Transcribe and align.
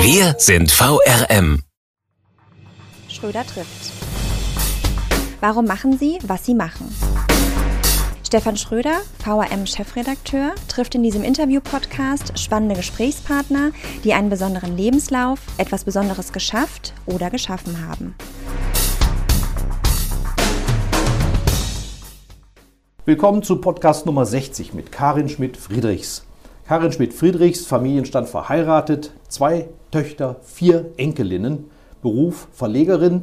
Wir 0.00 0.36
sind 0.38 0.70
VRM. 0.70 1.64
Schröder 3.08 3.44
trifft. 3.44 3.92
Warum 5.40 5.64
machen 5.64 5.98
Sie, 5.98 6.20
was 6.22 6.46
Sie 6.46 6.54
machen? 6.54 6.94
Stefan 8.24 8.56
Schröder, 8.56 9.00
VRM-Chefredakteur, 9.24 10.54
trifft 10.68 10.94
in 10.94 11.02
diesem 11.02 11.24
Interview-Podcast 11.24 12.38
spannende 12.38 12.76
Gesprächspartner, 12.76 13.72
die 14.04 14.14
einen 14.14 14.30
besonderen 14.30 14.76
Lebenslauf, 14.76 15.40
etwas 15.58 15.82
Besonderes 15.82 16.32
geschafft 16.32 16.94
oder 17.06 17.28
geschaffen 17.30 17.86
haben. 17.88 18.14
Willkommen 23.04 23.42
zu 23.42 23.60
Podcast 23.60 24.06
Nummer 24.06 24.26
60 24.26 24.74
mit 24.74 24.92
Karin 24.92 25.28
Schmidt-Friedrichs. 25.28 26.27
Karin 26.68 26.92
Schmidt-Friedrichs, 26.92 27.64
Familienstand 27.64 28.28
verheiratet, 28.28 29.14
zwei 29.28 29.70
Töchter, 29.90 30.36
vier 30.42 30.90
Enkelinnen, 30.98 31.70
Beruf 32.02 32.46
Verlegerin, 32.52 33.22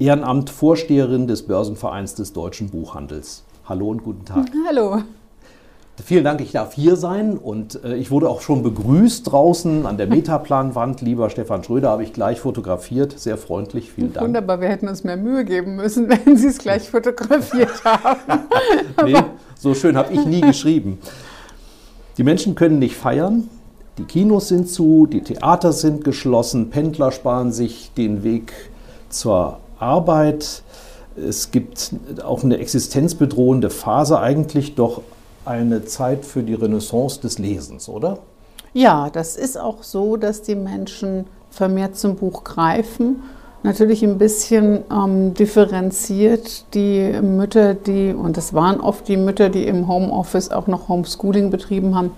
Ehrenamt 0.00 0.50
Vorsteherin 0.50 1.28
des 1.28 1.46
Börsenvereins 1.46 2.16
des 2.16 2.32
deutschen 2.32 2.70
Buchhandels. 2.70 3.44
Hallo 3.68 3.88
und 3.88 4.02
guten 4.02 4.24
Tag. 4.24 4.46
Hallo. 4.68 5.00
Vielen 6.04 6.24
Dank, 6.24 6.40
ich 6.40 6.50
darf 6.50 6.72
hier 6.72 6.96
sein 6.96 7.38
und 7.38 7.84
äh, 7.84 7.94
ich 7.94 8.10
wurde 8.10 8.28
auch 8.28 8.40
schon 8.40 8.64
begrüßt 8.64 9.30
draußen 9.30 9.86
an 9.86 9.96
der 9.96 10.08
Metaplanwand. 10.08 11.02
Lieber 11.02 11.30
Stefan 11.30 11.62
Schröder, 11.62 11.90
habe 11.90 12.02
ich 12.02 12.12
gleich 12.12 12.40
fotografiert. 12.40 13.16
Sehr 13.16 13.36
freundlich, 13.36 13.92
vielen 13.92 14.12
Dank. 14.12 14.26
Wunderbar, 14.26 14.60
wir 14.60 14.68
hätten 14.68 14.88
uns 14.88 15.04
mehr 15.04 15.16
Mühe 15.16 15.44
geben 15.44 15.76
müssen, 15.76 16.08
wenn 16.26 16.36
Sie 16.36 16.48
es 16.48 16.58
gleich 16.58 16.90
fotografiert 16.90 17.84
haben. 17.84 18.42
nee, 19.04 19.22
so 19.56 19.72
schön 19.72 19.96
habe 19.96 20.12
ich 20.12 20.26
nie 20.26 20.40
geschrieben. 20.40 20.98
Die 22.18 22.24
Menschen 22.24 22.54
können 22.54 22.78
nicht 22.78 22.96
feiern, 22.96 23.48
die 23.98 24.04
Kinos 24.04 24.48
sind 24.48 24.68
zu, 24.68 25.06
die 25.06 25.22
Theater 25.22 25.72
sind 25.72 26.04
geschlossen, 26.04 26.70
Pendler 26.70 27.12
sparen 27.12 27.52
sich 27.52 27.92
den 27.96 28.22
Weg 28.22 28.52
zur 29.10 29.58
Arbeit. 29.78 30.62
Es 31.16 31.50
gibt 31.50 31.94
auch 32.24 32.42
eine 32.42 32.58
existenzbedrohende 32.58 33.68
Phase, 33.68 34.18
eigentlich 34.18 34.74
doch 34.74 35.02
eine 35.44 35.84
Zeit 35.84 36.24
für 36.24 36.42
die 36.42 36.54
Renaissance 36.54 37.20
des 37.20 37.38
Lesens, 37.38 37.88
oder? 37.88 38.18
Ja, 38.72 39.10
das 39.10 39.36
ist 39.36 39.58
auch 39.58 39.82
so, 39.82 40.16
dass 40.16 40.40
die 40.40 40.54
Menschen 40.54 41.26
vermehrt 41.50 41.96
zum 41.96 42.16
Buch 42.16 42.44
greifen. 42.44 43.22
Natürlich 43.64 44.02
ein 44.02 44.18
bisschen 44.18 44.80
ähm, 44.90 45.34
differenziert. 45.34 46.74
Die 46.74 47.12
Mütter, 47.22 47.74
die, 47.74 48.12
und 48.12 48.36
das 48.36 48.54
waren 48.54 48.80
oft 48.80 49.06
die 49.06 49.16
Mütter, 49.16 49.50
die 49.50 49.66
im 49.66 49.86
Homeoffice 49.86 50.50
auch 50.50 50.66
noch 50.66 50.88
Homeschooling 50.88 51.50
betrieben 51.50 51.94
haben, 51.94 52.10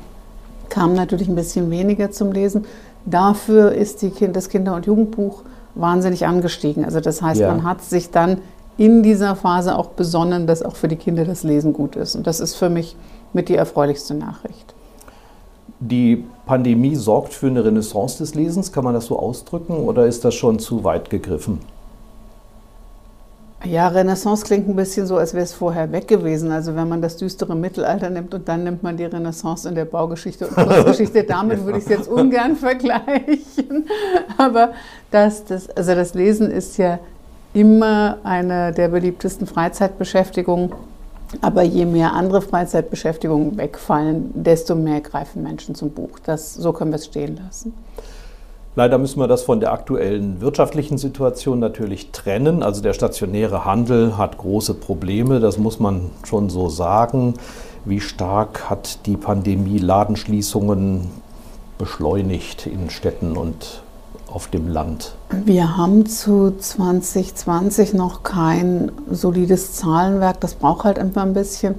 kamen 0.70 0.94
natürlich 0.94 1.28
ein 1.28 1.34
bisschen 1.34 1.70
weniger 1.70 2.10
zum 2.10 2.32
Lesen. 2.32 2.64
Dafür 3.04 3.72
ist 3.72 4.00
die 4.00 4.10
kind, 4.10 4.34
das 4.36 4.48
Kinder- 4.48 4.74
und 4.74 4.86
Jugendbuch 4.86 5.42
wahnsinnig 5.74 6.26
angestiegen. 6.26 6.84
Also 6.84 7.00
das 7.00 7.20
heißt, 7.20 7.40
ja. 7.40 7.48
man 7.48 7.64
hat 7.64 7.82
sich 7.82 8.10
dann 8.10 8.38
in 8.78 9.02
dieser 9.02 9.36
Phase 9.36 9.76
auch 9.76 9.88
besonnen, 9.88 10.46
dass 10.46 10.62
auch 10.62 10.76
für 10.76 10.88
die 10.88 10.96
Kinder 10.96 11.24
das 11.24 11.42
Lesen 11.42 11.74
gut 11.74 11.94
ist. 11.94 12.16
Und 12.16 12.26
das 12.26 12.40
ist 12.40 12.54
für 12.54 12.70
mich 12.70 12.96
mit 13.32 13.48
die 13.48 13.56
erfreulichste 13.56 14.14
Nachricht. 14.14 14.74
Die 15.86 16.24
Pandemie 16.46 16.96
sorgt 16.96 17.34
für 17.34 17.46
eine 17.48 17.62
Renaissance 17.62 18.16
des 18.16 18.34
Lesens, 18.34 18.72
kann 18.72 18.84
man 18.84 18.94
das 18.94 19.04
so 19.04 19.18
ausdrücken, 19.18 19.74
oder 19.74 20.06
ist 20.06 20.24
das 20.24 20.34
schon 20.34 20.58
zu 20.58 20.82
weit 20.82 21.10
gegriffen? 21.10 21.58
Ja, 23.66 23.88
Renaissance 23.88 24.44
klingt 24.44 24.66
ein 24.66 24.76
bisschen 24.76 25.06
so, 25.06 25.18
als 25.18 25.34
wäre 25.34 25.44
es 25.44 25.52
vorher 25.52 25.92
weg 25.92 26.08
gewesen. 26.08 26.52
Also 26.52 26.74
wenn 26.74 26.88
man 26.88 27.02
das 27.02 27.16
düstere 27.16 27.54
Mittelalter 27.54 28.08
nimmt 28.08 28.32
und 28.34 28.48
dann 28.48 28.64
nimmt 28.64 28.82
man 28.82 28.96
die 28.96 29.04
Renaissance 29.04 29.68
in 29.68 29.74
der 29.74 29.84
Baugeschichte 29.84 30.48
und 30.48 30.54
Kunstgeschichte, 30.54 31.24
damit 31.28 31.64
würde 31.64 31.78
ich 31.78 31.84
es 31.84 31.90
jetzt 31.90 32.08
ungern 32.08 32.56
vergleichen. 32.56 33.86
Aber 34.38 34.72
das, 35.10 35.44
das, 35.44 35.68
also 35.70 35.94
das 35.94 36.14
Lesen 36.14 36.50
ist 36.50 36.78
ja 36.78 36.98
immer 37.52 38.18
eine 38.24 38.72
der 38.72 38.88
beliebtesten 38.88 39.46
Freizeitbeschäftigungen. 39.46 40.72
Aber 41.40 41.62
je 41.62 41.84
mehr 41.84 42.12
andere 42.12 42.42
Freizeitbeschäftigungen 42.42 43.56
wegfallen, 43.56 44.30
desto 44.34 44.74
mehr 44.74 45.00
greifen 45.00 45.42
Menschen 45.42 45.74
zum 45.74 45.90
Buch. 45.90 46.18
Das, 46.24 46.54
so 46.54 46.72
können 46.72 46.90
wir 46.90 46.96
es 46.96 47.06
stehen 47.06 47.36
lassen. 47.44 47.74
Leider 48.76 48.98
müssen 48.98 49.20
wir 49.20 49.28
das 49.28 49.42
von 49.42 49.60
der 49.60 49.72
aktuellen 49.72 50.40
wirtschaftlichen 50.40 50.98
Situation 50.98 51.60
natürlich 51.60 52.10
trennen. 52.10 52.64
Also 52.64 52.82
der 52.82 52.92
stationäre 52.92 53.64
Handel 53.64 54.18
hat 54.18 54.36
große 54.36 54.74
Probleme, 54.74 55.38
das 55.38 55.58
muss 55.58 55.78
man 55.78 56.10
schon 56.24 56.50
so 56.50 56.68
sagen. 56.68 57.34
Wie 57.84 58.00
stark 58.00 58.68
hat 58.68 59.06
die 59.06 59.16
Pandemie 59.16 59.78
Ladenschließungen 59.78 61.08
beschleunigt 61.78 62.66
in 62.66 62.90
Städten 62.90 63.36
und 63.36 63.83
auf 64.34 64.48
dem 64.48 64.68
Land? 64.68 65.14
Wir 65.30 65.76
haben 65.76 66.06
zu 66.06 66.56
2020 66.58 67.94
noch 67.94 68.22
kein 68.22 68.90
solides 69.10 69.74
Zahlenwerk. 69.74 70.40
Das 70.40 70.54
braucht 70.54 70.84
halt 70.84 70.98
einfach 70.98 71.22
ein 71.22 71.34
bisschen. 71.34 71.76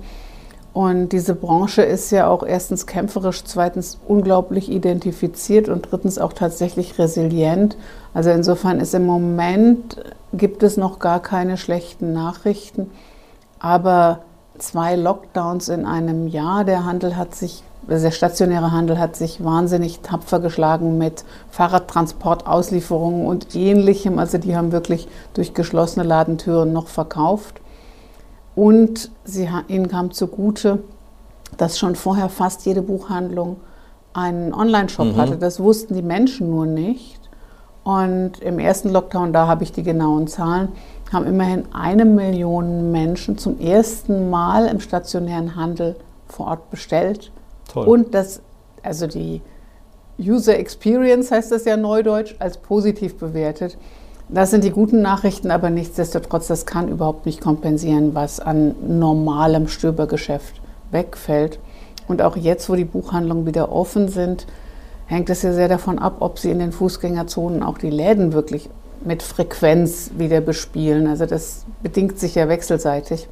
Und 0.73 1.09
diese 1.09 1.35
Branche 1.35 1.83
ist 1.83 2.11
ja 2.11 2.27
auch 2.27 2.43
erstens 2.43 2.85
kämpferisch, 2.85 3.43
zweitens 3.45 3.97
unglaublich 4.07 4.69
identifiziert 4.69 5.69
und 5.69 5.89
drittens 5.89 6.17
auch 6.17 6.33
tatsächlich 6.33 6.99
resilient. 6.99 7.77
Also 8.13 8.29
insofern 8.31 8.79
ist 8.79 8.93
im 8.93 9.05
Moment, 9.05 10.03
gibt 10.33 10.63
es 10.63 10.75
noch 10.75 10.99
gar 10.99 11.21
keine 11.21 11.57
schlechten 11.57 12.11
Nachrichten. 12.11 12.89
Aber 13.59 14.19
zwei 14.57 14.95
Lockdowns 14.95 15.69
in 15.69 15.85
einem 15.85 16.27
Jahr, 16.27 16.65
der 16.65 16.85
Handel 16.85 17.15
hat 17.15 17.35
sich, 17.35 17.63
der 17.87 18.11
stationäre 18.11 18.71
Handel 18.71 18.99
hat 18.99 19.15
sich 19.15 19.43
wahnsinnig 19.43 19.99
tapfer 19.99 20.39
geschlagen 20.39 20.97
mit 20.97 21.23
Fahrradtransport, 21.49 22.47
Auslieferungen 22.47 23.25
und 23.25 23.55
ähnlichem. 23.55 24.19
Also 24.19 24.37
die 24.37 24.55
haben 24.55 24.71
wirklich 24.71 25.07
durch 25.33 25.53
geschlossene 25.53 26.05
Ladentüren 26.05 26.73
noch 26.73 26.87
verkauft. 26.87 27.61
Und 28.55 29.11
sie, 29.23 29.49
ihnen 29.67 29.87
kam 29.87 30.11
zugute, 30.11 30.79
dass 31.57 31.77
schon 31.77 31.95
vorher 31.95 32.29
fast 32.29 32.65
jede 32.65 32.81
Buchhandlung 32.81 33.57
einen 34.13 34.53
Online-Shop 34.53 35.07
mhm. 35.07 35.17
hatte. 35.17 35.37
Das 35.37 35.59
wussten 35.59 35.93
die 35.93 36.01
Menschen 36.01 36.49
nur 36.49 36.65
nicht. 36.65 37.19
Und 37.83 38.39
im 38.39 38.57
ersten 38.57 38.89
Lockdown, 38.89 39.31
da 39.31 39.47
habe 39.47 39.63
ich 39.63 39.71
die 39.71 39.83
genauen 39.83 40.27
Zahlen, 40.27 40.69
haben 41.13 41.27
immerhin 41.27 41.65
eine 41.71 42.05
Million 42.05 42.91
Menschen 42.91 43.37
zum 43.37 43.59
ersten 43.59 44.29
Mal 44.31 44.65
im 44.65 44.79
stationären 44.79 45.55
Handel 45.55 45.95
vor 46.27 46.47
Ort 46.47 46.71
bestellt. 46.71 47.31
Toll. 47.75 47.87
Und 47.87 48.15
das, 48.15 48.41
also 48.83 49.05
die 49.05 49.41
User 50.17 50.57
Experience 50.57 51.29
heißt 51.29 51.51
das 51.51 51.65
ja 51.65 51.75
neudeutsch, 51.75 52.35
als 52.39 52.57
positiv 52.57 53.17
bewertet. 53.17 53.77
Das 54.29 54.49
sind 54.49 54.63
die 54.63 54.71
guten 54.71 55.01
Nachrichten, 55.01 55.51
aber 55.51 55.69
nichtsdestotrotz, 55.69 56.47
das 56.47 56.65
kann 56.65 56.87
überhaupt 56.87 57.25
nicht 57.25 57.41
kompensieren, 57.41 58.15
was 58.15 58.39
an 58.39 58.75
normalem 58.87 59.67
Stöbergeschäft 59.67 60.61
wegfällt. 60.91 61.59
Und 62.07 62.21
auch 62.21 62.37
jetzt, 62.37 62.69
wo 62.69 62.75
die 62.75 62.85
Buchhandlungen 62.85 63.45
wieder 63.45 63.71
offen 63.71 64.07
sind, 64.07 64.47
hängt 65.05 65.29
es 65.29 65.41
ja 65.41 65.51
sehr 65.51 65.67
davon 65.67 65.99
ab, 65.99 66.17
ob 66.21 66.39
sie 66.39 66.51
in 66.51 66.59
den 66.59 66.71
Fußgängerzonen 66.71 67.61
auch 67.61 67.77
die 67.77 67.89
Läden 67.89 68.31
wirklich 68.31 68.69
mit 69.03 69.21
Frequenz 69.21 70.11
wieder 70.17 70.39
bespielen. 70.39 71.07
Also 71.07 71.25
das 71.25 71.65
bedingt 71.83 72.19
sich 72.19 72.35
ja 72.35 72.47
wechselseitig. 72.47 73.27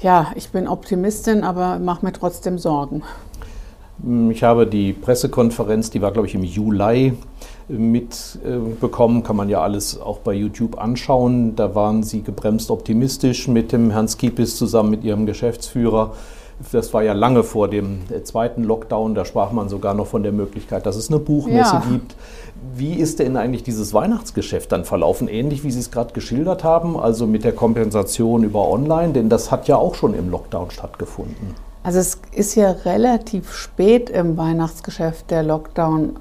Ja, 0.00 0.30
ich 0.36 0.50
bin 0.50 0.68
Optimistin, 0.68 1.42
aber 1.42 1.80
mache 1.80 2.06
mir 2.06 2.12
trotzdem 2.12 2.58
Sorgen. 2.58 3.02
Ich 4.30 4.44
habe 4.44 4.64
die 4.64 4.92
Pressekonferenz, 4.92 5.90
die 5.90 6.00
war, 6.00 6.12
glaube 6.12 6.28
ich, 6.28 6.36
im 6.36 6.44
Juli 6.44 7.14
mitbekommen. 7.66 9.24
Kann 9.24 9.34
man 9.34 9.48
ja 9.48 9.60
alles 9.60 10.00
auch 10.00 10.18
bei 10.18 10.34
YouTube 10.34 10.78
anschauen. 10.78 11.56
Da 11.56 11.74
waren 11.74 12.04
Sie 12.04 12.22
gebremst 12.22 12.70
optimistisch 12.70 13.48
mit 13.48 13.72
dem 13.72 13.90
Herrn 13.90 14.06
Skipis 14.06 14.56
zusammen 14.56 14.90
mit 14.90 15.02
Ihrem 15.02 15.26
Geschäftsführer. 15.26 16.14
Das 16.72 16.92
war 16.92 17.02
ja 17.02 17.12
lange 17.12 17.44
vor 17.44 17.68
dem 17.68 18.00
zweiten 18.24 18.64
Lockdown. 18.64 19.14
Da 19.14 19.24
sprach 19.24 19.52
man 19.52 19.68
sogar 19.68 19.94
noch 19.94 20.06
von 20.06 20.22
der 20.22 20.32
Möglichkeit, 20.32 20.86
dass 20.86 20.96
es 20.96 21.08
eine 21.08 21.20
Buchmesse 21.20 21.74
ja. 21.74 21.82
gibt. 21.88 22.16
Wie 22.74 22.94
ist 22.94 23.20
denn 23.20 23.36
eigentlich 23.36 23.62
dieses 23.62 23.94
Weihnachtsgeschäft 23.94 24.72
dann 24.72 24.84
verlaufen? 24.84 25.28
Ähnlich 25.28 25.62
wie 25.62 25.70
Sie 25.70 25.78
es 25.78 25.90
gerade 25.90 26.12
geschildert 26.12 26.64
haben, 26.64 26.96
also 26.98 27.26
mit 27.26 27.44
der 27.44 27.52
Kompensation 27.52 28.42
über 28.42 28.68
Online, 28.68 29.12
denn 29.12 29.28
das 29.28 29.50
hat 29.50 29.68
ja 29.68 29.76
auch 29.76 29.94
schon 29.94 30.14
im 30.14 30.30
Lockdown 30.30 30.70
stattgefunden. 30.70 31.54
Also 31.84 32.00
es 32.00 32.20
ist 32.32 32.54
ja 32.56 32.72
relativ 32.84 33.52
spät 33.52 34.10
im 34.10 34.36
Weihnachtsgeschäft 34.36 35.30
der 35.30 35.42
Lockdown 35.42 36.16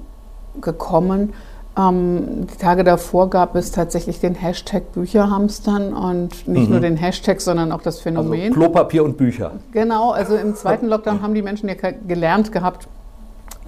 gekommen. 0.62 1.34
Ähm, 1.77 2.47
die 2.51 2.57
Tage 2.57 2.83
davor 2.83 3.29
gab 3.29 3.56
es 3.56 3.71
tatsächlich 3.71 4.19
den 4.19 4.35
Hashtag 4.35 4.91
Bücherhamstern 4.94 5.94
und 5.94 6.47
nicht 6.47 6.65
mhm. 6.65 6.71
nur 6.71 6.79
den 6.79 6.97
Hashtag, 6.97 7.39
sondern 7.41 7.71
auch 7.71 7.81
das 7.81 8.00
Phänomen. 8.00 8.41
Also 8.41 8.53
Klopapier 8.53 9.03
und 9.03 9.18
Bücher. 9.18 9.51
Genau, 9.71 10.12
also 10.12 10.35
im 10.35 10.56
zweiten 10.56 10.88
Lockdown 10.88 11.21
haben 11.21 11.35
die 11.35 11.41
Menschen 11.41 11.69
ja 11.69 11.75
gelernt 11.75 12.51
gehabt, 12.51 12.88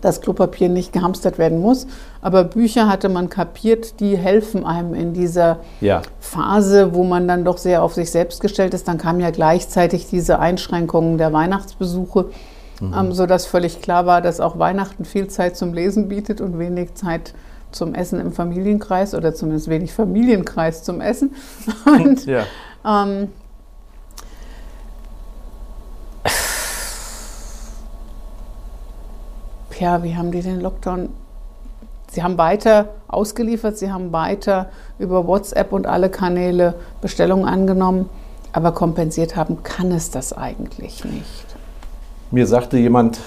dass 0.01 0.21
Klopapier 0.21 0.69
nicht 0.69 0.93
gehamstert 0.93 1.37
werden 1.37 1.59
muss. 1.59 1.85
Aber 2.21 2.45
Bücher 2.45 2.87
hatte 2.87 3.09
man 3.09 3.29
kapiert, 3.29 3.99
die 3.99 4.17
helfen 4.17 4.65
einem 4.65 4.93
in 4.93 5.13
dieser 5.13 5.59
ja. 5.81 6.01
Phase, 6.19 6.93
wo 6.93 7.03
man 7.03 7.27
dann 7.27 7.43
doch 7.43 7.57
sehr 7.57 7.83
auf 7.83 7.93
sich 7.93 8.09
selbst 8.09 8.41
gestellt 8.41 8.73
ist. 8.73 8.87
Dann 8.87 8.97
kamen 8.97 9.19
ja 9.19 9.29
gleichzeitig 9.29 10.07
diese 10.07 10.39
Einschränkungen 10.39 11.17
der 11.17 11.33
Weihnachtsbesuche, 11.33 12.29
mhm. 12.79 12.95
ähm, 12.97 13.11
sodass 13.11 13.45
völlig 13.45 13.81
klar 13.81 14.05
war, 14.05 14.21
dass 14.21 14.39
auch 14.39 14.57
Weihnachten 14.57 15.05
viel 15.05 15.27
Zeit 15.27 15.57
zum 15.57 15.73
Lesen 15.73 16.07
bietet 16.07 16.41
und 16.41 16.57
wenig 16.57 16.95
Zeit 16.95 17.33
zum 17.71 17.93
Essen 17.93 18.19
im 18.19 18.31
Familienkreis 18.31 19.13
oder 19.13 19.33
zumindest 19.33 19.69
wenig 19.69 19.93
Familienkreis 19.93 20.83
zum 20.83 21.01
Essen. 21.01 21.35
Und, 21.85 22.25
ja. 22.25 22.45
ähm, 22.85 23.29
ja, 29.79 30.03
wie 30.03 30.15
haben 30.15 30.31
die 30.31 30.41
den 30.41 30.59
Lockdown? 30.59 31.09
Sie 32.11 32.23
haben 32.23 32.37
weiter 32.37 32.89
ausgeliefert, 33.07 33.77
sie 33.77 33.91
haben 33.91 34.11
weiter 34.11 34.69
über 34.97 35.27
WhatsApp 35.27 35.71
und 35.71 35.85
alle 35.85 36.09
Kanäle 36.09 36.73
Bestellungen 37.01 37.45
angenommen, 37.45 38.09
aber 38.51 38.71
kompensiert 38.71 39.35
haben 39.35 39.61
kann 39.61 39.91
es 39.91 40.09
das 40.09 40.33
eigentlich 40.33 41.05
nicht. 41.05 41.45
Mir 42.31 42.47
sagte 42.47 42.77
jemand, 42.77 43.19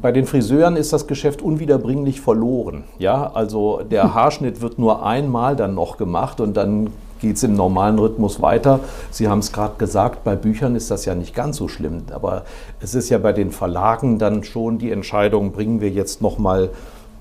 bei 0.00 0.12
den 0.12 0.26
Friseuren 0.26 0.76
ist 0.76 0.92
das 0.92 1.06
Geschäft 1.06 1.42
unwiederbringlich 1.42 2.20
verloren. 2.20 2.84
Ja, 2.98 3.30
also 3.32 3.80
der 3.82 4.14
Haarschnitt 4.14 4.60
wird 4.60 4.78
nur 4.78 5.04
einmal 5.04 5.56
dann 5.56 5.74
noch 5.74 5.96
gemacht 5.96 6.40
und 6.40 6.56
dann 6.56 6.90
geht 7.20 7.36
es 7.36 7.42
im 7.42 7.54
normalen 7.54 7.98
Rhythmus 7.98 8.42
weiter. 8.42 8.80
Sie 9.10 9.28
haben 9.28 9.38
es 9.38 9.52
gerade 9.52 9.74
gesagt, 9.78 10.24
bei 10.24 10.36
Büchern 10.36 10.76
ist 10.76 10.90
das 10.90 11.04
ja 11.04 11.14
nicht 11.14 11.34
ganz 11.34 11.56
so 11.56 11.68
schlimm, 11.68 12.02
aber 12.12 12.44
es 12.80 12.94
ist 12.94 13.08
ja 13.08 13.18
bei 13.18 13.32
den 13.32 13.50
Verlagen 13.50 14.18
dann 14.18 14.44
schon 14.44 14.78
die 14.78 14.90
Entscheidung, 14.90 15.52
bringen 15.52 15.80
wir 15.80 15.90
jetzt 15.90 16.20
noch 16.20 16.38
mal 16.38 16.70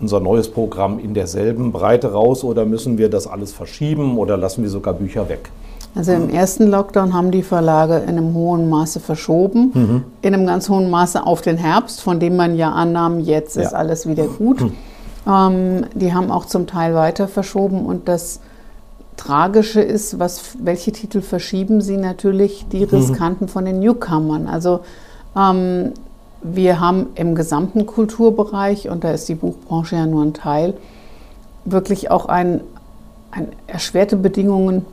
unser 0.01 0.19
neues 0.19 0.51
Programm 0.51 1.00
in 1.00 1.13
derselben 1.13 1.72
Breite 1.72 2.12
raus 2.12 2.44
oder 2.44 2.66
müssen 2.66 2.98
wir 2.98 3.10
das 3.10 3.28
alles 3.28 3.54
verschieben 3.54 4.18
oder 4.18 4.36
lassen 4.36 4.63
wir 4.63 4.69
sogar 4.69 4.94
Bücher 4.94 5.30
weg? 5.30 5.50
Also 5.95 6.12
im 6.12 6.30
ersten 6.30 6.68
Lockdown 6.68 7.13
haben 7.13 7.30
die 7.30 7.44
Verlage 7.44 7.98
in 7.98 8.10
einem 8.10 8.34
hohen 8.34 8.68
Maße 8.68 9.00
verschoben, 9.00 9.72
mhm. 9.74 10.04
in 10.22 10.34
einem 10.34 10.48
ganz 10.48 10.68
hohen 10.68 10.90
Maße 10.90 11.24
auf 11.25 11.42
den 11.42 11.57
Herbst, 11.57 12.01
von 12.01 12.19
dem 12.19 12.36
man 12.36 12.56
ja 12.56 12.72
annahm, 12.72 13.19
jetzt 13.19 13.56
ja. 13.56 13.63
ist 13.63 13.74
alles 13.74 14.07
wieder 14.07 14.25
gut. 14.25 14.62
Mhm. 14.62 14.74
Ähm, 15.28 15.86
die 15.94 16.13
haben 16.13 16.31
auch 16.31 16.45
zum 16.45 16.66
Teil 16.66 16.95
weiter 16.95 17.28
verschoben 17.28 17.86
und 17.86 18.07
das 18.07 18.40
Tragische 19.18 19.81
ist, 19.81 20.18
was, 20.18 20.57
welche 20.60 20.92
Titel 20.92 21.22
verschieben 21.22 21.81
sie 21.81 21.98
natürlich 21.98 22.66
die 22.72 22.86
mhm. 22.86 22.89
riskanten 22.89 23.48
von 23.48 23.66
den 23.66 23.80
Newcomern. 23.80 24.48
Also 24.48 24.80
ähm, 25.38 25.92
wir 26.42 26.80
haben 26.80 27.07
im 27.16 27.36
gesamten 27.36 27.86
Kulturbereich, 27.86 28.89
und 28.89 29.04
da 29.04 29.12
ist 29.12 29.30
die 29.30 29.36
Buchbranche 29.36 29.96
ja 29.96 30.06
nur 30.06 30.24
ein 30.24 30.34
Teil, 30.34 30.74
wirklich 31.66 32.12
auch 32.12 32.25
ein, 32.25 32.62
ein 33.31 33.48
erschwerte 33.68 34.18
Bedingungen 34.18 34.86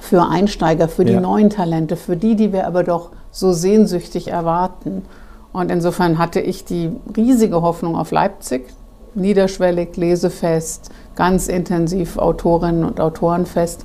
für 0.00 0.28
Einsteiger, 0.28 0.88
für 0.88 1.04
die 1.04 1.14
ja. 1.14 1.20
neuen 1.20 1.50
Talente, 1.50 1.96
für 1.96 2.16
die, 2.16 2.36
die 2.36 2.52
wir 2.52 2.66
aber 2.66 2.84
doch 2.84 3.10
so 3.30 3.52
sehnsüchtig 3.52 4.28
erwarten. 4.28 5.04
Und 5.52 5.70
insofern 5.70 6.18
hatte 6.18 6.40
ich 6.40 6.64
die 6.64 6.90
riesige 7.16 7.62
Hoffnung 7.62 7.96
auf 7.96 8.10
Leipzig, 8.10 8.66
niederschwellig, 9.14 9.96
lesefest, 9.96 10.90
ganz 11.16 11.48
intensiv 11.48 12.18
Autorinnen 12.18 12.84
und 12.84 13.00
Autoren 13.00 13.46
fest. 13.46 13.84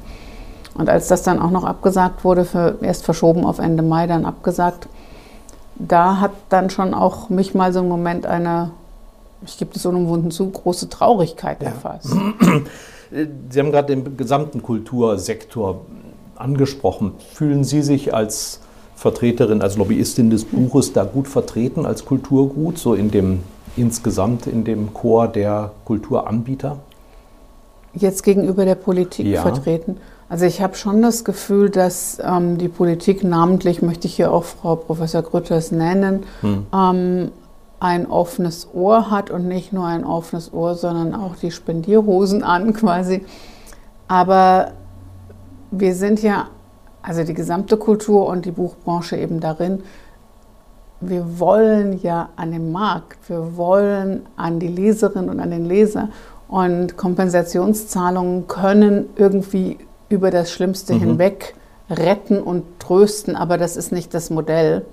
Und 0.75 0.89
als 0.89 1.07
das 1.07 1.23
dann 1.23 1.39
auch 1.39 1.51
noch 1.51 1.63
abgesagt 1.63 2.23
wurde, 2.23 2.45
für, 2.45 2.77
erst 2.81 3.05
verschoben 3.05 3.45
auf 3.45 3.59
Ende 3.59 3.83
Mai, 3.83 4.07
dann 4.07 4.25
abgesagt, 4.25 4.87
da 5.75 6.19
hat 6.19 6.31
dann 6.49 6.69
schon 6.69 6.93
auch 6.93 7.29
mich 7.29 7.53
mal 7.53 7.73
so 7.73 7.79
ein 7.79 7.87
Moment 7.87 8.25
einer, 8.25 8.71
ich 9.45 9.57
gebe 9.57 9.71
es 9.75 9.85
unumwunden 9.85 10.31
zu, 10.31 10.49
große 10.49 10.89
Traurigkeit 10.89 11.61
ja. 11.61 11.69
erfasst. 11.69 12.13
Sie 13.49 13.59
haben 13.59 13.71
gerade 13.71 13.95
den 13.95 14.17
gesamten 14.17 14.63
Kultursektor 14.63 15.81
angesprochen. 16.35 17.13
Fühlen 17.33 17.63
Sie 17.63 17.81
sich 17.81 18.13
als 18.13 18.59
Vertreterin, 18.95 19.61
als 19.61 19.77
Lobbyistin 19.77 20.29
des 20.29 20.45
Buches 20.45 20.93
da 20.93 21.03
gut 21.03 21.27
vertreten 21.27 21.85
als 21.85 22.05
Kulturgut, 22.05 22.77
so 22.77 22.93
in 22.93 23.11
dem 23.11 23.39
insgesamt 23.75 24.47
in 24.47 24.63
dem 24.63 24.93
Chor 24.93 25.27
der 25.27 25.71
Kulturanbieter? 25.85 26.79
Jetzt 27.93 28.23
gegenüber 28.23 28.65
der 28.65 28.75
Politik 28.75 29.27
ja. 29.27 29.41
vertreten. 29.41 29.97
Also 30.29 30.45
ich 30.45 30.61
habe 30.61 30.75
schon 30.75 31.01
das 31.01 31.25
Gefühl, 31.25 31.69
dass 31.69 32.17
ähm, 32.23 32.57
die 32.57 32.67
Politik, 32.67 33.23
namentlich 33.23 33.81
möchte 33.81 34.07
ich 34.07 34.15
hier 34.15 34.31
auch 34.31 34.43
Frau 34.43 34.75
Professor 34.75 35.21
Grütters 35.21 35.71
nennen, 35.71 36.23
hm. 36.41 36.65
ähm, 36.73 37.31
ein 37.83 38.09
offenes 38.09 38.69
Ohr 38.73 39.11
hat 39.11 39.29
und 39.29 39.45
nicht 39.45 39.73
nur 39.73 39.85
ein 39.85 40.05
offenes 40.05 40.53
Ohr, 40.53 40.75
sondern 40.75 41.13
auch 41.13 41.35
die 41.35 41.51
Spendierhosen 41.51 42.41
an 42.41 42.71
quasi. 42.73 43.25
Aber 44.07 44.71
wir 45.69 45.93
sind 45.93 46.23
ja, 46.23 46.47
also 47.01 47.25
die 47.25 47.33
gesamte 47.33 47.75
Kultur 47.75 48.27
und 48.27 48.45
die 48.45 48.51
Buchbranche 48.51 49.17
eben 49.17 49.41
darin, 49.41 49.83
wir 51.01 51.37
wollen 51.39 51.99
ja 52.01 52.29
an 52.37 52.53
den 52.53 52.71
Markt, 52.71 53.27
wir 53.27 53.57
wollen 53.57 54.25
an 54.37 54.59
die 54.59 54.69
Leserin 54.69 55.29
und 55.29 55.41
an 55.41 55.51
den 55.51 55.65
Leser. 55.65 56.07
Und 56.47 56.95
Kompensationszahlungen 56.95 58.47
können 58.47 59.09
irgendwie 59.17 59.77
über 60.07 60.31
das 60.31 60.51
Schlimmste 60.51 60.93
mhm. 60.93 60.99
hinweg 60.99 61.55
retten 61.89 62.41
und 62.41 62.63
trösten, 62.79 63.35
aber 63.35 63.57
das 63.57 63.75
ist 63.75 63.91
nicht 63.91 64.13
das 64.13 64.29
Modell. 64.29 64.85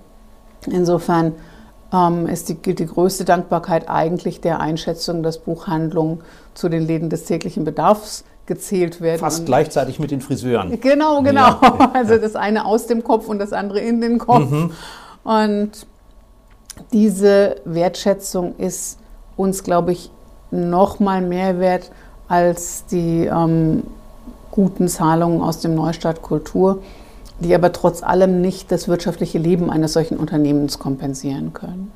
Insofern 0.66 1.34
ist 2.28 2.48
die, 2.48 2.54
die 2.54 2.86
größte 2.86 3.24
Dankbarkeit 3.24 3.88
eigentlich 3.88 4.40
der 4.40 4.60
Einschätzung, 4.60 5.24
dass 5.24 5.38
Buchhandlungen 5.38 6.20
zu 6.54 6.68
den 6.68 6.86
Läden 6.86 7.10
des 7.10 7.24
täglichen 7.24 7.64
Bedarfs 7.64 8.24
gezählt 8.46 9.00
werden. 9.00 9.20
Fast 9.20 9.46
gleichzeitig 9.46 9.98
mit 9.98 10.10
den 10.10 10.20
Friseuren. 10.20 10.80
Genau, 10.80 11.22
genau. 11.22 11.60
Ja. 11.62 11.90
Also 11.94 12.16
das 12.16 12.36
eine 12.36 12.64
aus 12.64 12.86
dem 12.86 13.04
Kopf 13.04 13.28
und 13.28 13.38
das 13.38 13.52
andere 13.52 13.80
in 13.80 14.00
den 14.00 14.18
Kopf. 14.18 14.50
Mhm. 14.50 14.70
Und 15.24 15.70
diese 16.92 17.56
Wertschätzung 17.64 18.56
ist 18.56 18.98
uns, 19.36 19.62
glaube 19.62 19.92
ich, 19.92 20.10
noch 20.50 21.00
mal 21.00 21.22
mehr 21.22 21.58
wert 21.58 21.90
als 22.28 22.86
die 22.86 23.26
ähm, 23.26 23.84
guten 24.50 24.88
Zahlungen 24.88 25.42
aus 25.42 25.60
dem 25.60 25.74
Neustart 25.74 26.22
Kultur, 26.22 26.82
die 27.40 27.54
aber 27.54 27.72
trotz 27.72 28.02
allem 28.02 28.40
nicht 28.40 28.70
das 28.70 28.88
wirtschaftliche 28.88 29.38
Leben 29.38 29.70
eines 29.70 29.94
solchen 29.94 30.16
Unternehmens 30.16 30.78
kompensieren 30.78 31.52
können. 31.52 31.90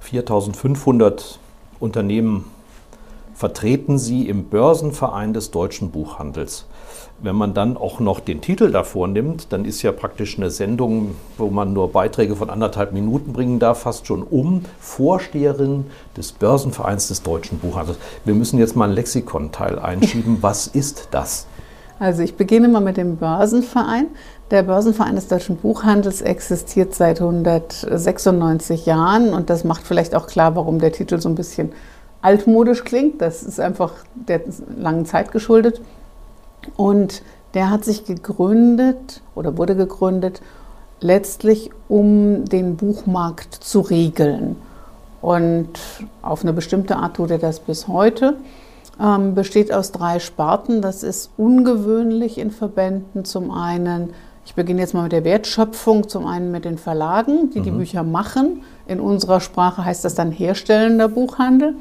4500 0.00 1.38
Unternehmen 1.80 2.44
vertreten 3.34 3.98
Sie 3.98 4.28
im 4.28 4.44
Börsenverein 4.44 5.32
des 5.32 5.50
deutschen 5.50 5.90
Buchhandels. 5.90 6.66
Wenn 7.20 7.36
man 7.36 7.54
dann 7.54 7.76
auch 7.76 8.00
noch 8.00 8.20
den 8.20 8.40
Titel 8.40 8.70
davor 8.70 9.08
nimmt, 9.08 9.52
dann 9.52 9.64
ist 9.64 9.82
ja 9.82 9.92
praktisch 9.92 10.36
eine 10.36 10.50
Sendung, 10.50 11.14
wo 11.38 11.48
man 11.48 11.72
nur 11.72 11.90
Beiträge 11.90 12.36
von 12.36 12.50
anderthalb 12.50 12.92
Minuten 12.92 13.32
bringen 13.32 13.58
darf, 13.58 13.80
fast 13.80 14.06
schon 14.06 14.22
um. 14.22 14.64
Vorsteherin 14.78 15.86
des 16.16 16.32
Börsenvereins 16.32 17.08
des 17.08 17.22
deutschen 17.22 17.58
Buchhandels. 17.58 17.98
Wir 18.24 18.34
müssen 18.34 18.58
jetzt 18.58 18.76
mal 18.76 18.86
einen 18.86 18.94
Lexikonteil 18.94 19.78
einschieben. 19.78 20.38
Was 20.42 20.66
ist 20.66 21.08
das? 21.12 21.46
Also 21.98 22.22
ich 22.22 22.34
beginne 22.34 22.68
mal 22.68 22.80
mit 22.80 22.96
dem 22.96 23.16
Börsenverein. 23.16 24.08
Der 24.50 24.62
Börsenverein 24.62 25.14
des 25.14 25.28
deutschen 25.28 25.56
Buchhandels 25.56 26.20
existiert 26.20 26.94
seit 26.94 27.20
196 27.20 28.84
Jahren 28.84 29.32
und 29.32 29.48
das 29.48 29.64
macht 29.64 29.86
vielleicht 29.86 30.14
auch 30.14 30.26
klar, 30.26 30.54
warum 30.54 30.78
der 30.78 30.92
Titel 30.92 31.18
so 31.18 31.30
ein 31.30 31.34
bisschen 31.34 31.72
altmodisch 32.20 32.84
klingt. 32.84 33.22
Das 33.22 33.42
ist 33.42 33.58
einfach 33.58 33.92
der 34.14 34.42
langen 34.76 35.06
Zeit 35.06 35.32
geschuldet. 35.32 35.80
Und 36.76 37.22
der 37.54 37.70
hat 37.70 37.84
sich 37.84 38.04
gegründet 38.04 39.22
oder 39.34 39.56
wurde 39.56 39.76
gegründet 39.76 40.42
letztlich, 41.00 41.70
um 41.88 42.44
den 42.44 42.76
Buchmarkt 42.76 43.54
zu 43.54 43.80
regeln. 43.80 44.56
Und 45.20 45.78
auf 46.22 46.42
eine 46.42 46.52
bestimmte 46.52 46.96
Art 46.96 47.16
tut 47.16 47.30
er 47.30 47.38
das 47.38 47.60
bis 47.60 47.88
heute. 47.88 48.36
Ähm, 49.00 49.34
besteht 49.34 49.72
aus 49.72 49.90
drei 49.90 50.18
Sparten. 50.18 50.82
Das 50.82 51.02
ist 51.02 51.30
ungewöhnlich 51.36 52.38
in 52.38 52.50
Verbänden. 52.50 53.24
Zum 53.24 53.50
einen, 53.50 54.10
ich 54.46 54.54
beginne 54.54 54.80
jetzt 54.80 54.94
mal 54.94 55.02
mit 55.02 55.12
der 55.12 55.24
Wertschöpfung, 55.24 56.08
zum 56.08 56.26
einen 56.26 56.50
mit 56.50 56.64
den 56.64 56.78
Verlagen, 56.78 57.50
die 57.50 57.60
mhm. 57.60 57.64
die 57.64 57.70
Bücher 57.70 58.02
machen. 58.02 58.62
In 58.86 59.00
unserer 59.00 59.40
Sprache 59.40 59.84
heißt 59.84 60.04
das 60.04 60.14
dann 60.14 60.30
herstellender 60.30 61.08
Buchhandel. 61.08 61.74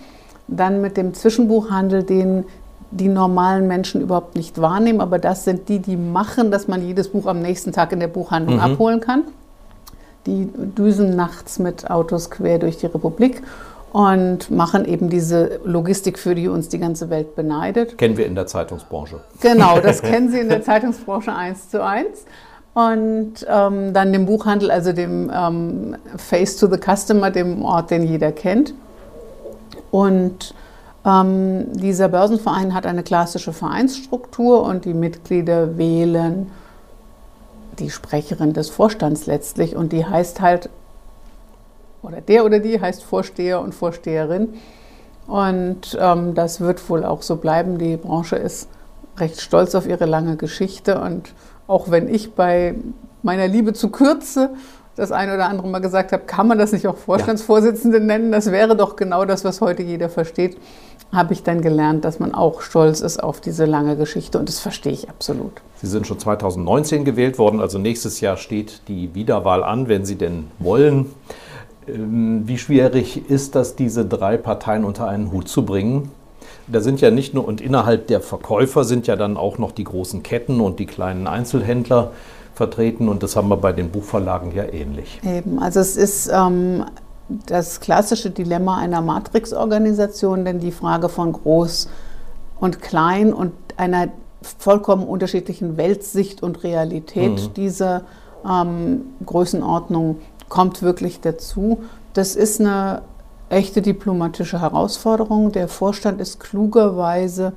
Dann 0.48 0.82
mit 0.82 0.98
dem 0.98 1.14
Zwischenbuchhandel, 1.14 2.04
den 2.04 2.46
die 2.92 3.08
normalen 3.08 3.68
Menschen 3.68 4.02
überhaupt 4.02 4.36
nicht 4.36 4.62
wahrnehmen, 4.62 5.02
aber 5.02 5.18
das 5.18 5.46
sind 5.46 5.68
die, 5.68 5.80
die 5.80 5.98
machen, 5.98 6.52
dass 6.52 6.68
man 6.68 6.86
jedes 6.86 7.10
Buch 7.10 7.26
am 7.26 7.42
nächsten 7.42 7.72
Tag 7.72 7.92
in 7.92 8.00
der 8.00 8.08
Buchhandlung 8.08 8.58
mhm. 8.58 8.62
abholen 8.62 9.00
kann. 9.00 9.24
Die 10.26 10.48
düsen 10.56 11.16
nachts 11.16 11.60
mit 11.60 11.90
Autos 11.90 12.30
quer 12.30 12.60
durch 12.60 12.78
die 12.78 12.86
Republik 12.86 13.42
und 13.92 14.50
machen 14.50 14.86
eben 14.86 15.10
diese 15.10 15.60
Logistik, 15.66 16.18
für 16.18 16.34
die 16.34 16.48
uns 16.48 16.70
die 16.70 16.80
ganze 16.80 17.10
Welt 17.10 17.36
beneidet. 17.36 17.98
Kennen 17.98 18.18
wir 18.18 18.26
in 18.26 18.36
der 18.36 18.48
Zeitungsbranche. 18.48 19.20
Genau, 19.42 19.80
das 19.84 20.02
kennen 20.02 20.32
Sie 20.32 20.40
in 20.40 20.50
der 20.50 20.64
Zeitungsbranche 20.64 21.34
eins 21.34 21.70
zu 21.70 21.84
eins. 21.84 22.26
Und 22.74 23.46
ähm, 23.48 23.94
dann 23.94 24.12
dem 24.12 24.26
Buchhandel, 24.26 24.72
also 24.72 24.94
dem 24.94 25.32
ähm, 25.34 25.96
Face 26.18 26.58
to 26.58 26.68
the 26.68 26.78
Customer, 26.78 27.30
dem 27.30 27.64
Ort, 27.64 27.92
den 27.92 28.04
jeder 28.04 28.32
kennt. 28.32 28.74
Und 29.92 30.56
ähm, 31.06 31.72
dieser 31.74 32.10
Börsenverein 32.10 32.74
hat 32.74 32.86
eine 32.86 33.04
klassische 33.04 33.54
Vereinsstruktur 33.54 34.64
und 34.64 34.86
die 34.86 34.94
Mitglieder 34.94 35.78
wählen 35.78 36.52
die 37.80 37.90
Sprecherin 37.90 38.54
des 38.54 38.70
Vorstands 38.70 39.26
letztlich 39.26 39.76
und 39.76 39.92
die 39.92 40.06
heißt 40.06 40.42
halt, 40.42 40.70
oder 42.02 42.22
der 42.22 42.46
oder 42.46 42.60
die 42.60 42.80
heißt 42.80 43.04
Vorsteher 43.04 43.62
und 43.62 43.74
Vorsteherin. 43.74 44.56
Und 45.28 45.98
ähm, 46.00 46.34
das 46.34 46.60
wird 46.60 46.90
wohl 46.90 47.06
auch 47.06 47.22
so 47.22 47.38
bleiben. 47.38 47.78
Die 47.78 47.98
Branche 47.98 48.36
ist 48.36 48.68
recht 49.18 49.40
stolz 49.42 49.74
auf 49.74 49.88
ihre 49.88 50.06
lange 50.06 50.36
Geschichte 50.36 51.00
und 51.00 51.34
auch 51.74 51.90
wenn 51.90 52.08
ich 52.08 52.34
bei 52.34 52.76
meiner 53.24 53.48
Liebe 53.48 53.74
zu 53.74 53.90
Kürze 53.90 54.52
das 54.96 55.12
eine 55.12 55.34
oder 55.34 55.50
andere 55.50 55.68
Mal 55.68 55.80
gesagt 55.80 56.12
habe, 56.12 56.24
kann 56.26 56.48
man 56.48 56.60
das 56.60 56.72
nicht 56.72 56.88
auch 56.88 56.98
Vorstandsvorsitzende 56.98 57.98
ja. 57.98 58.04
nennen? 58.04 58.32
Das 58.32 58.52
wäre 58.52 58.78
doch 58.78 58.96
genau 58.96 59.26
das, 59.26 59.44
was 59.44 59.60
heute 59.60 59.82
jeder 59.82 60.08
versteht. 60.08 60.56
Habe 61.12 61.34
ich 61.34 61.42
dann 61.42 61.62
gelernt, 61.62 62.06
dass 62.06 62.20
man 62.20 62.36
auch 62.36 62.62
stolz 62.62 63.02
ist 63.02 63.22
auf 63.22 63.42
diese 63.42 63.66
lange 63.66 63.98
Geschichte 63.98 64.38
und 64.38 64.50
das 64.50 64.60
verstehe 64.60 64.94
ich 64.94 65.10
absolut. 65.10 65.54
Sie 65.82 65.88
sind 65.88 66.06
schon 66.06 66.20
2019 66.20 67.06
gewählt 67.06 67.40
worden, 67.40 67.60
also 67.60 67.80
nächstes 67.80 68.22
Jahr 68.22 68.38
steht 68.38 68.88
die 68.88 69.16
Wiederwahl 69.16 69.64
an, 69.64 69.88
wenn 69.88 70.06
Sie 70.06 70.16
denn 70.16 70.52
wollen. 70.60 71.08
Ähm, 71.88 72.44
wie 72.46 72.60
schwierig 72.60 73.30
ist 73.30 73.56
das, 73.56 73.76
diese 73.76 74.06
drei 74.06 74.38
Parteien 74.38 74.86
unter 74.86 75.08
einen 75.08 75.32
Hut 75.32 75.48
zu 75.48 75.66
bringen? 75.66 76.12
Da 76.68 76.80
sind 76.80 77.02
ja 77.02 77.12
nicht 77.12 77.34
nur, 77.34 77.48
und 77.48 77.62
innerhalb 77.62 78.08
der 78.08 78.22
Verkäufer 78.22 78.84
sind 78.84 79.08
ja 79.08 79.16
dann 79.16 79.38
auch 79.38 79.58
noch 79.58 79.72
die 79.72 79.84
großen 79.84 80.24
Ketten 80.24 80.62
und 80.62 80.80
die 80.80 80.86
kleinen 80.86 81.28
Einzelhändler 81.28 82.12
vertreten 82.56 83.10
und 83.10 83.24
das 83.24 83.36
haben 83.36 83.50
wir 83.50 83.58
bei 83.58 83.74
den 83.74 83.90
Buchverlagen 83.90 84.54
ja 84.54 84.64
ähnlich. 84.64 85.20
Eben, 85.24 85.60
also 85.60 85.80
es 85.80 85.98
ist 85.98 86.30
ähm, 86.34 86.86
das 87.48 87.80
klassische 87.80 88.30
Dilemma 88.30 88.78
einer 88.78 89.02
Matrixorganisation, 89.02 90.46
denn 90.46 90.60
die 90.60 90.72
Frage 90.72 91.10
von 91.10 91.34
groß 91.34 91.90
und 92.60 92.82
klein 92.82 93.34
und 93.34 93.54
einer 93.78 94.10
vollkommen 94.58 95.08
unterschiedlichen 95.08 95.78
Weltsicht 95.78 96.44
und 96.44 96.64
Realität 96.64 97.32
mhm. 97.32 97.54
dieser 97.56 98.02
ähm, 98.48 99.02
Größenordnung 99.26 100.18
kommt 100.50 100.82
wirklich 100.82 101.22
dazu. 101.22 101.84
Das 102.14 102.36
ist 102.36 102.60
eine 102.60 103.02
echte 103.54 103.82
diplomatische 103.82 104.62
Herausforderung. 104.62 105.52
Der 105.52 105.68
Vorstand 105.68 106.20
ist 106.20 106.40
klugerweise 106.40 107.54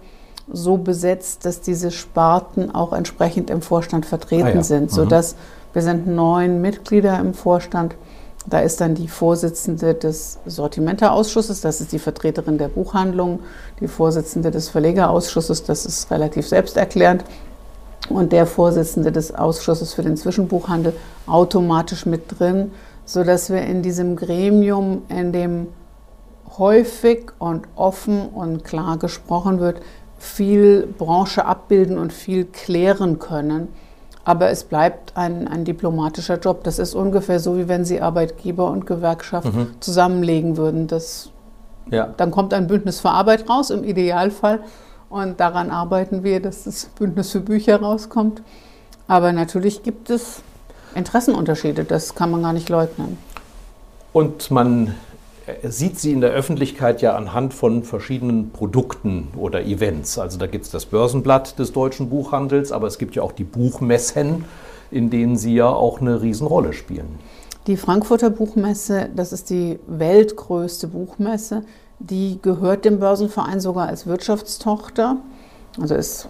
so 0.50 0.76
besetzt, 0.76 1.44
dass 1.44 1.60
diese 1.60 1.90
Sparten 1.90 2.74
auch 2.74 2.92
entsprechend 2.92 3.50
im 3.50 3.62
Vorstand 3.62 4.06
vertreten 4.06 4.46
ah 4.46 4.54
ja. 4.54 4.62
sind, 4.62 4.84
mhm. 4.84 4.94
sodass 4.94 5.36
wir 5.72 5.82
sind 5.82 6.06
neun 6.06 6.60
Mitglieder 6.60 7.18
im 7.18 7.34
Vorstand. 7.34 7.94
Da 8.48 8.60
ist 8.60 8.80
dann 8.80 8.94
die 8.94 9.08
Vorsitzende 9.08 9.94
des 9.94 10.38
Sortimenterausschusses, 10.46 11.60
das 11.62 11.80
ist 11.80 11.90
die 11.90 11.98
Vertreterin 11.98 12.58
der 12.58 12.68
Buchhandlung, 12.68 13.40
die 13.80 13.88
Vorsitzende 13.88 14.52
des 14.52 14.68
Verlegerausschusses, 14.68 15.64
das 15.64 15.84
ist 15.84 16.10
relativ 16.12 16.46
selbsterklärend, 16.46 17.24
und 18.08 18.32
der 18.32 18.46
Vorsitzende 18.46 19.10
des 19.10 19.34
Ausschusses 19.34 19.94
für 19.94 20.02
den 20.02 20.16
Zwischenbuchhandel 20.16 20.92
automatisch 21.26 22.06
mit 22.06 22.38
drin, 22.38 22.70
sodass 23.04 23.50
wir 23.50 23.62
in 23.62 23.82
diesem 23.82 24.14
Gremium, 24.14 25.02
in 25.08 25.32
dem 25.32 25.66
häufig 26.58 27.32
und 27.38 27.66
offen 27.74 28.28
und 28.28 28.64
klar 28.64 28.98
gesprochen 28.98 29.60
wird, 29.60 29.80
viel 30.18 30.86
Branche 30.86 31.44
abbilden 31.44 31.98
und 31.98 32.12
viel 32.12 32.44
klären 32.44 33.18
können. 33.18 33.68
Aber 34.24 34.50
es 34.50 34.64
bleibt 34.64 35.16
ein, 35.16 35.46
ein 35.46 35.64
diplomatischer 35.64 36.38
Job. 36.38 36.64
Das 36.64 36.78
ist 36.78 36.94
ungefähr 36.94 37.38
so, 37.38 37.56
wie 37.56 37.68
wenn 37.68 37.84
Sie 37.84 38.00
Arbeitgeber 38.00 38.70
und 38.70 38.86
Gewerkschaft 38.86 39.54
mhm. 39.54 39.68
zusammenlegen 39.78 40.56
würden. 40.56 40.88
Das, 40.88 41.30
ja. 41.90 42.08
Dann 42.16 42.32
kommt 42.32 42.52
ein 42.52 42.66
Bündnis 42.66 43.00
für 43.00 43.10
Arbeit 43.10 43.48
raus, 43.48 43.70
im 43.70 43.84
Idealfall. 43.84 44.60
Und 45.08 45.38
daran 45.38 45.70
arbeiten 45.70 46.24
wir, 46.24 46.42
dass 46.42 46.64
das 46.64 46.86
Bündnis 46.86 47.30
für 47.30 47.40
Bücher 47.40 47.80
rauskommt. 47.80 48.42
Aber 49.06 49.32
natürlich 49.32 49.84
gibt 49.84 50.10
es 50.10 50.42
Interessenunterschiede, 50.96 51.84
das 51.84 52.14
kann 52.14 52.30
man 52.30 52.42
gar 52.42 52.52
nicht 52.52 52.68
leugnen. 52.68 53.18
Und 54.12 54.50
man 54.50 54.94
sieht 55.62 55.98
sie 55.98 56.12
in 56.12 56.20
der 56.20 56.30
Öffentlichkeit 56.30 57.02
ja 57.02 57.14
anhand 57.14 57.54
von 57.54 57.84
verschiedenen 57.84 58.50
Produkten 58.50 59.28
oder 59.36 59.64
Events. 59.64 60.18
Also 60.18 60.38
da 60.38 60.46
gibt 60.46 60.64
es 60.64 60.70
das 60.70 60.86
Börsenblatt 60.86 61.58
des 61.58 61.72
deutschen 61.72 62.08
Buchhandels, 62.08 62.72
aber 62.72 62.86
es 62.86 62.98
gibt 62.98 63.14
ja 63.14 63.22
auch 63.22 63.32
die 63.32 63.44
Buchmessen, 63.44 64.44
in 64.90 65.10
denen 65.10 65.36
sie 65.36 65.54
ja 65.54 65.68
auch 65.68 66.00
eine 66.00 66.22
Riesenrolle 66.22 66.72
spielen. 66.72 67.18
Die 67.66 67.76
Frankfurter 67.76 68.30
Buchmesse, 68.30 69.08
das 69.14 69.32
ist 69.32 69.50
die 69.50 69.78
weltgrößte 69.86 70.88
Buchmesse, 70.88 71.62
die 71.98 72.38
gehört 72.42 72.84
dem 72.84 73.00
Börsenverein 73.00 73.60
sogar 73.60 73.88
als 73.88 74.06
Wirtschaftstochter. 74.06 75.16
Also 75.80 75.94
ist 75.94 76.28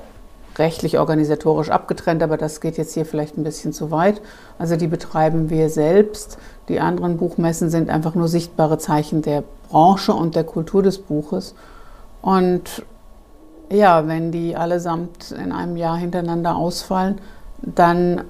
rechtlich 0.59 0.99
organisatorisch 0.99 1.71
abgetrennt, 1.71 2.23
aber 2.23 2.37
das 2.37 2.61
geht 2.61 2.77
jetzt 2.77 2.95
hier 2.95 3.07
vielleicht 3.07 3.37
ein 3.37 3.45
bisschen 3.45 3.73
zu 3.73 3.91
weit. 3.91 4.21
Also 4.59 4.77
die 4.77 4.87
betreiben 4.87 5.51
wir 5.51 5.69
selbst. 5.71 6.39
Die 6.69 6.81
anderen 6.81 7.17
Buchmessen 7.17 7.71
sind 7.71 7.91
einfach 7.91 8.15
nur 8.15 8.29
sichtbare 8.29 8.79
Zeichen 8.79 9.23
der 9.23 9.45
Branche 9.69 10.13
und 10.13 10.35
der 10.35 10.45
Kultur 10.45 10.83
des 10.83 10.99
Buches. 10.99 11.55
Und 12.23 12.85
ja, 13.71 14.07
wenn 14.07 14.33
die 14.33 14.57
allesamt 14.57 15.33
in 15.33 15.53
einem 15.53 15.77
Jahr 15.77 15.97
hintereinander 15.97 16.57
ausfallen, 16.57 17.21
dann 17.63 18.23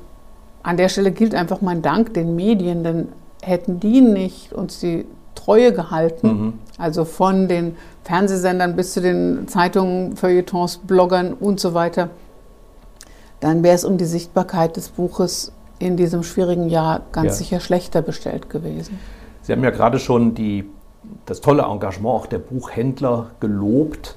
an 0.62 0.76
der 0.76 0.88
Stelle 0.88 1.12
gilt 1.12 1.34
einfach 1.34 1.60
mein 1.60 1.82
Dank 1.82 2.14
den 2.14 2.34
Medien, 2.34 2.82
denn 2.82 3.08
hätten 3.42 3.78
die 3.78 4.00
nicht 4.00 4.52
uns 4.52 4.80
die 4.80 5.06
Treue 5.34 5.72
gehalten, 5.72 6.26
mhm. 6.26 6.52
also 6.78 7.04
von 7.04 7.46
den 7.46 7.76
Fernsehsendern 8.06 8.76
bis 8.76 8.92
zu 8.92 9.00
den 9.00 9.48
Zeitungen, 9.48 10.16
Feuilletons, 10.16 10.78
Bloggern 10.78 11.34
und 11.34 11.58
so 11.58 11.74
weiter, 11.74 12.10
dann 13.40 13.64
wäre 13.64 13.74
es 13.74 13.84
um 13.84 13.98
die 13.98 14.04
Sichtbarkeit 14.04 14.76
des 14.76 14.90
Buches 14.90 15.52
in 15.80 15.96
diesem 15.96 16.22
schwierigen 16.22 16.68
Jahr 16.68 17.02
ganz 17.10 17.26
ja. 17.26 17.32
sicher 17.32 17.60
schlechter 17.60 18.02
bestellt 18.02 18.48
gewesen. 18.48 18.98
Sie 19.42 19.52
haben 19.52 19.64
ja 19.64 19.70
gerade 19.70 19.98
schon 19.98 20.34
die, 20.34 20.70
das 21.26 21.40
tolle 21.40 21.64
Engagement 21.64 22.14
auch 22.14 22.26
der 22.26 22.38
Buchhändler 22.38 23.32
gelobt. 23.40 24.14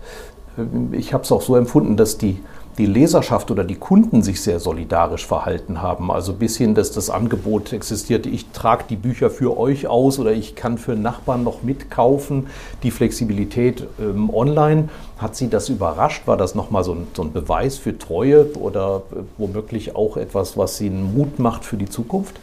Ich 0.91 1.11
habe 1.13 1.23
es 1.23 1.31
auch 1.31 1.41
so 1.41 1.55
empfunden, 1.55 1.97
dass 1.97 2.19
die 2.19 2.39
die 2.79 2.85
Leserschaft 2.85 3.51
oder 3.51 3.65
die 3.65 3.75
Kunden 3.75 4.23
sich 4.23 4.41
sehr 4.41 4.61
solidarisch 4.61 5.27
verhalten 5.27 5.81
haben. 5.81 6.09
Also 6.09 6.33
bis 6.33 6.55
hin, 6.55 6.75
dass 6.75 6.91
das 6.91 7.09
Angebot 7.09 7.73
existierte, 7.73 8.29
ich 8.29 8.51
trage 8.51 8.85
die 8.89 8.95
Bücher 8.95 9.29
für 9.29 9.57
euch 9.57 9.87
aus 9.87 10.17
oder 10.17 10.31
ich 10.31 10.55
kann 10.55 10.77
für 10.77 10.95
Nachbarn 10.95 11.43
noch 11.43 11.61
mitkaufen. 11.61 12.47
Die 12.81 12.91
Flexibilität 12.91 13.85
ähm, 13.99 14.33
online, 14.33 14.87
hat 15.17 15.35
Sie 15.35 15.49
das 15.49 15.67
überrascht? 15.67 16.25
War 16.25 16.37
das 16.37 16.55
nochmal 16.55 16.85
so 16.85 16.93
ein, 16.93 17.07
so 17.13 17.23
ein 17.23 17.33
Beweis 17.33 17.77
für 17.77 17.97
Treue 17.97 18.53
oder 18.57 19.01
äh, 19.11 19.17
womöglich 19.37 19.97
auch 19.97 20.15
etwas, 20.15 20.57
was 20.57 20.79
Ihnen 20.79 21.13
Mut 21.13 21.37
macht 21.37 21.65
für 21.65 21.75
die 21.75 21.89
Zukunft? 21.89 22.39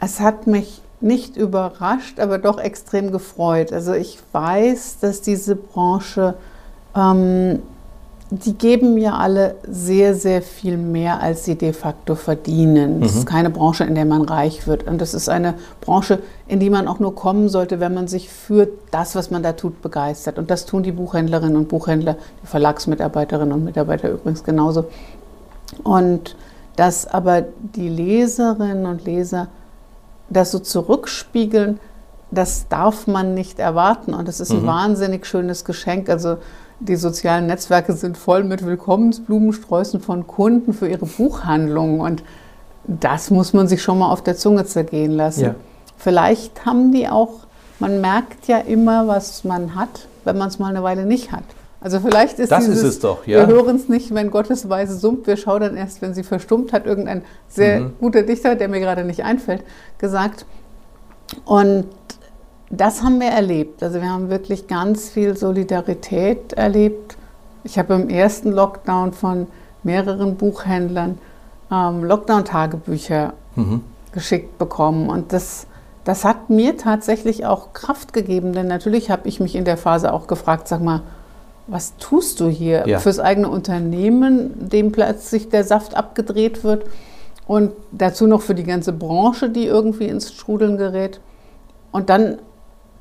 Es 0.00 0.20
hat 0.20 0.46
mich 0.46 0.80
nicht 1.02 1.36
überrascht, 1.36 2.18
aber 2.18 2.38
doch 2.38 2.58
extrem 2.58 3.12
gefreut. 3.12 3.74
Also 3.74 3.92
ich 3.92 4.18
weiß, 4.32 5.00
dass 5.00 5.20
diese 5.20 5.54
Branche 5.54 6.34
ähm, 6.96 7.60
die 8.34 8.54
geben 8.54 8.96
ja 8.96 9.16
alle 9.18 9.56
sehr, 9.68 10.14
sehr 10.14 10.40
viel 10.40 10.78
mehr, 10.78 11.20
als 11.20 11.44
sie 11.44 11.54
de 11.56 11.74
facto 11.74 12.14
verdienen. 12.14 12.98
Mhm. 12.98 13.02
ist 13.02 13.26
keine 13.26 13.50
Branche, 13.50 13.84
in 13.84 13.94
der 13.94 14.06
man 14.06 14.22
reich 14.22 14.66
wird. 14.66 14.86
Und 14.86 15.02
das 15.02 15.12
ist 15.12 15.28
eine 15.28 15.54
Branche, 15.82 16.20
in 16.48 16.58
die 16.58 16.70
man 16.70 16.88
auch 16.88 16.98
nur 16.98 17.14
kommen 17.14 17.50
sollte, 17.50 17.78
wenn 17.78 17.92
man 17.92 18.08
sich 18.08 18.30
für 18.30 18.68
das, 18.90 19.14
was 19.14 19.30
man 19.30 19.42
da 19.42 19.52
tut, 19.52 19.82
begeistert. 19.82 20.38
Und 20.38 20.50
das 20.50 20.64
tun 20.64 20.82
die 20.82 20.92
Buchhändlerinnen 20.92 21.56
und 21.56 21.68
Buchhändler, 21.68 22.16
die 22.42 22.46
Verlagsmitarbeiterinnen 22.46 23.52
und 23.52 23.64
Mitarbeiter 23.64 24.08
übrigens 24.08 24.42
genauso. 24.44 24.86
Und 25.84 26.34
dass 26.76 27.06
aber 27.06 27.44
die 27.76 27.90
Leserinnen 27.90 28.86
und 28.86 29.04
Leser 29.04 29.48
das 30.30 30.52
so 30.52 30.58
zurückspiegeln, 30.58 31.80
das 32.30 32.66
darf 32.68 33.06
man 33.06 33.34
nicht 33.34 33.58
erwarten. 33.58 34.14
Und 34.14 34.26
das 34.26 34.40
ist 34.40 34.52
ein 34.52 34.62
mhm. 34.62 34.68
wahnsinnig 34.68 35.26
schönes 35.26 35.66
Geschenk. 35.66 36.08
Also 36.08 36.38
die 36.84 36.96
sozialen 36.96 37.46
Netzwerke 37.46 37.92
sind 37.92 38.18
voll 38.18 38.44
mit 38.44 38.64
Willkommensblumensträußen 38.64 40.00
von 40.00 40.26
Kunden 40.26 40.72
für 40.72 40.88
ihre 40.88 41.06
Buchhandlungen. 41.06 42.00
Und 42.00 42.22
das 42.84 43.30
muss 43.30 43.52
man 43.52 43.68
sich 43.68 43.82
schon 43.82 43.98
mal 43.98 44.10
auf 44.10 44.22
der 44.22 44.36
Zunge 44.36 44.64
zergehen 44.64 45.12
lassen. 45.12 45.44
Ja. 45.44 45.54
Vielleicht 45.96 46.66
haben 46.66 46.92
die 46.92 47.08
auch, 47.08 47.40
man 47.78 48.00
merkt 48.00 48.48
ja 48.48 48.58
immer, 48.58 49.06
was 49.06 49.44
man 49.44 49.74
hat, 49.74 50.08
wenn 50.24 50.36
man 50.36 50.48
es 50.48 50.58
mal 50.58 50.68
eine 50.68 50.82
Weile 50.82 51.06
nicht 51.06 51.32
hat. 51.32 51.44
Also 51.80 51.98
vielleicht 51.98 52.38
ist 52.38 52.52
das 52.52 52.64
dieses, 52.64 52.78
ist 52.78 52.88
es 52.88 53.00
doch, 53.00 53.26
ja. 53.26 53.40
wir 53.40 53.54
hören 53.54 53.74
es 53.74 53.88
nicht, 53.88 54.14
wenn 54.14 54.30
Gottes 54.30 54.68
Weise 54.68 54.96
summt, 54.96 55.26
wir 55.26 55.36
schauen 55.36 55.62
dann 55.62 55.76
erst, 55.76 56.00
wenn 56.00 56.14
sie 56.14 56.22
verstummt 56.22 56.72
hat, 56.72 56.86
irgendein 56.86 57.22
sehr 57.48 57.80
mhm. 57.80 57.94
guter 57.98 58.22
Dichter, 58.22 58.54
der 58.54 58.68
mir 58.68 58.78
gerade 58.78 59.04
nicht 59.04 59.24
einfällt, 59.24 59.64
gesagt. 59.98 60.46
Und 61.44 61.86
das 62.72 63.02
haben 63.02 63.20
wir 63.20 63.28
erlebt. 63.28 63.82
Also 63.82 64.00
wir 64.00 64.10
haben 64.10 64.30
wirklich 64.30 64.66
ganz 64.66 65.10
viel 65.10 65.36
Solidarität 65.36 66.54
erlebt. 66.54 67.16
Ich 67.64 67.78
habe 67.78 67.94
im 67.94 68.08
ersten 68.08 68.50
Lockdown 68.50 69.12
von 69.12 69.46
mehreren 69.82 70.36
Buchhändlern 70.36 71.18
ähm, 71.70 72.02
Lockdown-Tagebücher 72.02 73.34
mhm. 73.56 73.82
geschickt 74.12 74.58
bekommen. 74.58 75.10
Und 75.10 75.34
das, 75.34 75.66
das 76.04 76.24
hat 76.24 76.48
mir 76.48 76.78
tatsächlich 76.78 77.44
auch 77.44 77.74
Kraft 77.74 78.14
gegeben, 78.14 78.54
denn 78.54 78.68
natürlich 78.68 79.10
habe 79.10 79.28
ich 79.28 79.38
mich 79.38 79.54
in 79.54 79.66
der 79.66 79.76
Phase 79.76 80.12
auch 80.12 80.26
gefragt, 80.26 80.66
sag 80.66 80.82
mal, 80.82 81.02
was 81.66 81.96
tust 81.98 82.40
du 82.40 82.48
hier 82.48 82.88
ja. 82.88 82.98
fürs 82.98 83.20
eigene 83.20 83.48
Unternehmen, 83.48 84.68
dem 84.68 84.92
plötzlich 84.92 85.50
der 85.50 85.64
Saft 85.64 85.94
abgedreht 85.94 86.64
wird 86.64 86.86
und 87.46 87.72
dazu 87.92 88.26
noch 88.26 88.40
für 88.40 88.54
die 88.54 88.64
ganze 88.64 88.92
Branche, 88.94 89.50
die 89.50 89.66
irgendwie 89.66 90.06
ins 90.06 90.32
Strudeln 90.32 90.78
gerät. 90.78 91.20
Und 91.92 92.08
dann 92.08 92.38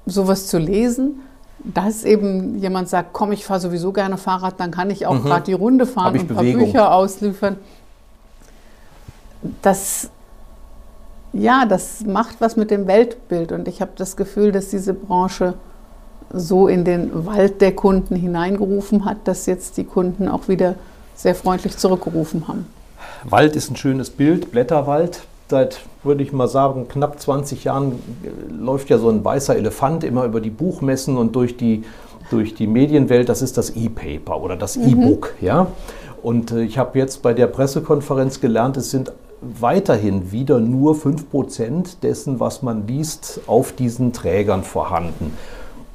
sowas 0.05 0.47
zu 0.47 0.57
lesen, 0.57 1.21
dass 1.63 2.03
eben 2.03 2.57
jemand 2.57 2.89
sagt, 2.89 3.13
komm, 3.13 3.31
ich 3.31 3.45
fahre 3.45 3.59
sowieso 3.59 3.91
gerne 3.91 4.17
Fahrrad, 4.17 4.59
dann 4.59 4.71
kann 4.71 4.89
ich 4.89 5.05
auch 5.05 5.15
mhm. 5.15 5.23
gerade 5.23 5.43
die 5.43 5.53
Runde 5.53 5.85
fahren 5.85 6.13
und 6.13 6.21
ein 6.21 6.27
paar 6.27 6.43
Bücher 6.43 6.93
ausliefern. 6.93 7.57
Das, 9.61 10.09
ja, 11.33 11.65
das 11.65 12.01
macht 12.01 12.37
was 12.39 12.55
mit 12.55 12.71
dem 12.71 12.87
Weltbild 12.87 13.51
und 13.51 13.67
ich 13.67 13.81
habe 13.81 13.91
das 13.95 14.15
Gefühl, 14.15 14.51
dass 14.51 14.69
diese 14.69 14.93
Branche 14.93 15.55
so 16.33 16.67
in 16.67 16.85
den 16.85 17.25
Wald 17.25 17.61
der 17.61 17.75
Kunden 17.75 18.15
hineingerufen 18.15 19.05
hat, 19.05 19.17
dass 19.25 19.45
jetzt 19.45 19.77
die 19.77 19.83
Kunden 19.83 20.27
auch 20.27 20.47
wieder 20.47 20.75
sehr 21.15 21.35
freundlich 21.35 21.77
zurückgerufen 21.77 22.47
haben. 22.47 22.65
Wald 23.23 23.55
ist 23.55 23.69
ein 23.69 23.75
schönes 23.75 24.09
Bild, 24.09 24.51
Blätterwald 24.51 25.21
seit, 25.51 25.81
würde 26.03 26.23
ich 26.23 26.33
mal 26.33 26.47
sagen, 26.47 26.87
knapp 26.87 27.19
20 27.19 27.63
Jahren 27.63 27.99
läuft 28.49 28.89
ja 28.89 28.97
so 28.97 29.09
ein 29.09 29.23
weißer 29.23 29.55
Elefant 29.55 30.03
immer 30.03 30.25
über 30.25 30.41
die 30.41 30.49
Buchmessen 30.49 31.17
und 31.17 31.35
durch 31.35 31.57
die, 31.57 31.83
durch 32.31 32.55
die 32.55 32.65
Medienwelt. 32.65 33.29
Das 33.29 33.43
ist 33.43 33.57
das 33.57 33.75
E-Paper 33.75 34.41
oder 34.41 34.55
das 34.55 34.77
mhm. 34.77 34.87
E-Book. 34.87 35.35
Ja? 35.41 35.67
Und 36.23 36.51
äh, 36.51 36.63
ich 36.63 36.79
habe 36.79 36.97
jetzt 36.97 37.21
bei 37.21 37.33
der 37.33 37.45
Pressekonferenz 37.45 38.41
gelernt, 38.41 38.77
es 38.77 38.89
sind 38.89 39.11
weiterhin 39.41 40.31
wieder 40.31 40.59
nur 40.59 40.95
5% 40.95 41.99
dessen, 42.01 42.39
was 42.39 42.61
man 42.61 42.87
liest, 42.87 43.41
auf 43.47 43.71
diesen 43.73 44.13
Trägern 44.13 44.63
vorhanden. 44.63 45.33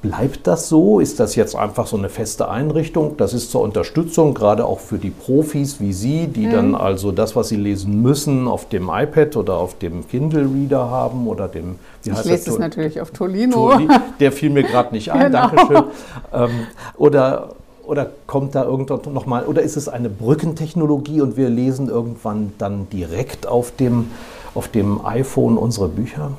Bleibt 0.06 0.46
das 0.46 0.68
so? 0.68 1.00
Ist 1.00 1.18
das 1.18 1.34
jetzt 1.34 1.56
einfach 1.56 1.86
so 1.86 1.96
eine 1.96 2.08
feste 2.08 2.48
Einrichtung? 2.48 3.16
Das 3.16 3.34
ist 3.34 3.50
zur 3.50 3.62
Unterstützung, 3.62 4.34
gerade 4.34 4.64
auch 4.64 4.78
für 4.78 4.98
die 4.98 5.10
Profis 5.10 5.80
wie 5.80 5.92
Sie, 5.92 6.28
die 6.28 6.46
mhm. 6.46 6.52
dann 6.52 6.74
also 6.74 7.10
das, 7.10 7.34
was 7.34 7.48
sie 7.48 7.56
lesen 7.56 8.02
müssen, 8.02 8.46
auf 8.46 8.68
dem 8.68 8.88
iPad 8.88 9.36
oder 9.36 9.54
auf 9.54 9.78
dem 9.78 10.06
Kindle-Reader 10.06 10.90
haben 10.90 11.26
oder 11.26 11.48
dem. 11.48 11.76
Wie 12.04 12.10
ich 12.10 12.24
lese 12.24 12.50
es 12.50 12.58
natürlich 12.58 13.00
auf 13.00 13.10
Tolino. 13.10 13.72
Toli, 13.72 13.88
der 14.20 14.30
fiel 14.30 14.50
mir 14.50 14.62
gerade 14.62 14.94
nicht 14.94 15.10
ein, 15.10 15.32
genau. 15.32 15.48
Dankeschön. 15.48 15.84
Ähm, 16.32 16.50
oder, 16.96 17.50
oder 17.84 18.10
kommt 18.26 18.54
da 18.54 18.64
irgendwann 18.64 19.12
nochmal, 19.12 19.44
oder 19.44 19.62
ist 19.62 19.76
es 19.76 19.88
eine 19.88 20.08
Brückentechnologie 20.08 21.20
und 21.20 21.36
wir 21.36 21.48
lesen 21.48 21.88
irgendwann 21.88 22.52
dann 22.58 22.88
direkt 22.90 23.48
auf 23.48 23.72
dem, 23.72 24.10
auf 24.54 24.68
dem 24.68 25.04
iPhone 25.04 25.56
unsere 25.56 25.88
Bücher? 25.88 26.30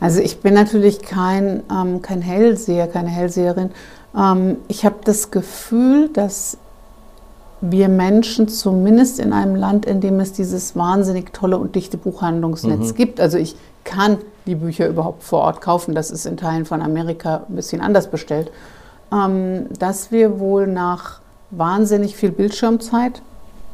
Also 0.00 0.20
ich 0.20 0.40
bin 0.40 0.54
natürlich 0.54 1.02
kein, 1.02 1.62
ähm, 1.72 2.02
kein 2.02 2.22
Hellseher, 2.22 2.86
keine 2.86 3.08
Hellseherin. 3.08 3.70
Ähm, 4.16 4.56
ich 4.68 4.84
habe 4.84 4.96
das 5.04 5.30
Gefühl, 5.30 6.08
dass 6.12 6.58
wir 7.60 7.88
Menschen 7.88 8.48
zumindest 8.48 9.18
in 9.18 9.32
einem 9.32 9.56
Land, 9.56 9.84
in 9.84 10.00
dem 10.00 10.20
es 10.20 10.32
dieses 10.32 10.76
wahnsinnig 10.76 11.32
tolle 11.32 11.58
und 11.58 11.74
dichte 11.74 11.96
Buchhandlungsnetz 11.96 12.92
mhm. 12.92 12.94
gibt, 12.94 13.20
also 13.20 13.36
ich 13.36 13.56
kann 13.82 14.18
die 14.46 14.54
Bücher 14.54 14.86
überhaupt 14.86 15.24
vor 15.24 15.40
Ort 15.40 15.60
kaufen, 15.60 15.94
das 15.94 16.10
ist 16.10 16.24
in 16.26 16.36
Teilen 16.36 16.66
von 16.66 16.82
Amerika 16.82 17.42
ein 17.48 17.56
bisschen 17.56 17.80
anders 17.80 18.10
bestellt, 18.10 18.52
ähm, 19.12 19.66
dass 19.78 20.12
wir 20.12 20.38
wohl 20.38 20.66
nach 20.68 21.20
wahnsinnig 21.50 22.14
viel 22.14 22.30
Bildschirmzeit, 22.30 23.22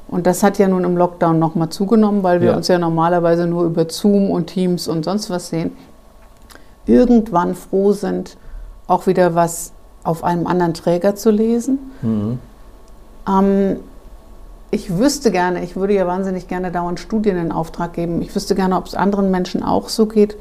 und 0.09 0.27
das 0.27 0.43
hat 0.43 0.59
ja 0.59 0.69
nun 0.69 0.85
im 0.85 0.97
Lockdown 0.97 1.39
nochmal 1.39 1.71
zugenommen, 1.71 2.23
weil 2.23 2.41
wir 2.41 2.51
ja. 2.51 2.57
uns 2.57 2.69
ja 2.69 2.79
normalerweise 2.79 3.47
nur 3.47 3.65
über 3.65 3.87
Zoom 3.89 4.31
und 4.31 4.47
Teams 4.47 4.87
und 4.87 5.05
sonst 5.05 5.31
was 5.31 5.49
sehen, 5.49 5.73
irgendwann 6.87 7.55
froh 7.55 7.93
sind, 7.93 8.37
auch 8.87 9.07
wieder 9.07 9.35
was 9.35 9.73
auf 10.03 10.23
einem 10.23 10.47
anderen 10.47 10.75
Träger 10.75 11.15
zu 11.17 11.31
lesen. 11.31 11.79
Mhm. 12.03 12.39
Ähm, 13.29 13.77
ich 14.71 14.99
wüsste 14.99 15.31
gerne, 15.31 15.63
ich 15.63 15.77
würde 15.77 15.95
ja 15.95 16.07
wahnsinnig 16.07 16.49
gerne 16.49 16.73
dauernd 16.73 16.99
Studien 17.01 17.37
in 17.37 17.53
Auftrag 17.53 17.93
geben. 17.93 18.21
Ich 18.23 18.35
wüsste 18.35 18.55
gerne, 18.55 18.77
ob 18.77 18.87
es 18.87 18.95
anderen 18.95 19.31
Menschen 19.31 19.63
auch 19.63 19.89
so 19.89 20.07
geht. 20.07 20.37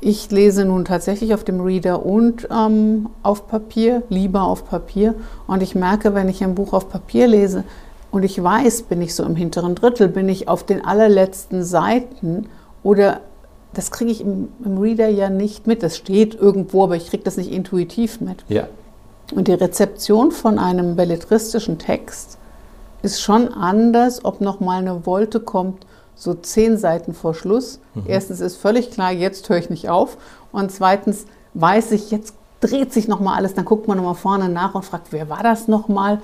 Ich 0.00 0.30
lese 0.30 0.64
nun 0.64 0.86
tatsächlich 0.86 1.34
auf 1.34 1.44
dem 1.44 1.60
Reader 1.60 2.04
und 2.06 2.48
ähm, 2.50 3.10
auf 3.22 3.48
Papier, 3.48 4.02
lieber 4.08 4.44
auf 4.44 4.66
Papier. 4.66 5.14
Und 5.46 5.62
ich 5.62 5.74
merke, 5.74 6.14
wenn 6.14 6.30
ich 6.30 6.42
ein 6.42 6.54
Buch 6.54 6.72
auf 6.72 6.88
Papier 6.88 7.26
lese 7.26 7.64
und 8.10 8.22
ich 8.22 8.42
weiß, 8.42 8.84
bin 8.84 9.02
ich 9.02 9.14
so 9.14 9.24
im 9.24 9.36
hinteren 9.36 9.74
Drittel, 9.74 10.08
bin 10.08 10.30
ich 10.30 10.48
auf 10.48 10.64
den 10.64 10.82
allerletzten 10.82 11.62
Seiten 11.62 12.46
oder 12.82 13.20
das 13.72 13.90
kriege 13.90 14.10
ich 14.10 14.20
im, 14.20 14.48
im, 14.64 14.78
Reader 14.78 15.08
ja 15.08 15.30
nicht 15.30 15.66
mit. 15.66 15.82
Das 15.82 15.96
steht 15.96 16.34
irgendwo, 16.34 16.84
aber 16.84 16.96
ich 16.96 17.08
kriege 17.08 17.22
das 17.22 17.36
nicht 17.36 17.52
intuitiv 17.52 18.20
mit. 18.20 18.44
Ja. 18.48 18.68
Und 19.34 19.48
die 19.48 19.54
Rezeption 19.54 20.32
von 20.32 20.58
einem 20.58 20.96
belletristischen 20.96 21.78
Text 21.78 22.38
ist 23.02 23.20
schon 23.20 23.48
anders, 23.48 24.24
ob 24.24 24.40
noch 24.40 24.60
mal 24.60 24.78
eine 24.78 25.06
Wolte 25.06 25.40
kommt, 25.40 25.86
so 26.16 26.34
zehn 26.34 26.76
Seiten 26.76 27.14
vor 27.14 27.34
Schluss. 27.34 27.80
Mhm. 27.94 28.04
Erstens 28.06 28.40
ist 28.40 28.56
völlig 28.56 28.90
klar, 28.90 29.12
jetzt 29.12 29.48
höre 29.48 29.58
ich 29.58 29.70
nicht 29.70 29.88
auf. 29.88 30.18
Und 30.52 30.72
zweitens 30.72 31.26
weiß 31.54 31.92
ich, 31.92 32.10
jetzt 32.10 32.34
dreht 32.60 32.92
sich 32.92 33.08
noch 33.08 33.20
mal 33.20 33.36
alles. 33.36 33.54
Dann 33.54 33.64
guckt 33.64 33.88
man 33.88 33.96
noch 33.96 34.04
mal 34.04 34.14
vorne 34.14 34.48
nach 34.48 34.74
und 34.74 34.84
fragt, 34.84 35.12
wer 35.12 35.28
war 35.30 35.42
das 35.42 35.68
noch 35.68 35.88
mal? 35.88 36.20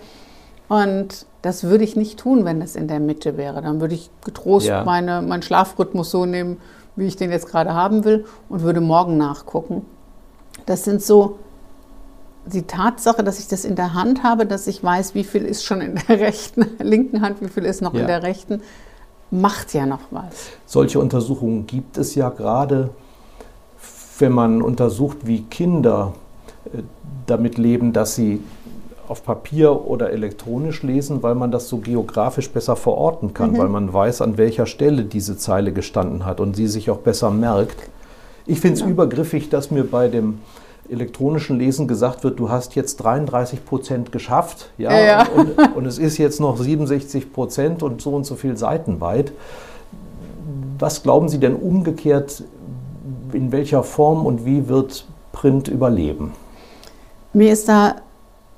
Und 0.68 1.26
das 1.42 1.64
würde 1.64 1.84
ich 1.84 1.96
nicht 1.96 2.18
tun, 2.18 2.44
wenn 2.44 2.60
es 2.60 2.74
in 2.76 2.88
der 2.88 3.00
Mitte 3.00 3.36
wäre. 3.36 3.62
Dann 3.62 3.80
würde 3.80 3.94
ich 3.94 4.10
getrost 4.24 4.66
ja. 4.66 4.84
meine, 4.84 5.22
meinen 5.22 5.42
Schlafrhythmus 5.42 6.10
so 6.10 6.26
nehmen, 6.26 6.58
wie 6.96 7.06
ich 7.06 7.16
den 7.16 7.30
jetzt 7.30 7.48
gerade 7.48 7.74
haben 7.74 8.04
will 8.04 8.24
und 8.48 8.62
würde 8.62 8.80
morgen 8.80 9.16
nachgucken. 9.16 9.82
Das 10.64 10.84
sind 10.84 11.02
so 11.02 11.38
die 12.46 12.62
Tatsache, 12.62 13.22
dass 13.22 13.38
ich 13.38 13.48
das 13.48 13.64
in 13.64 13.76
der 13.76 13.94
Hand 13.94 14.22
habe, 14.22 14.46
dass 14.46 14.66
ich 14.66 14.82
weiß, 14.82 15.14
wie 15.14 15.24
viel 15.24 15.44
ist 15.44 15.64
schon 15.64 15.80
in 15.80 16.00
der 16.08 16.20
rechten, 16.20 16.66
linken 16.78 17.20
Hand, 17.20 17.40
wie 17.40 17.48
viel 17.48 17.64
ist 17.64 17.82
noch 17.82 17.94
ja. 17.94 18.00
in 18.00 18.06
der 18.06 18.22
rechten, 18.22 18.62
macht 19.30 19.74
ja 19.74 19.86
noch 19.86 20.00
was. 20.10 20.50
Solche 20.64 21.00
Untersuchungen 21.00 21.66
gibt 21.66 21.98
es 21.98 22.14
ja 22.14 22.30
gerade, 22.30 22.90
wenn 24.18 24.32
man 24.32 24.62
untersucht, 24.62 25.26
wie 25.26 25.42
Kinder 25.42 26.14
äh, 26.72 26.82
damit 27.26 27.58
leben, 27.58 27.92
dass 27.92 28.14
sie 28.14 28.40
auf 29.08 29.24
Papier 29.24 29.86
oder 29.86 30.10
elektronisch 30.10 30.82
lesen, 30.82 31.22
weil 31.22 31.34
man 31.34 31.50
das 31.50 31.68
so 31.68 31.78
geografisch 31.78 32.50
besser 32.50 32.76
verorten 32.76 33.34
kann, 33.34 33.52
mhm. 33.52 33.58
weil 33.58 33.68
man 33.68 33.92
weiß, 33.92 34.22
an 34.22 34.38
welcher 34.38 34.66
Stelle 34.66 35.04
diese 35.04 35.36
Zeile 35.36 35.72
gestanden 35.72 36.24
hat 36.24 36.40
und 36.40 36.56
sie 36.56 36.66
sich 36.66 36.90
auch 36.90 36.98
besser 36.98 37.30
merkt. 37.30 37.88
Ich 38.46 38.60
finde 38.60 38.74
es 38.74 38.80
ja. 38.80 38.88
übergriffig, 38.88 39.48
dass 39.48 39.70
mir 39.70 39.84
bei 39.84 40.08
dem 40.08 40.38
elektronischen 40.88 41.58
Lesen 41.58 41.88
gesagt 41.88 42.22
wird, 42.24 42.38
du 42.38 42.48
hast 42.50 42.76
jetzt 42.76 42.96
33 42.96 43.64
Prozent 43.64 44.12
geschafft, 44.12 44.70
ja, 44.78 44.92
ja, 44.92 45.04
ja. 45.04 45.28
Und, 45.28 45.76
und, 45.76 45.86
es 45.86 45.98
ist 45.98 46.16
jetzt 46.18 46.40
noch 46.40 46.56
67 46.56 47.32
Prozent 47.32 47.82
und 47.82 48.00
so 48.00 48.10
und 48.10 48.24
so 48.24 48.36
viel 48.36 48.56
Seiten 48.56 49.00
weit. 49.00 49.32
Was 50.78 51.02
glauben 51.02 51.28
Sie 51.28 51.40
denn 51.40 51.56
umgekehrt, 51.56 52.44
in 53.32 53.50
welcher 53.50 53.82
Form 53.82 54.26
und 54.26 54.44
wie 54.44 54.68
wird 54.68 55.06
Print 55.32 55.68
überleben? 55.68 56.32
Mir 57.32 57.52
ist 57.52 57.68
da 57.68 57.96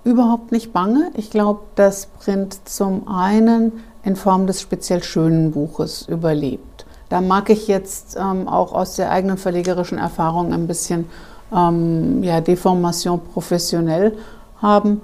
überhaupt 0.08 0.52
nicht 0.52 0.72
bange. 0.72 1.10
Ich 1.14 1.30
glaube, 1.30 1.60
dass 1.74 2.06
Print 2.06 2.68
zum 2.68 3.06
einen 3.08 3.84
in 4.02 4.16
Form 4.16 4.46
des 4.46 4.60
speziell 4.60 5.02
schönen 5.02 5.52
Buches 5.52 6.08
überlebt. 6.08 6.86
Da 7.10 7.20
mag 7.20 7.50
ich 7.50 7.68
jetzt 7.68 8.16
ähm, 8.18 8.48
auch 8.48 8.72
aus 8.72 8.96
der 8.96 9.10
eigenen 9.10 9.38
verlegerischen 9.38 9.98
Erfahrung 9.98 10.52
ein 10.52 10.66
bisschen 10.66 11.06
ähm, 11.54 12.22
ja, 12.22 12.40
Deformation 12.40 13.20
professionell 13.32 14.16
haben. 14.60 15.02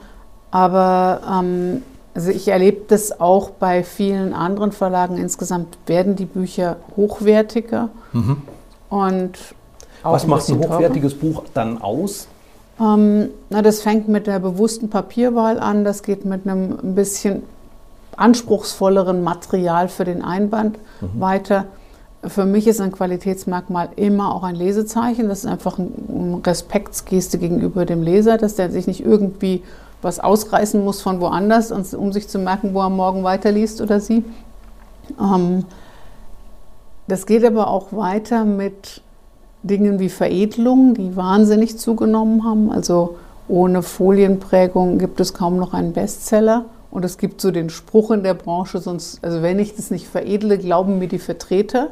Aber 0.50 1.20
ähm, 1.30 1.82
also 2.14 2.30
ich 2.30 2.48
erlebe 2.48 2.82
das 2.88 3.20
auch 3.20 3.50
bei 3.50 3.82
vielen 3.82 4.32
anderen 4.32 4.72
Verlagen. 4.72 5.18
Insgesamt 5.18 5.76
werden 5.86 6.16
die 6.16 6.26
Bücher 6.26 6.76
hochwertiger. 6.96 7.90
Mhm. 8.12 8.42
Und 8.88 9.32
Was 10.02 10.26
macht 10.26 10.48
ein 10.48 10.58
hochwertiges 10.58 11.18
teurer. 11.18 11.32
Buch 11.34 11.44
dann 11.52 11.80
aus? 11.80 12.28
Ähm, 12.80 13.30
na, 13.50 13.62
das 13.62 13.82
fängt 13.82 14.08
mit 14.08 14.26
der 14.26 14.40
bewussten 14.40 14.90
Papierwahl 14.90 15.60
an, 15.60 15.84
das 15.84 16.02
geht 16.02 16.24
mit 16.24 16.46
einem 16.46 16.78
ein 16.82 16.94
bisschen 16.94 17.42
anspruchsvolleren 18.16 19.22
Material 19.22 19.88
für 19.88 20.04
den 20.04 20.22
Einband 20.22 20.78
mhm. 21.00 21.20
weiter. 21.20 21.66
Für 22.26 22.46
mich 22.46 22.66
ist 22.66 22.80
ein 22.80 22.92
Qualitätsmerkmal 22.92 23.90
immer 23.96 24.34
auch 24.34 24.44
ein 24.44 24.54
Lesezeichen. 24.54 25.28
Das 25.28 25.40
ist 25.40 25.46
einfach 25.46 25.78
eine 25.78 26.40
Respektsgeste 26.44 27.38
gegenüber 27.38 27.84
dem 27.84 28.02
Leser, 28.02 28.38
dass 28.38 28.54
der 28.54 28.70
sich 28.70 28.86
nicht 28.86 29.04
irgendwie 29.04 29.62
was 30.00 30.20
ausreißen 30.20 30.82
muss 30.82 31.02
von 31.02 31.20
woanders, 31.20 31.72
um 31.72 32.12
sich 32.12 32.28
zu 32.28 32.38
merken, 32.38 32.74
wo 32.74 32.80
er 32.80 32.90
morgen 32.90 33.24
weiterliest 33.24 33.80
oder 33.80 34.00
sie. 34.00 34.24
Ähm, 35.20 35.64
das 37.08 37.26
geht 37.26 37.44
aber 37.44 37.68
auch 37.68 37.92
weiter 37.92 38.44
mit 38.44 39.02
Dingen 39.64 39.98
wie 39.98 40.08
Veredelung, 40.08 40.94
die 40.94 41.16
wahnsinnig 41.16 41.78
zugenommen 41.78 42.44
haben. 42.44 42.70
Also 42.70 43.16
ohne 43.48 43.82
Folienprägung 43.82 44.98
gibt 44.98 45.20
es 45.20 45.34
kaum 45.34 45.56
noch 45.56 45.74
einen 45.74 45.92
Bestseller. 45.92 46.66
Und 46.90 47.04
es 47.04 47.18
gibt 47.18 47.40
so 47.40 47.50
den 47.50 47.70
Spruch 47.70 48.12
in 48.12 48.22
der 48.22 48.34
Branche, 48.34 48.78
sonst, 48.78 49.18
also 49.24 49.42
wenn 49.42 49.58
ich 49.58 49.74
das 49.74 49.90
nicht 49.90 50.06
veredle, 50.06 50.58
glauben 50.58 51.00
mir 51.00 51.08
die 51.08 51.18
Vertreter 51.18 51.88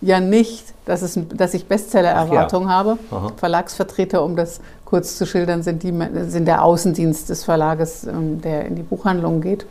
ja 0.00 0.20
nicht, 0.20 0.74
dass, 0.84 1.02
es, 1.02 1.18
dass 1.34 1.54
ich 1.54 1.66
Bestseller-Erwartungen 1.66 2.68
ja. 2.68 2.74
habe. 2.74 2.98
Aha. 3.10 3.32
Verlagsvertreter, 3.36 4.22
um 4.22 4.36
das 4.36 4.60
kurz 4.84 5.16
zu 5.16 5.26
schildern, 5.26 5.62
sind, 5.62 5.82
die, 5.82 5.92
sind 6.28 6.46
der 6.46 6.62
Außendienst 6.62 7.28
des 7.30 7.42
Verlages, 7.42 8.04
ähm, 8.04 8.40
der 8.42 8.66
in 8.66 8.76
die 8.76 8.82
Buchhandlung 8.82 9.40
geht. 9.40 9.66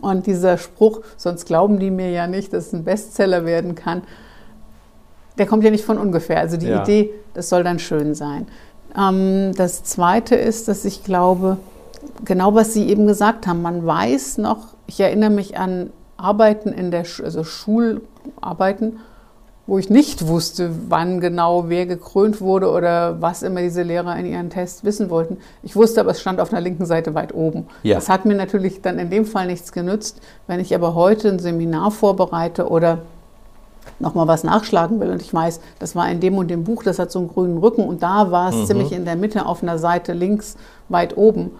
Und 0.00 0.26
dieser 0.26 0.56
Spruch, 0.56 1.00
sonst 1.16 1.46
glauben 1.46 1.78
die 1.78 1.90
mir 1.90 2.10
ja 2.10 2.26
nicht, 2.26 2.52
dass 2.52 2.68
es 2.68 2.72
ein 2.72 2.84
Bestseller 2.84 3.44
werden 3.44 3.74
kann, 3.74 4.02
der 5.38 5.46
kommt 5.46 5.64
ja 5.64 5.70
nicht 5.70 5.84
von 5.84 5.98
ungefähr. 5.98 6.40
Also 6.40 6.56
die 6.56 6.66
ja. 6.66 6.82
Idee, 6.82 7.10
das 7.34 7.48
soll 7.48 7.64
dann 7.64 7.78
schön 7.78 8.14
sein. 8.14 8.46
Ähm, 8.96 9.52
das 9.56 9.84
Zweite 9.84 10.34
ist, 10.34 10.68
dass 10.68 10.84
ich 10.84 11.04
glaube, 11.04 11.58
genau 12.24 12.54
was 12.54 12.74
Sie 12.74 12.88
eben 12.88 13.06
gesagt 13.06 13.46
haben, 13.46 13.62
man 13.62 13.86
weiß 13.86 14.38
noch, 14.38 14.74
ich 14.86 15.00
erinnere 15.00 15.30
mich 15.30 15.58
an 15.58 15.90
Arbeiten 16.16 16.70
in 16.70 16.90
der, 16.90 17.04
also 17.22 17.44
Schularbeiten, 17.44 18.98
wo 19.66 19.78
ich 19.78 19.90
nicht 19.90 20.26
wusste, 20.26 20.70
wann 20.88 21.20
genau 21.20 21.68
wer 21.68 21.84
gekrönt 21.84 22.40
wurde 22.40 22.70
oder 22.70 23.20
was 23.20 23.42
immer 23.42 23.60
diese 23.60 23.82
Lehrer 23.82 24.16
in 24.16 24.24
ihren 24.24 24.48
Tests 24.48 24.82
wissen 24.82 25.10
wollten. 25.10 25.36
Ich 25.62 25.76
wusste 25.76 26.00
aber, 26.00 26.12
es 26.12 26.22
stand 26.22 26.40
auf 26.40 26.48
der 26.48 26.62
linken 26.62 26.86
Seite 26.86 27.14
weit 27.14 27.34
oben. 27.34 27.66
Ja. 27.82 27.96
Das 27.96 28.08
hat 28.08 28.24
mir 28.24 28.34
natürlich 28.34 28.80
dann 28.80 28.98
in 28.98 29.10
dem 29.10 29.26
Fall 29.26 29.46
nichts 29.46 29.70
genützt. 29.72 30.22
Wenn 30.46 30.58
ich 30.58 30.74
aber 30.74 30.94
heute 30.94 31.28
ein 31.28 31.38
Seminar 31.38 31.90
vorbereite 31.90 32.68
oder 32.70 33.02
nochmal 34.00 34.26
was 34.28 34.44
nachschlagen 34.44 35.00
will 35.00 35.10
und 35.10 35.22
ich 35.22 35.32
weiß, 35.32 35.60
das 35.78 35.96
war 35.96 36.10
in 36.10 36.20
dem 36.20 36.36
und 36.36 36.48
dem 36.48 36.64
Buch, 36.64 36.82
das 36.82 36.98
hat 36.98 37.10
so 37.10 37.18
einen 37.18 37.28
grünen 37.28 37.58
Rücken 37.58 37.82
und 37.82 38.02
da 38.02 38.30
war 38.30 38.50
es 38.50 38.56
mhm. 38.56 38.66
ziemlich 38.66 38.92
in 38.92 39.04
der 39.04 39.16
Mitte 39.16 39.46
auf 39.46 39.62
einer 39.62 39.78
Seite 39.78 40.12
links 40.12 40.56
weit 40.88 41.16
oben, 41.16 41.50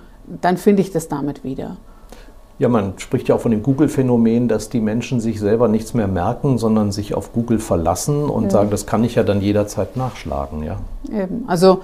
dann 0.41 0.57
finde 0.57 0.83
ich 0.83 0.93
das 0.93 1.09
damit 1.09 1.45
wieder. 1.45 1.77
Ja, 2.59 2.69
man 2.69 2.95
spricht 2.97 3.29
ja 3.29 3.37
auch 3.37 3.41
von 3.41 3.53
dem 3.53 3.63
Google-Phänomen, 3.63 4.49
dass 4.49 4.69
die 4.69 4.81
Menschen 4.81 5.21
sich 5.21 5.39
selber 5.39 5.69
nichts 5.69 5.95
mehr 5.95 6.09
merken, 6.09 6.59
sondern 6.59 6.91
sich 6.91 7.15
auf 7.15 7.33
Google 7.33 7.61
verlassen 7.61 8.25
und 8.25 8.45
ja. 8.45 8.51
sagen, 8.51 8.71
das 8.71 8.85
kann 8.85 9.05
ich 9.05 9.15
ja 9.15 9.23
dann 9.23 9.41
jederzeit 9.41 9.97
nachschlagen. 9.97 10.65
Ja. 10.65 10.79
Eben. 11.09 11.45
Also 11.47 11.83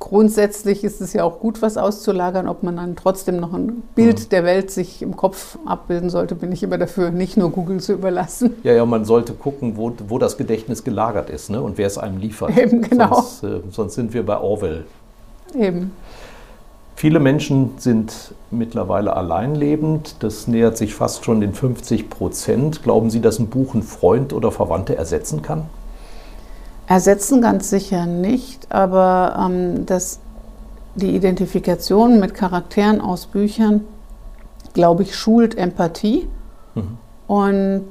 grundsätzlich 0.00 0.82
ist 0.82 1.00
es 1.00 1.12
ja 1.12 1.22
auch 1.22 1.38
gut, 1.38 1.62
was 1.62 1.76
auszulagern. 1.76 2.48
Ob 2.48 2.64
man 2.64 2.76
dann 2.76 2.96
trotzdem 2.96 3.38
noch 3.38 3.52
ein 3.52 3.82
Bild 3.94 4.18
ja. 4.18 4.26
der 4.30 4.44
Welt 4.44 4.70
sich 4.72 5.02
im 5.02 5.14
Kopf 5.14 5.58
abbilden 5.64 6.10
sollte, 6.10 6.34
bin 6.34 6.50
ich 6.50 6.64
immer 6.64 6.78
dafür, 6.78 7.10
nicht 7.10 7.36
nur 7.36 7.50
Google 7.50 7.78
zu 7.80 7.92
überlassen. 7.92 8.56
Ja, 8.64 8.72
ja, 8.72 8.84
man 8.84 9.04
sollte 9.04 9.34
gucken, 9.34 9.76
wo, 9.76 9.92
wo 10.08 10.18
das 10.18 10.36
Gedächtnis 10.36 10.82
gelagert 10.82 11.30
ist 11.30 11.50
ne? 11.50 11.62
und 11.62 11.78
wer 11.78 11.86
es 11.86 11.98
einem 11.98 12.18
liefert. 12.18 12.56
Eben, 12.56 12.82
genau. 12.82 13.14
Sonst, 13.14 13.44
äh, 13.44 13.60
sonst 13.70 13.94
sind 13.94 14.12
wir 14.12 14.26
bei 14.26 14.40
Orwell. 14.40 14.86
Eben. 15.54 15.92
Viele 16.96 17.20
Menschen 17.20 17.70
sind 17.78 18.34
mittlerweile 18.50 19.16
alleinlebend. 19.16 20.16
Das 20.22 20.46
nähert 20.46 20.76
sich 20.76 20.94
fast 20.94 21.24
schon 21.24 21.40
den 21.40 21.54
50 21.54 22.10
Prozent. 22.10 22.82
Glauben 22.82 23.10
Sie, 23.10 23.20
dass 23.20 23.38
ein 23.38 23.46
Buch 23.46 23.74
einen 23.74 23.82
Freund 23.82 24.32
oder 24.32 24.50
Verwandte 24.50 24.96
ersetzen 24.96 25.40
kann? 25.40 25.62
Ersetzen 26.90 27.40
ganz 27.40 27.70
sicher 27.70 28.04
nicht, 28.04 28.66
aber 28.72 29.46
ähm, 29.46 29.86
dass 29.86 30.18
die 30.96 31.14
Identifikation 31.14 32.18
mit 32.18 32.34
Charakteren 32.34 33.00
aus 33.00 33.26
Büchern, 33.26 33.82
glaube 34.74 35.04
ich, 35.04 35.14
schult 35.14 35.56
Empathie. 35.56 36.28
Mhm. 36.74 36.98
Und 37.28 37.90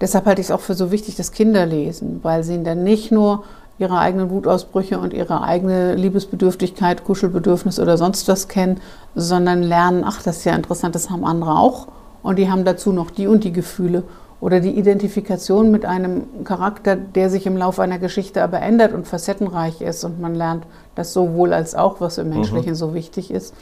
deshalb 0.00 0.26
halte 0.26 0.40
ich 0.40 0.48
es 0.48 0.50
auch 0.50 0.58
für 0.58 0.74
so 0.74 0.90
wichtig, 0.90 1.14
dass 1.14 1.30
Kinder 1.30 1.66
lesen, 1.66 2.18
weil 2.24 2.42
sie 2.42 2.60
dann 2.64 2.82
nicht 2.82 3.12
nur 3.12 3.44
ihre 3.78 4.00
eigenen 4.00 4.28
Wutausbrüche 4.30 4.98
und 4.98 5.14
ihre 5.14 5.44
eigene 5.44 5.94
Liebesbedürftigkeit, 5.94 7.04
Kuschelbedürfnis 7.04 7.78
oder 7.78 7.96
sonst 7.96 8.26
was 8.26 8.48
kennen, 8.48 8.80
sondern 9.14 9.62
lernen, 9.62 10.02
ach, 10.04 10.20
das 10.20 10.38
ist 10.38 10.44
ja 10.46 10.56
interessant, 10.56 10.96
das 10.96 11.10
haben 11.10 11.24
andere 11.24 11.56
auch 11.56 11.86
und 12.24 12.40
die 12.40 12.50
haben 12.50 12.64
dazu 12.64 12.90
noch 12.90 13.12
die 13.12 13.28
und 13.28 13.44
die 13.44 13.52
Gefühle 13.52 14.02
oder 14.42 14.58
die 14.58 14.76
Identifikation 14.76 15.70
mit 15.70 15.84
einem 15.84 16.42
Charakter, 16.42 16.96
der 16.96 17.30
sich 17.30 17.46
im 17.46 17.56
Laufe 17.56 17.80
einer 17.80 18.00
Geschichte 18.00 18.42
aber 18.42 18.60
ändert 18.60 18.92
und 18.92 19.06
facettenreich 19.06 19.80
ist 19.80 20.02
und 20.02 20.20
man 20.20 20.34
lernt 20.34 20.66
das 20.96 21.12
sowohl 21.12 21.52
als 21.52 21.76
auch, 21.76 22.00
was 22.00 22.18
im 22.18 22.30
Menschlichen 22.30 22.70
mhm. 22.72 22.74
so 22.74 22.92
wichtig 22.92 23.30
ist. 23.30 23.54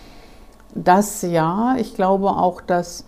Das 0.74 1.20
ja, 1.20 1.76
ich 1.78 1.94
glaube 1.94 2.30
auch, 2.30 2.62
dass 2.62 3.04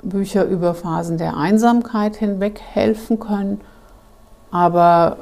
Bücher 0.00 0.44
über 0.44 0.74
Phasen 0.74 1.18
der 1.18 1.36
Einsamkeit 1.36 2.14
hinweg 2.14 2.60
helfen 2.60 3.18
können, 3.18 3.62
aber 4.52 5.16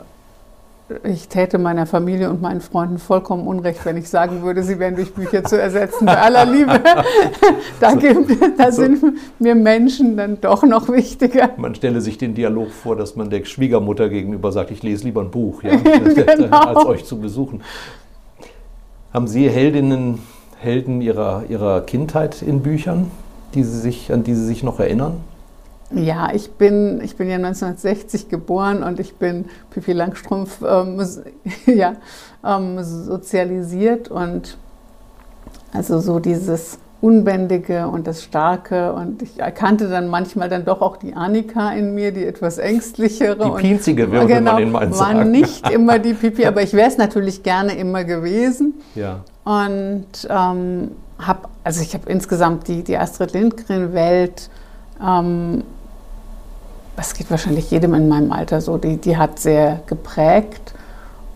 ich 1.03 1.27
täte 1.27 1.59
meiner 1.59 1.85
Familie 1.85 2.31
und 2.31 2.41
meinen 2.41 2.61
Freunden 2.61 2.99
vollkommen 2.99 3.49
unrecht, 3.49 3.85
wenn 3.85 3.97
ich 3.97 4.09
sagen 4.09 4.43
würde, 4.43 4.63
sie 4.63 4.79
wären 4.79 4.95
durch 4.95 5.13
Bücher 5.13 5.43
zu 5.43 5.61
ersetzen. 5.61 6.07
Bei 6.07 6.17
aller 6.17 6.45
Liebe, 6.45 6.81
da, 7.81 7.95
gibt, 7.95 8.31
da 8.57 8.71
sind 8.71 9.03
mir 9.41 9.57
Menschen 9.57 10.17
dann 10.17 10.41
doch 10.41 10.63
noch 10.63 10.89
wichtiger. 10.89 11.51
Man 11.57 11.75
stelle 11.75 12.01
sich 12.01 12.19
den 12.19 12.35
Dialog 12.35 12.71
vor, 12.71 12.95
dass 12.95 13.17
man 13.17 13.31
der 13.31 13.45
Schwiegermutter 13.45 14.09
gegenüber 14.09 14.53
sagt, 14.53 14.71
ich 14.71 14.85
lese 14.85 15.05
lieber 15.05 15.23
ein 15.23 15.31
Buch, 15.33 15.63
ja, 15.65 15.75
genau. 15.77 16.57
als 16.57 16.87
euch 16.87 17.05
zu 17.05 17.19
besuchen. 17.19 17.63
Haben 19.13 19.27
Sie 19.27 19.49
Heldinnen, 19.49 20.21
Helden 20.61 21.01
ihrer, 21.01 21.45
ihrer 21.49 21.81
Kindheit 21.81 22.43
in 22.43 22.63
Büchern, 22.63 23.11
die 23.55 23.65
Sie 23.65 23.81
sich, 23.81 24.13
an 24.13 24.23
die 24.23 24.35
Sie 24.35 24.45
sich 24.45 24.63
noch 24.63 24.79
erinnern? 24.79 25.15
Ja, 25.95 26.31
ich 26.35 26.53
bin, 26.53 27.01
ich 27.03 27.17
bin 27.17 27.29
ja 27.29 27.37
1960 27.37 28.29
geboren 28.29 28.83
und 28.83 28.99
ich 28.99 29.17
bin 29.17 29.45
Pippi 29.71 29.93
Langstrumpf 29.93 30.61
ähm, 30.67 31.01
ja, 31.67 31.95
ähm, 32.45 32.83
sozialisiert 32.83 34.09
und 34.09 34.59
also 35.73 36.01
so 36.01 36.19
dieses 36.19 36.79
Unbändige 37.01 37.87
und 37.87 38.07
das 38.07 38.25
Starke 38.25 38.93
und 38.95 39.23
ich 39.23 39.39
erkannte 39.39 39.89
dann 39.89 40.09
manchmal 40.09 40.49
dann 40.49 40.65
doch 40.65 40.81
auch 40.81 40.97
die 40.97 41.15
Annika 41.15 41.71
in 41.71 41.95
mir, 41.95 42.11
die 42.11 42.25
etwas 42.25 42.59
ängstlichere. 42.59 43.37
Die 43.37 43.63
Pinzige 43.63 44.11
würde 44.11 44.27
genau, 44.27 44.55
man 44.55 44.63
in 44.63 44.73
meinen 44.73 44.93
sagen. 44.93 45.19
War 45.19 45.25
nicht 45.25 45.71
immer 45.71 45.99
die 45.99 46.15
Pipi, 46.15 46.47
aber 46.47 46.63
ich 46.63 46.73
wäre 46.73 46.89
es 46.89 46.97
natürlich 46.97 47.43
gerne 47.43 47.77
immer 47.77 48.03
gewesen. 48.03 48.75
Ja. 48.95 49.21
Und 49.45 50.07
ähm, 50.29 50.93
habe, 51.19 51.49
also 51.63 51.83
ich 51.83 51.95
habe 51.95 52.11
insgesamt 52.11 52.67
die, 52.67 52.83
die 52.83 52.97
Astrid 52.97 53.35
Lindgren-Welt 53.35 54.51
ähm, 55.01 55.63
das 56.97 57.15
geht 57.15 57.31
wahrscheinlich 57.31 57.71
jedem 57.71 57.95
in 57.95 58.09
meinem 58.09 58.33
Alter 58.33 58.61
so, 58.61 58.79
die, 58.79 58.97
die 58.97 59.17
hat 59.17 59.39
sehr 59.39 59.81
geprägt. 59.87 60.75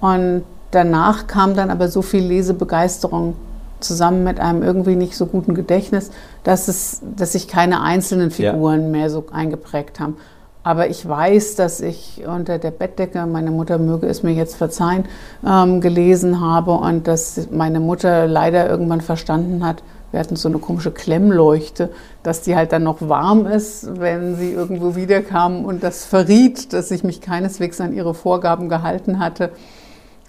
Und 0.00 0.44
danach 0.70 1.26
kam 1.26 1.54
dann 1.54 1.70
aber 1.70 1.88
so 1.88 2.02
viel 2.02 2.24
Lesebegeisterung 2.24 3.34
zusammen 3.80 4.24
mit 4.24 4.40
einem 4.40 4.62
irgendwie 4.62 4.96
nicht 4.96 5.16
so 5.16 5.26
guten 5.26 5.54
Gedächtnis, 5.54 6.10
dass, 6.44 6.68
es, 6.68 7.00
dass 7.16 7.32
sich 7.32 7.48
keine 7.48 7.82
einzelnen 7.82 8.30
Figuren 8.30 8.82
ja. 8.82 8.88
mehr 8.88 9.10
so 9.10 9.24
eingeprägt 9.32 10.00
haben. 10.00 10.16
Aber 10.62 10.90
ich 10.90 11.08
weiß, 11.08 11.56
dass 11.56 11.80
ich 11.80 12.22
unter 12.26 12.58
der 12.58 12.70
Bettdecke, 12.70 13.24
meine 13.24 13.50
Mutter 13.50 13.78
möge 13.78 14.06
es 14.06 14.22
mir 14.22 14.32
jetzt 14.32 14.56
verzeihen, 14.56 15.04
ähm, 15.46 15.80
gelesen 15.80 16.40
habe 16.40 16.72
und 16.72 17.08
dass 17.08 17.48
meine 17.50 17.80
Mutter 17.80 18.26
leider 18.26 18.68
irgendwann 18.68 19.00
verstanden 19.00 19.64
hat, 19.64 19.82
wir 20.12 20.18
hatten 20.18 20.36
so 20.36 20.48
eine 20.48 20.58
komische 20.58 20.90
Klemmleuchte, 20.90 21.90
dass 22.22 22.42
die 22.42 22.56
halt 22.56 22.72
dann 22.72 22.82
noch 22.82 23.00
warm 23.00 23.46
ist, 23.46 24.00
wenn 24.00 24.36
sie 24.36 24.50
irgendwo 24.50 24.96
wiederkam 24.96 25.64
und 25.64 25.82
das 25.82 26.04
verriet, 26.04 26.72
dass 26.72 26.90
ich 26.90 27.04
mich 27.04 27.20
keineswegs 27.20 27.80
an 27.80 27.92
ihre 27.92 28.14
Vorgaben 28.14 28.68
gehalten 28.68 29.20
hatte. 29.20 29.50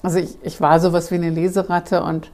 Also 0.03 0.19
ich, 0.19 0.37
ich 0.43 0.61
war 0.61 0.79
sowas 0.79 1.11
wie 1.11 1.15
eine 1.15 1.29
Leseratte 1.29 2.03
und, 2.03 2.31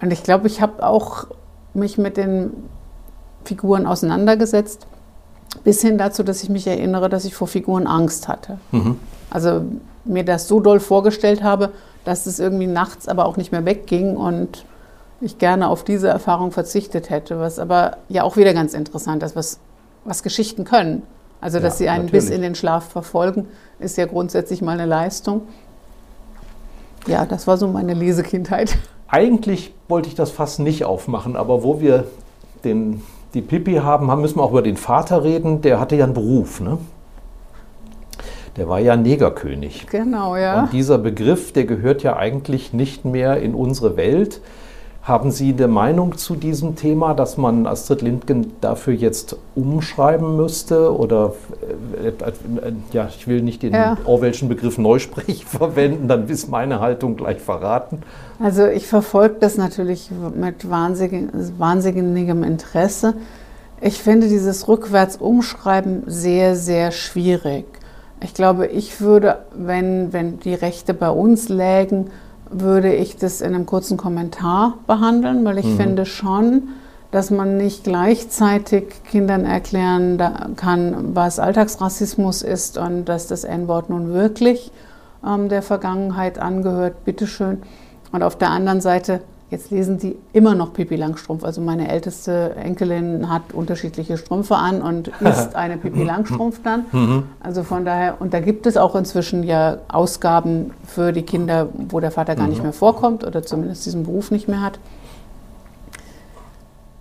und 0.00 0.12
ich 0.12 0.22
glaube, 0.22 0.46
ich 0.46 0.60
habe 0.60 0.86
auch 0.86 1.26
mich 1.74 1.98
mit 1.98 2.16
den 2.16 2.52
Figuren 3.44 3.86
auseinandergesetzt, 3.86 4.86
bis 5.64 5.80
hin 5.80 5.98
dazu, 5.98 6.22
dass 6.22 6.42
ich 6.42 6.48
mich 6.48 6.66
erinnere, 6.66 7.08
dass 7.08 7.24
ich 7.24 7.34
vor 7.34 7.48
Figuren 7.48 7.86
Angst 7.86 8.28
hatte. 8.28 8.58
Mhm. 8.72 8.98
Also 9.30 9.62
mir 10.04 10.24
das 10.24 10.48
so 10.48 10.60
doll 10.60 10.80
vorgestellt 10.80 11.42
habe, 11.42 11.72
dass 12.04 12.26
es 12.26 12.38
irgendwie 12.38 12.66
nachts 12.66 13.08
aber 13.08 13.26
auch 13.26 13.36
nicht 13.36 13.50
mehr 13.50 13.64
wegging 13.64 14.16
und 14.16 14.64
ich 15.20 15.38
gerne 15.38 15.68
auf 15.68 15.84
diese 15.84 16.08
Erfahrung 16.08 16.52
verzichtet 16.52 17.10
hätte, 17.10 17.38
was 17.38 17.58
aber 17.58 17.98
ja 18.08 18.22
auch 18.22 18.36
wieder 18.36 18.52
ganz 18.54 18.74
interessant 18.74 19.22
ist, 19.22 19.36
was, 19.36 19.58
was 20.04 20.22
Geschichten 20.22 20.64
können. 20.64 21.02
Also, 21.40 21.60
dass 21.60 21.74
ja, 21.74 21.78
sie 21.78 21.88
einen 21.88 22.04
natürlich. 22.06 22.26
bis 22.26 22.34
in 22.34 22.42
den 22.42 22.54
Schlaf 22.54 22.88
verfolgen, 22.88 23.48
ist 23.78 23.96
ja 23.96 24.06
grundsätzlich 24.06 24.62
mal 24.62 24.72
eine 24.72 24.86
Leistung. 24.86 25.42
Ja, 27.06 27.24
das 27.24 27.46
war 27.46 27.56
so 27.56 27.68
meine 27.68 27.94
Lesekindheit. 27.94 28.78
Eigentlich 29.08 29.72
wollte 29.88 30.08
ich 30.08 30.14
das 30.14 30.30
fast 30.30 30.58
nicht 30.58 30.84
aufmachen, 30.84 31.36
aber 31.36 31.62
wo 31.62 31.80
wir 31.80 32.04
den, 32.64 33.02
die 33.34 33.42
Pipi 33.42 33.74
haben, 33.74 34.06
müssen 34.20 34.38
wir 34.38 34.42
auch 34.42 34.50
über 34.50 34.62
den 34.62 34.76
Vater 34.76 35.22
reden. 35.22 35.60
Der 35.60 35.78
hatte 35.78 35.94
ja 35.94 36.04
einen 36.04 36.14
Beruf, 36.14 36.60
ne? 36.60 36.78
Der 38.56 38.68
war 38.68 38.80
ja 38.80 38.96
Negerkönig. 38.96 39.86
Genau, 39.90 40.34
ja. 40.34 40.62
Und 40.62 40.72
dieser 40.72 40.98
Begriff, 40.98 41.52
der 41.52 41.66
gehört 41.66 42.02
ja 42.02 42.16
eigentlich 42.16 42.72
nicht 42.72 43.04
mehr 43.04 43.40
in 43.40 43.54
unsere 43.54 43.96
Welt 43.96 44.40
Haben 45.06 45.30
Sie 45.30 45.52
eine 45.52 45.68
Meinung 45.68 46.18
zu 46.18 46.34
diesem 46.34 46.74
Thema, 46.74 47.14
dass 47.14 47.36
man 47.36 47.68
Astrid 47.68 48.02
Lindgren 48.02 48.54
dafür 48.60 48.92
jetzt 48.92 49.36
umschreiben 49.54 50.36
müsste? 50.36 50.92
Oder, 50.98 51.34
äh, 52.02 52.08
äh, 52.08 52.72
ja, 52.90 53.06
ich 53.08 53.28
will 53.28 53.40
nicht 53.40 53.62
den 53.62 53.72
ja. 53.72 53.96
Orwellschen 54.04 54.48
Begriff 54.48 54.78
Neusprech 54.78 55.44
verwenden, 55.46 56.08
dann 56.08 56.28
ist 56.28 56.50
meine 56.50 56.80
Haltung 56.80 57.16
gleich 57.16 57.38
verraten. 57.38 58.02
Also 58.40 58.66
ich 58.66 58.88
verfolge 58.88 59.36
das 59.38 59.56
natürlich 59.56 60.10
mit 60.34 60.68
wahnsinnig, 60.68 61.30
wahnsinnigem 61.56 62.42
Interesse. 62.42 63.14
Ich 63.80 64.02
finde 64.02 64.26
dieses 64.26 64.66
Rückwärts-Umschreiben 64.66 66.02
sehr, 66.08 66.56
sehr 66.56 66.90
schwierig. 66.90 67.66
Ich 68.24 68.34
glaube, 68.34 68.66
ich 68.66 69.00
würde, 69.00 69.38
wenn, 69.54 70.12
wenn 70.12 70.40
die 70.40 70.54
Rechte 70.54 70.94
bei 70.94 71.10
uns 71.10 71.48
lägen, 71.48 72.10
würde 72.50 72.94
ich 72.94 73.16
das 73.16 73.40
in 73.40 73.54
einem 73.54 73.66
kurzen 73.66 73.96
Kommentar 73.96 74.74
behandeln, 74.86 75.44
weil 75.44 75.58
ich 75.58 75.66
mhm. 75.66 75.76
finde 75.76 76.06
schon, 76.06 76.68
dass 77.10 77.30
man 77.30 77.56
nicht 77.56 77.84
gleichzeitig 77.84 79.02
Kindern 79.04 79.44
erklären 79.44 80.20
kann, 80.56 81.14
was 81.14 81.38
Alltagsrassismus 81.38 82.42
ist 82.42 82.78
und 82.78 83.04
dass 83.06 83.26
das 83.26 83.44
N-Wort 83.44 83.90
nun 83.90 84.12
wirklich 84.12 84.72
ähm, 85.24 85.48
der 85.48 85.62
Vergangenheit 85.62 86.38
angehört, 86.38 87.04
bitteschön. 87.04 87.62
Und 88.12 88.22
auf 88.22 88.36
der 88.36 88.50
anderen 88.50 88.80
Seite 88.80 89.20
Jetzt 89.56 89.70
lesen 89.70 89.96
die 89.96 90.18
immer 90.34 90.54
noch 90.54 90.74
Pipi 90.74 90.96
Langstrumpf. 90.96 91.42
Also 91.42 91.62
meine 91.62 91.88
älteste 91.88 92.54
Enkelin 92.56 93.30
hat 93.30 93.54
unterschiedliche 93.54 94.18
Strümpfe 94.18 94.54
an 94.54 94.82
und 94.82 95.08
ist 95.20 95.56
eine 95.56 95.78
Pipi 95.78 96.04
Langstrumpf 96.04 96.60
dann. 96.62 96.84
Mhm. 96.92 97.22
Also 97.40 97.62
von 97.62 97.86
daher, 97.86 98.20
und 98.20 98.34
da 98.34 98.40
gibt 98.40 98.66
es 98.66 98.76
auch 98.76 98.94
inzwischen 98.94 99.42
ja 99.44 99.78
Ausgaben 99.88 100.72
für 100.86 101.12
die 101.12 101.22
Kinder, 101.22 101.70
wo 101.72 102.00
der 102.00 102.10
Vater 102.10 102.36
gar 102.36 102.48
nicht 102.48 102.58
mhm. 102.58 102.64
mehr 102.64 102.72
vorkommt 102.74 103.24
oder 103.24 103.42
zumindest 103.44 103.86
diesen 103.86 104.04
Beruf 104.04 104.30
nicht 104.30 104.46
mehr 104.46 104.60
hat. 104.60 104.78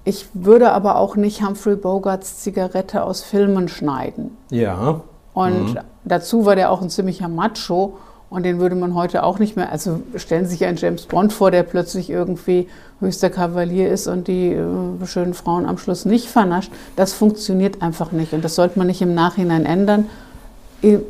Ich 0.06 0.30
würde 0.34 0.72
aber 0.72 0.96
auch 0.96 1.18
nicht 1.18 1.46
Humphrey 1.46 1.76
Bogarts 1.76 2.39
Zigarette 2.39 3.04
aus 3.04 3.22
Filmen 3.22 3.68
schneiden. 3.68 4.38
Ja. 4.50 5.02
Und 5.34 5.74
mhm. 5.74 5.80
dazu 6.06 6.46
war 6.46 6.56
der 6.56 6.72
auch 6.72 6.82
ein 6.82 6.89
ziemlicher 6.89 7.28
Macho. 7.28 7.98
Und 8.30 8.44
den 8.44 8.60
würde 8.60 8.76
man 8.76 8.96
heute 8.96 9.24
auch 9.24 9.40
nicht 9.40 9.56
mehr, 9.56 9.72
also 9.72 10.02
stellen 10.16 10.46
Sie 10.46 10.52
sich 10.52 10.66
einen 10.66 10.78
James 10.78 11.06
Bond 11.06 11.32
vor, 11.32 11.52
der 11.52 11.64
plötzlich 11.64 12.10
irgendwie 12.10 12.68
höchster 13.00 13.30
Kavalier 13.30 13.90
ist 13.90 14.08
und 14.08 14.28
die 14.28 14.52
äh, 14.52 15.06
schönen 15.06 15.34
Frauen 15.34 15.66
am 15.66 15.78
Schluss 15.78 16.06
nicht 16.06 16.28
vernascht. 16.28 16.72
Das 16.96 17.14
funktioniert 17.14 17.82
einfach 17.82 18.12
nicht 18.12 18.34
und 18.34 18.44
das 18.44 18.56
sollte 18.56 18.80
man 18.80 18.88
nicht 18.88 19.02
im 19.02 19.14
Nachhinein 19.14 19.66
ändern. 19.66 20.10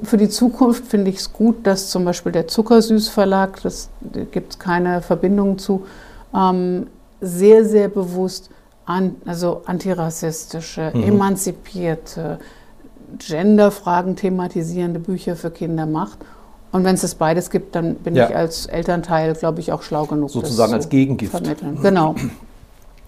Für 0.04 0.18
die 0.18 0.30
Zukunft 0.30 0.86
finde 0.86 1.10
ich 1.10 1.18
es 1.18 1.34
gut, 1.34 1.66
dass 1.68 1.90
zum 1.90 2.06
Beispiel 2.06 2.32
der 2.32 2.48
Zuckersüß 2.48 3.10
Verlag, 3.10 3.62
das 3.64 3.90
gibt 4.32 4.54
es 4.54 4.60
keine 4.60 5.02
Verbindung 5.02 5.58
zu, 5.58 5.86
ähm, 6.34 6.88
sehr, 7.20 7.66
sehr 7.66 7.90
bewusst 7.90 8.50
an, 8.86 9.16
also 9.26 9.64
antirassistische, 9.66 10.92
mhm. 10.94 11.04
emanzipierte, 11.04 12.40
Genderfragen 13.18 14.16
thematisierende 14.16 15.00
Bücher 15.00 15.36
für 15.36 15.52
Kinder 15.52 15.86
macht 15.86 16.20
und 16.76 16.84
wenn 16.84 16.96
es 16.96 17.02
das 17.02 17.16
beides 17.16 17.50
gibt, 17.50 17.74
dann 17.74 17.96
bin 17.96 18.16
ja. 18.16 18.28
ich 18.28 18.36
als 18.36 18.66
Elternteil, 18.66 19.34
glaube 19.34 19.62
ich, 19.62 19.72
auch 19.72 19.82
schlau 19.82 20.06
genug. 20.08 20.30
Sozusagen 20.30 20.74
als 20.74 20.90
Gegengift. 20.90 21.32
Vermitteln. 21.32 21.80
Genau. 21.82 22.16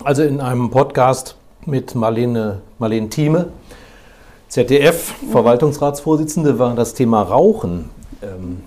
Also 0.05 0.23
in 0.23 0.39
einem 0.39 0.71
Podcast 0.71 1.35
mit 1.65 1.93
Marlene, 1.93 2.61
Marlene 2.79 3.09
Thieme, 3.09 3.49
ZDF, 4.47 5.13
Verwaltungsratsvorsitzende, 5.31 6.57
war 6.59 6.75
das 6.75 6.93
Thema 6.93 7.23
Rauchen 7.23 7.89
ähm, 8.21 8.63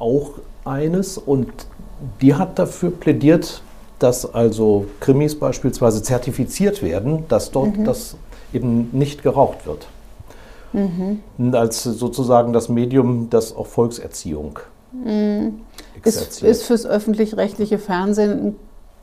auch 0.00 0.32
eines. 0.64 1.16
Und 1.16 1.52
die 2.20 2.34
hat 2.34 2.58
dafür 2.58 2.90
plädiert, 2.90 3.62
dass 4.00 4.34
also 4.34 4.86
Krimis 4.98 5.38
beispielsweise 5.38 6.02
zertifiziert 6.02 6.82
werden, 6.82 7.24
dass 7.28 7.52
dort 7.52 7.76
mhm. 7.76 7.84
das 7.84 8.16
eben 8.52 8.88
nicht 8.90 9.22
geraucht 9.22 9.64
wird. 9.64 9.86
Mhm. 10.72 11.20
Als 11.54 11.82
sozusagen 11.82 12.52
das 12.52 12.68
Medium, 12.68 13.30
das 13.30 13.56
auch 13.56 13.66
Volkserziehung 13.66 14.58
mhm. 14.92 15.60
ist, 16.04 16.42
ist 16.42 16.64
fürs 16.64 16.84
öffentlich-rechtliche 16.84 17.78
Fernsehen 17.78 18.30
ein 18.30 18.56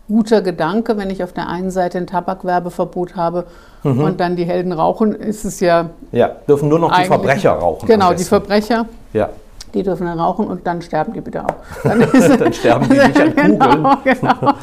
guter 0.07 0.41
Gedanke, 0.41 0.97
wenn 0.97 1.09
ich 1.09 1.23
auf 1.23 1.33
der 1.33 1.47
einen 1.47 1.71
Seite 1.71 1.97
ein 1.97 2.07
Tabakwerbeverbot 2.07 3.15
habe 3.15 3.45
mhm. 3.83 4.01
und 4.01 4.19
dann 4.19 4.35
die 4.35 4.45
Helden 4.45 4.71
rauchen, 4.71 5.13
ist 5.13 5.45
es 5.45 5.59
ja. 5.59 5.89
Ja, 6.11 6.35
dürfen 6.47 6.69
nur 6.69 6.79
noch 6.79 6.95
die 6.95 7.05
Verbrecher 7.05 7.51
rauchen. 7.51 7.87
Genau, 7.87 8.13
die 8.13 8.23
Verbrecher. 8.23 8.87
Ja. 9.13 9.29
Die 9.73 9.83
dürfen 9.83 10.05
dann 10.05 10.19
rauchen 10.19 10.47
und 10.47 10.65
dann 10.67 10.81
sterben 10.81 11.13
die 11.13 11.21
bitte 11.21 11.43
auch. 11.43 11.55
Dann, 11.83 11.99
dann 11.99 12.53
sterben 12.53 12.87
die 12.87 12.97
nicht 12.97 13.19
an 13.19 13.35
genau, 13.35 13.95
Kugeln. 13.97 14.17
Genau. 14.21 14.53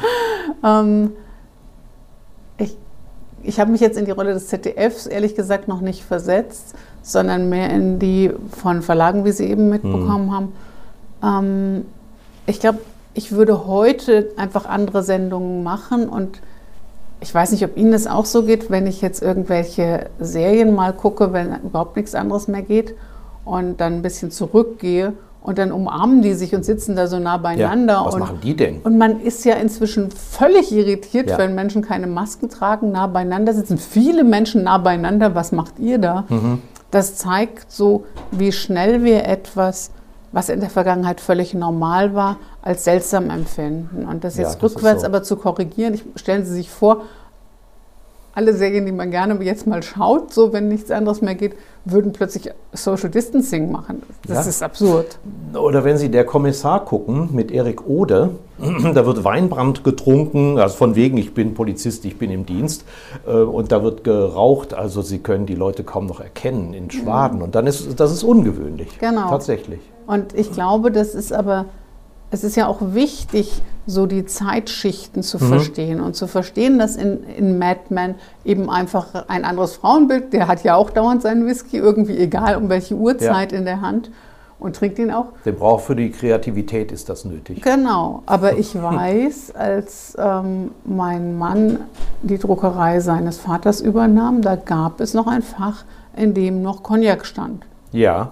ähm, 0.63 1.11
ich 2.57 2.75
ich 3.43 3.59
habe 3.59 3.71
mich 3.71 3.81
jetzt 3.81 3.97
in 3.97 4.05
die 4.05 4.11
Rolle 4.11 4.33
des 4.33 4.47
ZDFs 4.47 5.05
ehrlich 5.05 5.35
gesagt 5.35 5.67
noch 5.67 5.81
nicht 5.81 6.03
versetzt 6.03 6.73
sondern 7.03 7.49
mehr 7.49 7.69
in 7.69 7.99
die 7.99 8.31
von 8.49 8.81
Verlagen, 8.81 9.25
wie 9.25 9.31
Sie 9.31 9.45
eben 9.45 9.69
mitbekommen 9.69 10.27
mhm. 10.27 10.31
haben. 10.31 10.53
Ähm, 11.23 11.85
ich 12.47 12.59
glaube, 12.59 12.79
ich 13.13 13.31
würde 13.31 13.67
heute 13.67 14.31
einfach 14.37 14.65
andere 14.65 15.03
Sendungen 15.03 15.61
machen 15.63 16.09
und 16.09 16.41
ich 17.19 17.33
weiß 17.33 17.51
nicht, 17.51 17.63
ob 17.63 17.77
Ihnen 17.77 17.91
das 17.91 18.07
auch 18.07 18.25
so 18.25 18.43
geht, 18.43 18.71
wenn 18.71 18.87
ich 18.87 19.01
jetzt 19.01 19.21
irgendwelche 19.21 20.09
Serien 20.19 20.73
mal 20.73 20.93
gucke, 20.93 21.31
wenn 21.31 21.55
überhaupt 21.63 21.95
nichts 21.95 22.15
anderes 22.15 22.47
mehr 22.47 22.63
geht 22.63 22.95
und 23.45 23.79
dann 23.79 23.93
ein 23.93 24.01
bisschen 24.01 24.31
zurückgehe 24.31 25.13
und 25.41 25.57
dann 25.57 25.71
umarmen 25.71 26.21
die 26.21 26.33
sich 26.33 26.55
und 26.55 26.63
sitzen 26.63 26.95
da 26.95 27.07
so 27.07 27.19
nah 27.19 27.37
beieinander. 27.37 27.93
Ja, 27.93 28.05
was 28.05 28.13
und, 28.15 28.19
machen 28.21 28.39
die 28.41 28.55
denn? 28.55 28.79
Und 28.83 28.97
man 28.97 29.19
ist 29.19 29.43
ja 29.45 29.55
inzwischen 29.55 30.09
völlig 30.11 30.71
irritiert, 30.71 31.29
ja. 31.29 31.37
wenn 31.37 31.53
Menschen 31.53 31.81
keine 31.81 32.07
Masken 32.07 32.49
tragen, 32.49 32.91
nah 32.91 33.07
beieinander 33.07 33.53
sitzen. 33.53 33.77
Viele 33.77 34.23
Menschen 34.23 34.63
nah 34.63 34.77
beieinander. 34.77 35.35
Was 35.35 35.51
macht 35.51 35.79
ihr 35.79 35.99
da? 35.99 36.25
Mhm. 36.29 36.61
Das 36.93 37.15
zeigt 37.15 37.71
so, 37.71 38.05
wie 38.29 38.51
schnell 38.51 39.03
wir 39.03 39.25
etwas, 39.25 39.89
was 40.31 40.49
in 40.49 40.59
der 40.59 40.69
Vergangenheit 40.69 41.21
völlig 41.21 41.55
normal 41.55 42.13
war, 42.13 42.37
als 42.61 42.83
seltsam 42.83 43.31
empfinden. 43.31 44.05
Und 44.05 44.23
das 44.23 44.37
jetzt 44.37 44.53
ja, 44.53 44.59
das 44.59 44.75
rückwärts 44.75 45.01
so. 45.01 45.07
aber 45.07 45.23
zu 45.23 45.37
korrigieren, 45.37 45.95
ich, 45.95 46.03
stellen 46.15 46.45
Sie 46.45 46.53
sich 46.53 46.69
vor, 46.69 47.01
alle 48.33 48.53
Serien, 48.55 48.85
die 48.85 48.91
man 48.91 49.11
gerne 49.11 49.41
jetzt 49.43 49.67
mal 49.67 49.83
schaut, 49.83 50.33
so 50.33 50.53
wenn 50.53 50.67
nichts 50.67 50.89
anderes 50.89 51.21
mehr 51.21 51.35
geht, 51.35 51.53
würden 51.85 52.13
plötzlich 52.13 52.49
Social 52.71 53.09
Distancing 53.09 53.71
machen. 53.71 54.01
Das 54.27 54.45
ja. 54.45 54.49
ist 54.49 54.63
absurd. 54.63 55.19
Oder 55.53 55.83
wenn 55.83 55.97
Sie 55.97 56.09
der 56.09 56.25
Kommissar 56.25 56.83
gucken 56.83 57.29
mit 57.31 57.51
Erik 57.51 57.87
Ode, 57.87 58.31
da 58.93 59.05
wird 59.05 59.23
Weinbrand 59.23 59.83
getrunken, 59.83 60.57
also 60.57 60.75
von 60.75 60.95
wegen, 60.95 61.17
ich 61.17 61.33
bin 61.33 61.53
Polizist, 61.53 62.05
ich 62.05 62.17
bin 62.17 62.31
im 62.31 62.45
Dienst, 62.45 62.85
äh, 63.27 63.33
und 63.33 63.71
da 63.71 63.83
wird 63.83 64.03
geraucht, 64.03 64.73
also 64.73 65.01
Sie 65.01 65.19
können 65.19 65.45
die 65.45 65.55
Leute 65.55 65.83
kaum 65.83 66.07
noch 66.07 66.19
erkennen 66.19 66.73
in 66.73 66.89
Schwaden. 66.89 67.41
Und 67.41 67.53
dann 67.53 67.67
ist 67.67 67.99
das 67.99 68.11
ist 68.11 68.23
ungewöhnlich. 68.23 68.97
Genau. 68.99 69.29
Tatsächlich. 69.29 69.79
Und 70.07 70.33
ich 70.33 70.51
glaube, 70.51 70.91
das 70.91 71.13
ist 71.13 71.31
aber 71.31 71.65
es 72.33 72.43
ist 72.43 72.55
ja 72.55 72.65
auch 72.65 72.79
wichtig, 72.81 73.61
so 73.85 74.07
die 74.07 74.25
Zeitschichten 74.25 75.21
zu 75.21 75.37
mhm. 75.37 75.49
verstehen 75.49 76.01
und 76.01 76.15
zu 76.15 76.25
verstehen, 76.25 76.79
dass 76.79 76.95
in, 76.95 77.23
in 77.23 77.59
Mad 77.59 77.81
Men 77.89 78.15
eben 78.43 78.71
einfach 78.71 79.27
ein 79.27 79.45
anderes 79.45 79.75
Frauenbild, 79.75 80.33
der 80.33 80.47
hat 80.47 80.63
ja 80.63 80.75
auch 80.75 80.89
dauernd 80.89 81.21
seinen 81.21 81.45
Whisky, 81.45 81.77
irgendwie 81.77 82.17
egal 82.17 82.55
um 82.55 82.69
welche 82.69 82.95
Uhrzeit 82.95 83.51
ja. 83.51 83.57
in 83.59 83.65
der 83.65 83.81
Hand 83.81 84.09
und 84.59 84.75
trinkt 84.75 84.97
ihn 84.97 85.11
auch. 85.11 85.27
Den 85.45 85.55
braucht 85.57 85.85
für 85.85 85.95
die 85.95 86.09
Kreativität 86.09 86.91
ist 86.91 87.07
das 87.07 87.23
nötig. 87.23 87.61
Genau, 87.61 88.23
aber 88.25 88.53
ich 88.57 88.73
weiß, 88.73 89.53
als 89.55 90.17
ähm, 90.17 90.71
mein 90.85 91.37
Mann 91.37 91.81
die 92.23 92.39
Druckerei 92.39 92.99
seines 92.99 93.37
Vaters 93.37 93.79
übernahm, 93.79 94.41
da 94.41 94.55
gab 94.55 95.01
es 95.01 95.13
noch 95.13 95.27
ein 95.27 95.43
Fach, 95.43 95.83
in 96.17 96.33
dem 96.33 96.63
noch 96.63 96.81
Cognac 96.81 97.27
stand. 97.27 97.63
Ja. 97.91 98.31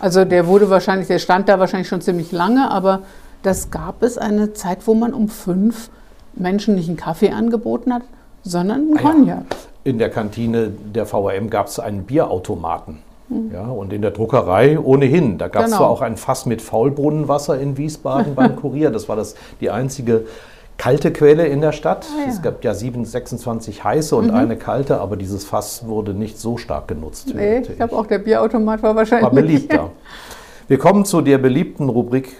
Also 0.00 0.24
der 0.24 0.46
wurde 0.46 0.70
wahrscheinlich, 0.70 1.08
der 1.08 1.18
stand 1.18 1.48
da 1.50 1.58
wahrscheinlich 1.58 1.88
schon 1.88 2.00
ziemlich 2.00 2.32
lange, 2.32 2.70
aber 2.70 3.00
das 3.44 3.70
gab 3.70 4.02
es 4.02 4.18
eine 4.18 4.54
Zeit, 4.54 4.86
wo 4.86 4.94
man 4.94 5.12
um 5.12 5.28
fünf 5.28 5.90
Menschen 6.34 6.74
nicht 6.74 6.88
einen 6.88 6.96
Kaffee 6.96 7.30
angeboten 7.30 7.92
hat, 7.92 8.02
sondern 8.42 8.80
einen 8.80 8.96
Cognac. 8.96 9.26
Ja. 9.26 9.42
In 9.84 9.98
der 9.98 10.10
Kantine 10.10 10.72
der 10.94 11.06
VRM 11.06 11.50
gab 11.50 11.66
es 11.66 11.78
einen 11.78 12.04
Bierautomaten. 12.04 12.98
Mhm. 13.28 13.50
Ja, 13.52 13.66
und 13.66 13.92
in 13.92 14.02
der 14.02 14.10
Druckerei 14.10 14.78
ohnehin. 14.78 15.38
Da 15.38 15.48
gab 15.48 15.64
es 15.64 15.66
genau. 15.66 15.78
zwar 15.78 15.90
auch 15.90 16.00
ein 16.00 16.16
Fass 16.16 16.46
mit 16.46 16.62
Faulbrunnenwasser 16.62 17.60
in 17.60 17.76
Wiesbaden 17.76 18.34
beim 18.34 18.56
Kurier. 18.60 18.90
Das 18.90 19.08
war 19.08 19.16
das, 19.16 19.34
die 19.60 19.70
einzige 19.70 20.26
kalte 20.78 21.12
Quelle 21.12 21.46
in 21.46 21.60
der 21.60 21.72
Stadt. 21.72 22.06
Ah, 22.10 22.22
ja. 22.22 22.28
Es 22.30 22.42
gab 22.42 22.64
ja 22.64 22.74
7, 22.74 23.04
26 23.04 23.84
heiße 23.84 24.16
und 24.16 24.28
mhm. 24.28 24.34
eine 24.34 24.56
kalte, 24.56 25.00
aber 25.00 25.16
dieses 25.16 25.44
Fass 25.44 25.86
wurde 25.86 26.14
nicht 26.14 26.38
so 26.40 26.56
stark 26.56 26.88
genutzt. 26.88 27.32
Nee, 27.34 27.58
ich 27.58 27.76
glaube 27.76 27.94
auch 27.94 28.06
der 28.06 28.18
Bierautomat 28.18 28.82
war 28.82 28.96
wahrscheinlich. 28.96 29.24
War 29.24 29.34
beliebter. 29.34 29.90
Wir 30.68 30.78
kommen 30.78 31.04
zu 31.04 31.20
der 31.20 31.36
beliebten 31.36 31.90
Rubrik 31.90 32.32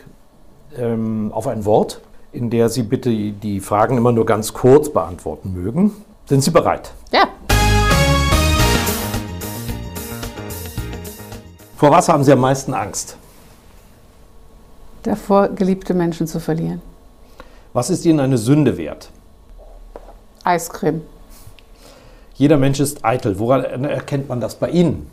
ähm, 0.78 1.30
auf 1.32 1.46
ein 1.46 1.64
Wort, 1.64 2.00
in 2.32 2.50
der 2.50 2.68
Sie 2.68 2.82
bitte 2.82 3.10
die 3.10 3.60
Fragen 3.60 3.96
immer 3.96 4.12
nur 4.12 4.26
ganz 4.26 4.52
kurz 4.52 4.92
beantworten 4.92 5.52
mögen. 5.52 5.92
Sind 6.26 6.42
Sie 6.42 6.50
bereit? 6.50 6.92
Ja. 7.12 7.28
Vor 11.76 11.90
was 11.90 12.08
haben 12.08 12.24
Sie 12.24 12.32
am 12.32 12.40
meisten 12.40 12.72
Angst? 12.72 13.16
Davor, 15.02 15.48
geliebte 15.48 15.92
Menschen 15.92 16.26
zu 16.26 16.40
verlieren. 16.40 16.80
Was 17.74 17.90
ist 17.90 18.06
Ihnen 18.06 18.20
eine 18.20 18.38
Sünde 18.38 18.78
wert? 18.78 19.10
Eiscreme. 20.44 21.02
Jeder 22.34 22.56
Mensch 22.56 22.80
ist 22.80 23.04
eitel. 23.04 23.38
Woran 23.38 23.84
erkennt 23.84 24.28
man 24.28 24.40
das 24.40 24.54
bei 24.54 24.70
Ihnen? 24.70 25.10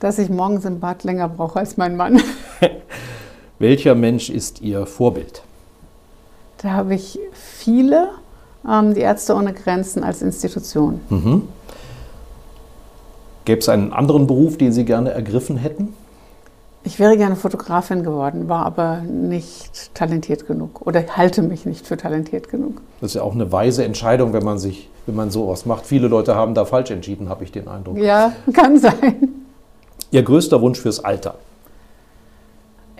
Dass 0.00 0.18
ich 0.18 0.28
morgens 0.28 0.64
im 0.64 0.80
Bad 0.80 1.04
länger 1.04 1.28
brauche 1.28 1.58
als 1.58 1.76
mein 1.76 1.96
Mann. 1.96 2.22
Welcher 3.58 3.94
Mensch 3.94 4.30
ist 4.30 4.60
Ihr 4.60 4.86
Vorbild? 4.86 5.42
Da 6.58 6.70
habe 6.70 6.94
ich 6.94 7.18
viele, 7.32 8.10
ähm, 8.68 8.94
die 8.94 9.00
Ärzte 9.00 9.34
ohne 9.34 9.52
Grenzen 9.52 10.04
als 10.04 10.22
Institution. 10.22 11.00
Mhm. 11.08 11.48
Gäbe 13.44 13.60
es 13.60 13.68
einen 13.68 13.92
anderen 13.92 14.26
Beruf, 14.26 14.56
den 14.56 14.72
Sie 14.72 14.84
gerne 14.84 15.10
ergriffen 15.10 15.56
hätten? 15.56 15.94
Ich 16.84 16.98
wäre 16.98 17.16
gerne 17.16 17.36
Fotografin 17.36 18.02
geworden, 18.02 18.48
war 18.48 18.66
aber 18.66 19.02
nicht 19.02 19.94
talentiert 19.94 20.48
genug 20.48 20.84
oder 20.84 21.04
halte 21.16 21.42
mich 21.42 21.64
nicht 21.64 21.86
für 21.86 21.96
talentiert 21.96 22.48
genug. 22.48 22.80
Das 23.00 23.10
ist 23.10 23.14
ja 23.14 23.22
auch 23.22 23.34
eine 23.34 23.52
weise 23.52 23.84
Entscheidung, 23.84 24.32
wenn 24.32 24.44
man 24.44 24.58
sich, 24.58 24.88
wenn 25.06 25.14
man 25.14 25.30
sowas 25.30 25.64
macht. 25.64 25.86
Viele 25.86 26.08
Leute 26.08 26.34
haben 26.34 26.54
da 26.54 26.64
falsch 26.64 26.90
entschieden, 26.90 27.28
habe 27.28 27.44
ich 27.44 27.52
den 27.52 27.68
Eindruck. 27.68 27.98
Ja, 27.98 28.32
kann 28.52 28.78
sein. 28.78 29.28
Ihr 30.10 30.22
größter 30.24 30.60
Wunsch 30.60 30.80
fürs 30.80 31.04
Alter? 31.04 31.36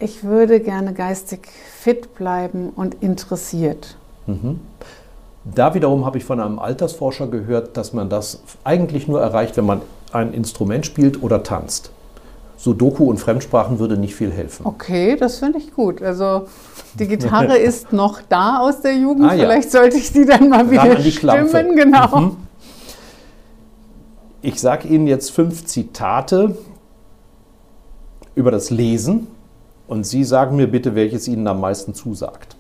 Ich 0.02 0.24
würde 0.24 0.58
gerne 0.58 0.94
geistig 0.94 1.46
fit 1.78 2.16
bleiben 2.16 2.70
und 2.74 2.96
interessiert. 3.02 3.96
Mhm. 4.26 4.58
Da 5.44 5.74
wiederum 5.74 6.04
habe 6.04 6.18
ich 6.18 6.24
von 6.24 6.40
einem 6.40 6.58
Altersforscher 6.58 7.28
gehört, 7.28 7.76
dass 7.76 7.92
man 7.92 8.08
das 8.08 8.42
eigentlich 8.64 9.06
nur 9.06 9.20
erreicht, 9.20 9.56
wenn 9.56 9.64
man 9.64 9.80
ein 10.12 10.34
Instrument 10.34 10.86
spielt 10.86 11.22
oder 11.22 11.44
tanzt. 11.44 11.92
Sudoku 12.56 13.08
und 13.08 13.18
Fremdsprachen 13.18 13.78
würde 13.78 13.96
nicht 13.96 14.16
viel 14.16 14.32
helfen. 14.32 14.66
Okay, 14.66 15.16
das 15.16 15.38
finde 15.38 15.58
ich 15.58 15.72
gut. 15.72 16.02
Also 16.02 16.48
die 16.94 17.06
Gitarre 17.06 17.56
ist 17.58 17.92
noch 17.92 18.20
da 18.28 18.58
aus 18.58 18.80
der 18.80 18.96
Jugend. 18.96 19.30
Ah, 19.30 19.34
ja. 19.34 19.44
Vielleicht 19.44 19.70
sollte 19.70 19.98
ich 19.98 20.12
die 20.12 20.24
dann 20.24 20.48
mal 20.48 20.68
wieder 20.68 21.00
stimmen. 21.00 21.76
Genau. 21.76 22.20
Mhm. 22.20 22.36
Ich 24.42 24.60
sage 24.60 24.88
Ihnen 24.88 25.06
jetzt 25.06 25.30
fünf 25.30 25.64
Zitate 25.66 26.56
über 28.34 28.50
das 28.50 28.70
Lesen 28.70 29.28
und 29.92 30.07
Sie 30.07 30.24
sagen 30.24 30.57
mir 30.57 30.68
bitte, 30.68 30.94
welches 30.94 31.28
Ihnen 31.28 31.46
am 31.46 31.61
meisten 31.61 31.92
zusagt. 31.92 32.57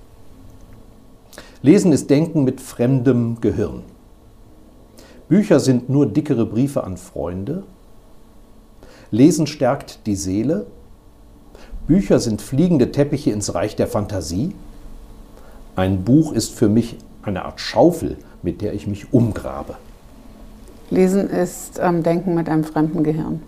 Lesen 1.62 1.90
ist 1.90 2.10
Denken 2.10 2.44
mit 2.44 2.60
fremdem 2.60 3.40
Gehirn. 3.40 3.84
Bücher 5.30 5.58
sind 5.58 5.88
nur 5.88 6.04
dickere 6.04 6.44
Briefe 6.44 6.84
an 6.84 6.98
Freunde. 6.98 7.62
Lesen 9.10 9.46
stärkt 9.46 10.06
die 10.06 10.14
Seele. 10.14 10.66
Bücher 11.86 12.20
sind 12.20 12.42
fliegende 12.42 12.92
Teppiche 12.92 13.30
ins 13.30 13.54
Reich 13.54 13.76
der 13.76 13.86
Fantasie. 13.86 14.54
Ein 15.74 16.04
Buch 16.04 16.34
ist 16.34 16.52
für 16.52 16.68
mich 16.68 16.98
eine 17.22 17.46
Art 17.46 17.60
Schaufel, 17.60 18.18
mit 18.42 18.60
der 18.60 18.74
ich 18.74 18.86
mich 18.86 19.10
umgrabe. 19.14 19.76
Lesen 20.90 21.30
ist 21.30 21.80
ähm, 21.82 22.02
Denken 22.02 22.34
mit 22.34 22.50
einem 22.50 22.64
fremden 22.64 23.02
Gehirn. 23.02 23.40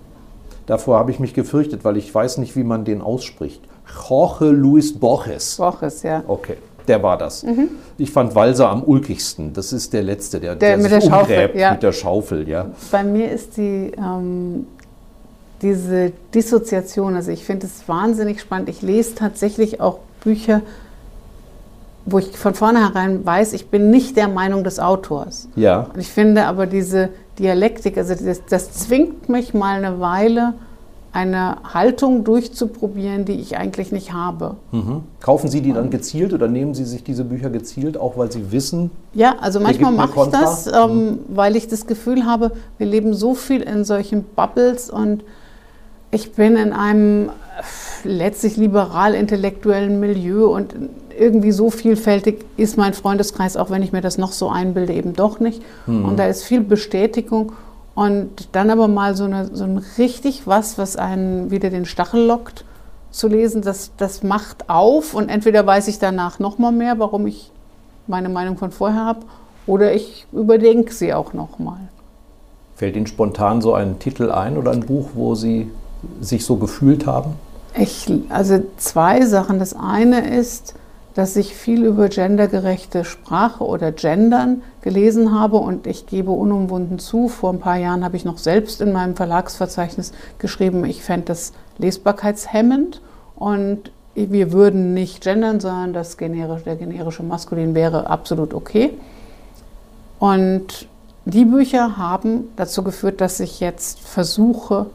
Davor 0.65 0.97
habe 0.99 1.11
ich 1.11 1.21
mich 1.21 1.35
gefürchtet, 1.35 1.85
weil 1.85 1.99
ich 1.99 2.15
weiß 2.15 2.39
nicht, 2.39 2.57
wie 2.57 2.65
man 2.65 2.87
den 2.87 3.03
ausspricht. 3.03 3.61
Jorge 4.09 4.47
Luis 4.47 4.99
Borges. 4.99 5.57
Borges, 5.57 6.03
ja. 6.03 6.23
Okay, 6.27 6.57
der 6.89 7.03
war 7.03 7.19
das. 7.19 7.43
Mhm. 7.43 7.69
Ich 7.99 8.11
fand 8.11 8.35
Walser 8.35 8.71
am 8.71 8.83
ulkigsten. 8.83 9.53
Das 9.53 9.73
ist 9.73 9.93
der 9.93 10.03
letzte, 10.03 10.41
der, 10.41 10.57
der, 10.57 10.77
der 10.77 10.83
mit 10.83 10.91
der 10.91 11.01
Schaufel, 11.01 11.51
ja. 11.55 11.73
mit 11.73 11.83
der 11.83 11.93
Schaufel. 11.93 12.49
Ja. 12.49 12.67
Bei 12.91 13.05
mir 13.05 13.31
ist 13.31 13.57
die 13.57 13.93
ähm, 13.97 14.67
diese 15.65 16.13
Dissoziation. 16.35 17.17
Also 17.17 17.31
ich 17.31 17.45
finde 17.45 17.67
es 17.67 17.89
wahnsinnig 17.89 18.41
spannend. 18.41 18.69
Ich 18.69 18.83
lese 18.83 19.15
tatsächlich 19.15 19.81
auch 19.81 19.99
Bücher, 20.23 20.61
wo 22.05 22.19
ich 22.19 22.37
von 22.37 22.55
vornherein 22.55 23.25
weiß, 23.25 23.55
ich 23.55 23.69
bin 23.69 23.91
nicht 23.91 24.17
der 24.17 24.29
Meinung 24.29 24.63
des 24.63 24.79
Autors. 24.79 25.49
Ja. 25.57 25.89
Und 25.95 26.01
ich 26.01 26.09
finde 26.09 26.45
aber 26.47 26.67
diese 26.67 27.09
Dialektik, 27.39 27.97
also 27.97 28.15
das, 28.15 28.43
das 28.49 28.73
zwingt 28.73 29.29
mich 29.29 29.55
mal 29.55 29.83
eine 29.83 30.01
Weile 30.01 30.55
eine 31.15 31.59
Haltung 31.73 32.25
durchzuprobieren, 32.25 33.25
die 33.25 33.35
ich 33.35 33.57
eigentlich 33.57 33.93
nicht 33.93 34.13
habe. 34.13 34.57
Mhm. 34.73 35.05
Kaufen 35.21 35.49
Sie 35.49 35.61
die 35.61 35.73
dann 35.73 35.89
gezielt 35.91 36.33
oder 36.33 36.49
nehmen 36.49 36.75
Sie 36.75 36.85
sich 36.85 37.05
diese 37.05 37.25
Bücher 37.25 37.51
gezielt, 37.51 37.97
auch 37.97 38.19
weil 38.19 38.33
Sie 38.33 38.51
wissen? 38.51 38.91
Ja, 39.13 39.37
also 39.41 39.61
manchmal 39.61 39.93
mache 39.93 40.25
ich 40.25 40.31
das, 40.33 40.67
ähm, 40.67 40.73
mhm. 40.73 41.19
weil 41.29 41.55
ich 41.55 41.69
das 41.69 41.87
Gefühl 41.87 42.27
habe, 42.27 42.51
wir 42.79 42.87
leben 42.89 43.15
so 43.15 43.35
viel 43.35 43.63
in 43.63 43.85
solchen 43.85 44.25
Bubbles 44.25 44.91
und 44.91 45.23
ich 46.11 46.33
bin 46.33 46.57
in 46.57 46.73
einem 46.73 47.31
letztlich 48.03 48.57
liberal-intellektuellen 48.57 50.01
Milieu 50.01 50.47
und 50.47 50.75
irgendwie 51.17 51.53
so 51.53 51.71
vielfältig 51.71 52.45
ist 52.57 52.77
mein 52.77 52.93
Freundeskreis, 52.93 53.57
auch 53.57 53.71
wenn 53.71 53.85
ich 53.85 53.93
mir 53.93 54.01
das 54.01 54.19
noch 54.19 54.33
so 54.33 54.49
einbilde, 54.49 54.93
eben 54.93 55.13
doch 55.13 55.39
nicht. 55.39 55.63
Mhm. 55.87 56.07
Und 56.07 56.19
da 56.19 56.27
ist 56.27 56.43
viel 56.43 56.61
Bestätigung 56.61 57.53
und 57.95 58.49
dann 58.53 58.71
aber 58.71 58.89
mal 58.89 59.17
so, 59.17 59.25
eine, 59.25 59.55
so 59.55 59.65
ein 59.65 59.79
richtig 59.99 60.47
was, 60.47 60.79
was 60.79 60.97
einen 60.97 61.51
wieder 61.51 61.71
den 61.71 61.85
Stachel 61.85 62.25
lockt, 62.27 62.65
zu 63.11 63.29
lesen, 63.29 63.63
das, 63.63 63.93
das 63.97 64.23
macht 64.23 64.69
auf 64.69 65.15
und 65.15 65.29
entweder 65.29 65.65
weiß 65.65 65.87
ich 65.89 66.01
danach 66.01 66.41
noch 66.41 66.59
mal 66.59 66.73
mehr, 66.73 66.99
warum 66.99 67.27
ich 67.27 67.53
meine 68.09 68.29
Meinung 68.29 68.57
von 68.57 68.73
vorher 68.73 69.05
habe, 69.05 69.21
oder 69.67 69.95
ich 69.95 70.27
überdenke 70.33 70.93
sie 70.93 71.15
auch 71.15 71.33
noch 71.33 71.59
mal. 71.59 71.81
Fällt 72.75 72.97
Ihnen 72.97 73.07
spontan 73.07 73.63
so 73.63 73.73
ein 73.73 73.99
Titel 74.01 74.31
ein 74.31 74.59
oder 74.59 74.73
ein 74.73 74.81
Buch, 74.81 75.11
wo 75.15 75.37
Sie 75.37 75.71
sich 76.21 76.45
so 76.45 76.57
gefühlt 76.57 77.07
haben? 77.07 77.35
Ich, 77.77 78.07
also 78.29 78.63
zwei 78.77 79.25
Sachen. 79.27 79.59
Das 79.59 79.75
eine 79.75 80.37
ist, 80.37 80.75
dass 81.15 81.37
ich 81.37 81.55
viel 81.55 81.85
über 81.85 82.09
gendergerechte 82.09 83.05
Sprache 83.05 83.65
oder 83.65 83.93
Gendern 83.93 84.63
gelesen 84.83 85.33
habe 85.33 85.59
und 85.59 85.87
ich 85.87 86.07
gebe 86.07 86.33
unumwunden 86.33 86.99
zu, 86.99 87.29
vor 87.29 87.53
ein 87.53 87.61
paar 87.61 87.77
Jahren 87.77 88.05
habe 88.05 88.17
ich 88.17 88.25
noch 88.25 88.39
selbst 88.39 88.81
in 88.81 88.93
meinem 88.93 89.15
Verlagsverzeichnis 89.15 90.13
geschrieben, 90.39 90.85
ich 90.85 91.03
fände 91.03 91.27
das 91.27 91.53
lesbarkeitshemmend 91.79 93.01
und 93.37 93.93
wir 94.15 94.53
würden 94.53 94.95
nicht 94.95 95.23
gendern, 95.23 95.61
sondern 95.61 95.93
das 95.93 96.17
generische, 96.17 96.65
der 96.65 96.77
generische 96.77 97.23
Maskulin 97.23 97.75
wäre 97.75 98.09
absolut 98.09 98.55
okay. 98.55 98.93
Und 100.19 100.89
die 101.25 101.45
Bücher 101.45 101.97
haben 101.97 102.49
dazu 102.57 102.83
geführt, 102.83 103.21
dass 103.21 103.41
ich 103.41 103.61
jetzt 103.61 104.01
versuche, 104.01 104.87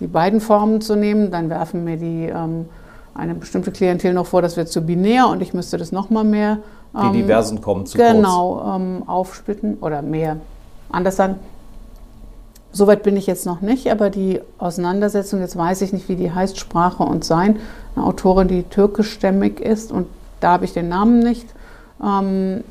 die 0.00 0.06
beiden 0.06 0.40
Formen 0.40 0.80
zu 0.80 0.96
nehmen. 0.96 1.30
Dann 1.30 1.50
werfen 1.50 1.84
mir 1.84 1.96
die 1.96 2.24
ähm, 2.24 2.66
eine 3.14 3.34
bestimmte 3.34 3.70
Klientel 3.70 4.12
noch 4.12 4.26
vor, 4.26 4.42
das 4.42 4.56
wird 4.56 4.68
zu 4.68 4.80
binär 4.82 5.28
und 5.28 5.40
ich 5.40 5.54
müsste 5.54 5.78
das 5.78 5.92
nochmal 5.92 6.24
mehr. 6.24 6.58
Ähm, 6.94 7.12
die 7.12 7.22
diversen 7.22 7.60
kommen 7.60 7.86
zu 7.86 7.96
Genau, 7.96 8.74
ähm, 8.74 9.04
aufsplitten 9.06 9.78
oder 9.80 10.02
mehr. 10.02 10.38
Anders 10.90 11.16
sagen. 11.16 11.36
Soweit 12.72 13.04
bin 13.04 13.16
ich 13.16 13.28
jetzt 13.28 13.46
noch 13.46 13.60
nicht, 13.60 13.88
aber 13.92 14.10
die 14.10 14.40
Auseinandersetzung, 14.58 15.40
jetzt 15.40 15.56
weiß 15.56 15.80
ich 15.82 15.92
nicht, 15.92 16.08
wie 16.08 16.16
die 16.16 16.32
heißt, 16.32 16.58
Sprache 16.58 17.04
und 17.04 17.24
Sein, 17.24 17.60
eine 17.94 18.04
Autorin, 18.04 18.48
die 18.48 18.64
türkischstämmig 18.64 19.60
ist 19.60 19.92
und 19.92 20.08
da 20.40 20.52
habe 20.52 20.64
ich 20.64 20.72
den 20.72 20.88
Namen 20.88 21.20
nicht. 21.20 21.46
Ähm, 22.02 22.64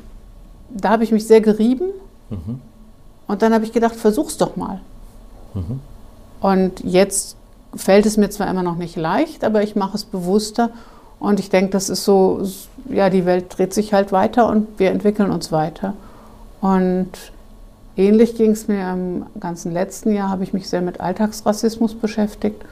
da 0.68 0.90
habe 0.90 1.04
ich 1.04 1.12
mich 1.12 1.26
sehr 1.26 1.40
gerieben 1.40 1.86
mhm. 2.28 2.60
und 3.28 3.40
dann 3.40 3.54
habe 3.54 3.64
ich 3.64 3.72
gedacht, 3.72 3.96
versuch's 3.96 4.36
doch 4.36 4.56
mal. 4.56 4.82
Mhm. 5.54 5.80
Und 6.40 6.80
jetzt 6.84 7.36
fällt 7.76 8.06
es 8.06 8.16
mir 8.16 8.30
zwar 8.30 8.48
immer 8.50 8.62
noch 8.62 8.76
nicht 8.76 8.96
leicht, 8.96 9.44
aber 9.44 9.62
ich 9.62 9.76
mache 9.76 9.96
es 9.96 10.04
bewusster. 10.04 10.70
Und 11.18 11.40
ich 11.40 11.50
denke, 11.50 11.70
das 11.70 11.88
ist 11.88 12.04
so, 12.04 12.42
ja, 12.88 13.08
die 13.10 13.24
Welt 13.24 13.56
dreht 13.56 13.72
sich 13.72 13.94
halt 13.94 14.12
weiter 14.12 14.48
und 14.48 14.78
wir 14.78 14.90
entwickeln 14.90 15.30
uns 15.30 15.52
weiter. 15.52 15.94
Und 16.60 17.10
ähnlich 17.96 18.36
ging 18.36 18.50
es 18.50 18.68
mir 18.68 18.92
im 18.92 19.26
ganzen 19.40 19.72
letzten 19.72 20.12
Jahr, 20.12 20.28
habe 20.28 20.44
ich 20.44 20.52
mich 20.52 20.68
sehr 20.68 20.82
mit 20.82 21.00
Alltagsrassismus 21.00 21.94
beschäftigt. 21.94 22.62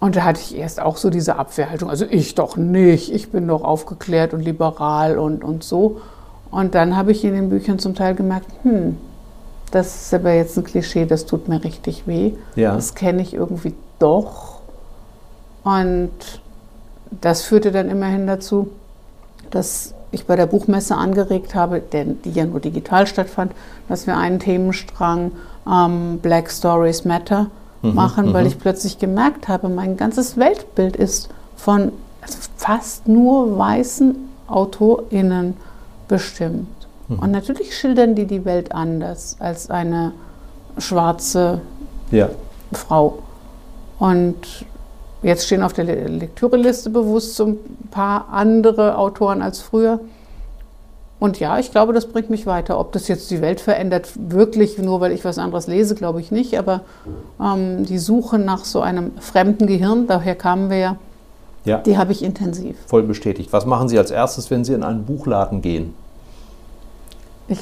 Und 0.00 0.16
da 0.16 0.24
hatte 0.24 0.40
ich 0.40 0.56
erst 0.56 0.80
auch 0.80 0.96
so 0.96 1.10
diese 1.10 1.36
Abwehrhaltung, 1.36 1.90
also 1.90 2.04
ich 2.08 2.34
doch 2.34 2.56
nicht, 2.56 3.12
ich 3.12 3.30
bin 3.30 3.48
doch 3.48 3.62
aufgeklärt 3.62 4.32
und 4.32 4.40
liberal 4.40 5.18
und, 5.18 5.42
und 5.42 5.64
so. 5.64 6.00
Und 6.50 6.74
dann 6.74 6.96
habe 6.96 7.12
ich 7.12 7.24
in 7.24 7.34
den 7.34 7.50
Büchern 7.50 7.78
zum 7.78 7.94
Teil 7.94 8.14
gemerkt, 8.14 8.46
hm, 8.62 8.96
das 9.70 10.02
ist 10.02 10.14
aber 10.14 10.32
jetzt 10.32 10.56
ein 10.56 10.64
Klischee, 10.64 11.04
das 11.04 11.26
tut 11.26 11.48
mir 11.48 11.62
richtig 11.62 12.06
weh. 12.06 12.32
Ja. 12.54 12.74
Das 12.74 12.94
kenne 12.94 13.22
ich 13.22 13.34
irgendwie 13.34 13.74
doch. 13.98 14.60
Und 15.64 16.10
das 17.10 17.42
führte 17.42 17.72
dann 17.72 17.88
immerhin 17.88 18.26
dazu, 18.26 18.70
dass 19.50 19.94
ich 20.10 20.26
bei 20.26 20.36
der 20.36 20.46
Buchmesse 20.46 20.96
angeregt 20.96 21.54
habe, 21.54 21.80
denn 21.80 22.22
die 22.22 22.30
ja 22.30 22.44
nur 22.46 22.60
digital 22.60 23.06
stattfand, 23.06 23.52
dass 23.88 24.06
wir 24.06 24.16
einen 24.16 24.38
Themenstrang 24.38 25.32
ähm, 25.70 26.18
Black 26.20 26.50
Stories 26.50 27.04
Matter 27.04 27.50
mhm, 27.82 27.94
machen, 27.94 28.32
weil 28.32 28.44
mhm. 28.44 28.48
ich 28.48 28.58
plötzlich 28.58 28.98
gemerkt 28.98 29.48
habe, 29.48 29.68
mein 29.68 29.96
ganzes 29.96 30.36
Weltbild 30.36 30.96
ist 30.96 31.28
von 31.56 31.92
fast 32.56 33.08
nur 33.08 33.58
weißen 33.58 34.16
AutorInnen 34.46 35.56
bestimmt. 36.08 36.68
Mhm. 37.08 37.18
Und 37.18 37.30
natürlich 37.30 37.76
schildern 37.76 38.14
die 38.14 38.26
die 38.26 38.44
Welt 38.44 38.72
anders 38.72 39.36
als 39.40 39.70
eine 39.70 40.12
schwarze 40.78 41.60
ja. 42.10 42.30
Frau. 42.72 43.18
Und 43.98 44.36
jetzt 45.22 45.46
stehen 45.46 45.62
auf 45.62 45.72
der 45.72 45.84
Lektüreliste 45.84 46.90
bewusst 46.90 47.34
so 47.36 47.46
ein 47.46 47.58
paar 47.90 48.28
andere 48.30 48.96
Autoren 48.98 49.42
als 49.42 49.60
früher. 49.60 50.00
Und 51.20 51.40
ja, 51.40 51.58
ich 51.58 51.72
glaube, 51.72 51.92
das 51.92 52.06
bringt 52.06 52.30
mich 52.30 52.46
weiter. 52.46 52.78
Ob 52.78 52.92
das 52.92 53.08
jetzt 53.08 53.30
die 53.32 53.40
Welt 53.40 53.60
verändert, 53.60 54.10
wirklich 54.14 54.78
nur 54.78 55.00
weil 55.00 55.10
ich 55.10 55.24
was 55.24 55.38
anderes 55.38 55.66
lese, 55.66 55.96
glaube 55.96 56.20
ich 56.20 56.30
nicht. 56.30 56.56
Aber 56.56 56.82
ähm, 57.40 57.84
die 57.84 57.98
Suche 57.98 58.38
nach 58.38 58.64
so 58.64 58.80
einem 58.80 59.16
fremden 59.18 59.66
Gehirn, 59.66 60.06
daher 60.06 60.36
kamen 60.36 60.70
wir 60.70 60.78
ja, 60.78 60.96
ja. 61.64 61.78
die 61.78 61.98
habe 61.98 62.12
ich 62.12 62.22
intensiv. 62.22 62.76
Voll 62.86 63.02
bestätigt. 63.02 63.52
Was 63.52 63.66
machen 63.66 63.88
Sie 63.88 63.98
als 63.98 64.12
erstes, 64.12 64.48
wenn 64.52 64.64
Sie 64.64 64.74
in 64.74 64.84
einen 64.84 65.04
Buchladen 65.06 65.60
gehen? 65.60 65.94
Ich 67.48 67.58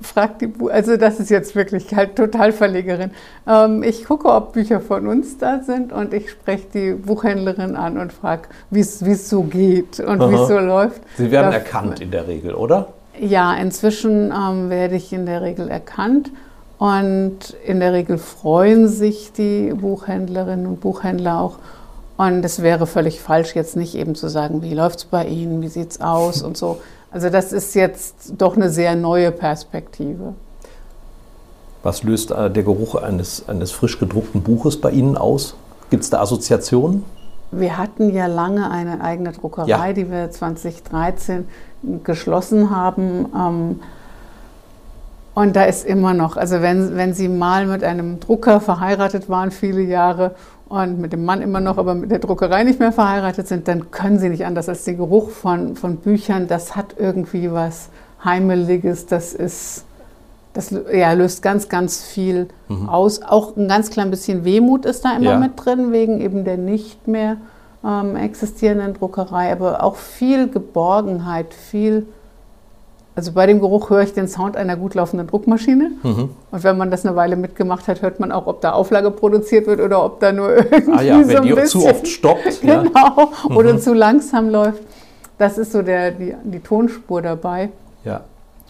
frage 0.00 0.34
die, 0.40 0.46
Bu 0.46 0.68
also 0.68 0.96
das 0.96 1.20
ist 1.20 1.30
jetzt 1.30 1.54
wirklich 1.54 1.94
halt 1.94 2.16
total 2.16 2.52
Verlegerin. 2.52 3.10
Ähm, 3.46 3.82
ich 3.82 4.04
gucke, 4.04 4.28
ob 4.28 4.52
Bücher 4.52 4.80
von 4.80 5.06
uns 5.06 5.38
da 5.38 5.60
sind 5.62 5.92
und 5.92 6.14
ich 6.14 6.30
spreche 6.30 6.66
die 6.72 6.92
Buchhändlerin 6.92 7.76
an 7.76 7.98
und 7.98 8.12
frage, 8.12 8.48
wie 8.70 8.80
es 8.80 9.28
so 9.28 9.42
geht 9.42 10.00
und 10.00 10.20
wie 10.30 10.34
es 10.34 10.48
so 10.48 10.58
läuft. 10.58 11.02
Sie 11.16 11.30
werden 11.30 11.50
da, 11.50 11.58
erkannt 11.58 12.00
in 12.00 12.10
der 12.10 12.26
Regel, 12.26 12.54
oder? 12.54 12.88
Ja, 13.18 13.54
inzwischen 13.54 14.32
ähm, 14.32 14.70
werde 14.70 14.96
ich 14.96 15.12
in 15.12 15.26
der 15.26 15.42
Regel 15.42 15.68
erkannt 15.68 16.30
und 16.78 17.56
in 17.66 17.80
der 17.80 17.92
Regel 17.92 18.16
freuen 18.16 18.88
sich 18.88 19.32
die 19.32 19.72
Buchhändlerinnen 19.74 20.66
und 20.66 20.80
Buchhändler 20.80 21.38
auch. 21.38 21.58
Und 22.16 22.44
es 22.44 22.62
wäre 22.62 22.86
völlig 22.86 23.20
falsch, 23.20 23.54
jetzt 23.54 23.76
nicht 23.76 23.94
eben 23.94 24.14
zu 24.14 24.28
sagen, 24.28 24.62
wie 24.62 24.74
läuft 24.74 24.98
es 24.98 25.04
bei 25.06 25.26
Ihnen, 25.26 25.62
wie 25.62 25.68
sieht 25.68 25.90
es 25.90 26.00
aus 26.00 26.42
und 26.42 26.56
so. 26.56 26.80
Also 27.10 27.28
das 27.28 27.52
ist 27.52 27.74
jetzt 27.74 28.34
doch 28.38 28.56
eine 28.56 28.70
sehr 28.70 28.94
neue 28.94 29.32
Perspektive. 29.32 30.34
Was 31.82 32.02
löst 32.02 32.30
äh, 32.30 32.50
der 32.50 32.62
Geruch 32.62 32.94
eines, 32.94 33.48
eines 33.48 33.72
frisch 33.72 33.98
gedruckten 33.98 34.42
Buches 34.42 34.80
bei 34.80 34.90
Ihnen 34.90 35.16
aus? 35.16 35.54
Gibt 35.88 36.04
es 36.04 36.10
da 36.10 36.20
Assoziationen? 36.20 37.04
Wir 37.52 37.78
hatten 37.78 38.10
ja 38.10 38.26
lange 38.26 38.70
eine 38.70 39.00
eigene 39.00 39.32
Druckerei, 39.32 39.66
ja. 39.68 39.92
die 39.92 40.10
wir 40.10 40.30
2013 40.30 41.48
geschlossen 42.04 42.70
haben. 42.70 43.26
Ähm, 43.34 43.80
und 45.34 45.56
da 45.56 45.64
ist 45.64 45.84
immer 45.84 46.12
noch, 46.12 46.36
also 46.36 46.60
wenn, 46.60 46.96
wenn 46.96 47.14
Sie 47.14 47.28
mal 47.28 47.66
mit 47.66 47.82
einem 47.82 48.20
Drucker 48.20 48.60
verheiratet 48.60 49.28
waren, 49.28 49.50
viele 49.50 49.82
Jahre, 49.82 50.34
und 50.70 51.00
mit 51.00 51.12
dem 51.12 51.24
Mann 51.24 51.42
immer 51.42 51.58
noch, 51.58 51.78
aber 51.78 51.96
mit 51.96 52.12
der 52.12 52.20
Druckerei 52.20 52.62
nicht 52.62 52.78
mehr 52.78 52.92
verheiratet 52.92 53.48
sind, 53.48 53.66
dann 53.66 53.90
können 53.90 54.20
sie 54.20 54.28
nicht 54.28 54.46
anders 54.46 54.68
als 54.68 54.84
den 54.84 54.98
Geruch 54.98 55.30
von, 55.30 55.74
von 55.74 55.96
Büchern. 55.96 56.46
Das 56.46 56.76
hat 56.76 56.94
irgendwie 56.96 57.50
was 57.50 57.88
Heimeliges, 58.24 59.06
das 59.06 59.34
ist, 59.34 59.84
das 60.52 60.72
ja, 60.92 61.12
löst 61.12 61.42
ganz, 61.42 61.68
ganz 61.68 62.04
viel 62.04 62.46
mhm. 62.68 62.88
aus. 62.88 63.20
Auch 63.20 63.56
ein 63.56 63.66
ganz 63.66 63.90
klein 63.90 64.10
bisschen 64.10 64.44
Wehmut 64.44 64.86
ist 64.86 65.04
da 65.04 65.16
immer 65.16 65.32
ja. 65.32 65.38
mit 65.38 65.52
drin, 65.56 65.90
wegen 65.90 66.20
eben 66.20 66.44
der 66.44 66.56
nicht 66.56 67.08
mehr 67.08 67.38
ähm, 67.84 68.14
existierenden 68.14 68.94
Druckerei, 68.94 69.50
aber 69.50 69.82
auch 69.82 69.96
viel 69.96 70.48
Geborgenheit, 70.48 71.52
viel 71.52 72.06
also 73.16 73.32
bei 73.32 73.46
dem 73.46 73.60
Geruch 73.60 73.90
höre 73.90 74.02
ich 74.02 74.12
den 74.12 74.28
Sound 74.28 74.56
einer 74.56 74.76
gut 74.76 74.94
laufenden 74.94 75.26
Druckmaschine. 75.26 75.90
Mhm. 76.02 76.30
Und 76.50 76.64
wenn 76.64 76.78
man 76.78 76.90
das 76.90 77.04
eine 77.04 77.16
Weile 77.16 77.36
mitgemacht 77.36 77.88
hat, 77.88 78.02
hört 78.02 78.20
man 78.20 78.30
auch, 78.30 78.46
ob 78.46 78.60
da 78.60 78.72
Auflage 78.72 79.10
produziert 79.10 79.66
wird 79.66 79.80
oder 79.80 80.04
ob 80.04 80.20
da 80.20 80.32
nur 80.32 80.56
irgendwie 80.72 80.92
ah 80.92 81.02
ja, 81.02 81.18
wenn 81.18 81.28
so 81.28 81.36
ein 81.36 81.42
die 81.42 81.52
bisschen, 81.52 81.80
zu 81.80 81.88
oft 81.88 82.06
stoppt. 82.06 82.60
genau, 82.60 82.84
ja. 82.94 83.56
oder 83.56 83.74
mhm. 83.74 83.80
zu 83.80 83.94
langsam 83.94 84.48
läuft. 84.48 84.82
Das 85.38 85.58
ist 85.58 85.72
so 85.72 85.82
der, 85.82 86.12
die, 86.12 86.34
die 86.44 86.60
Tonspur 86.60 87.22
dabei. 87.22 87.70
Ja. 88.04 88.22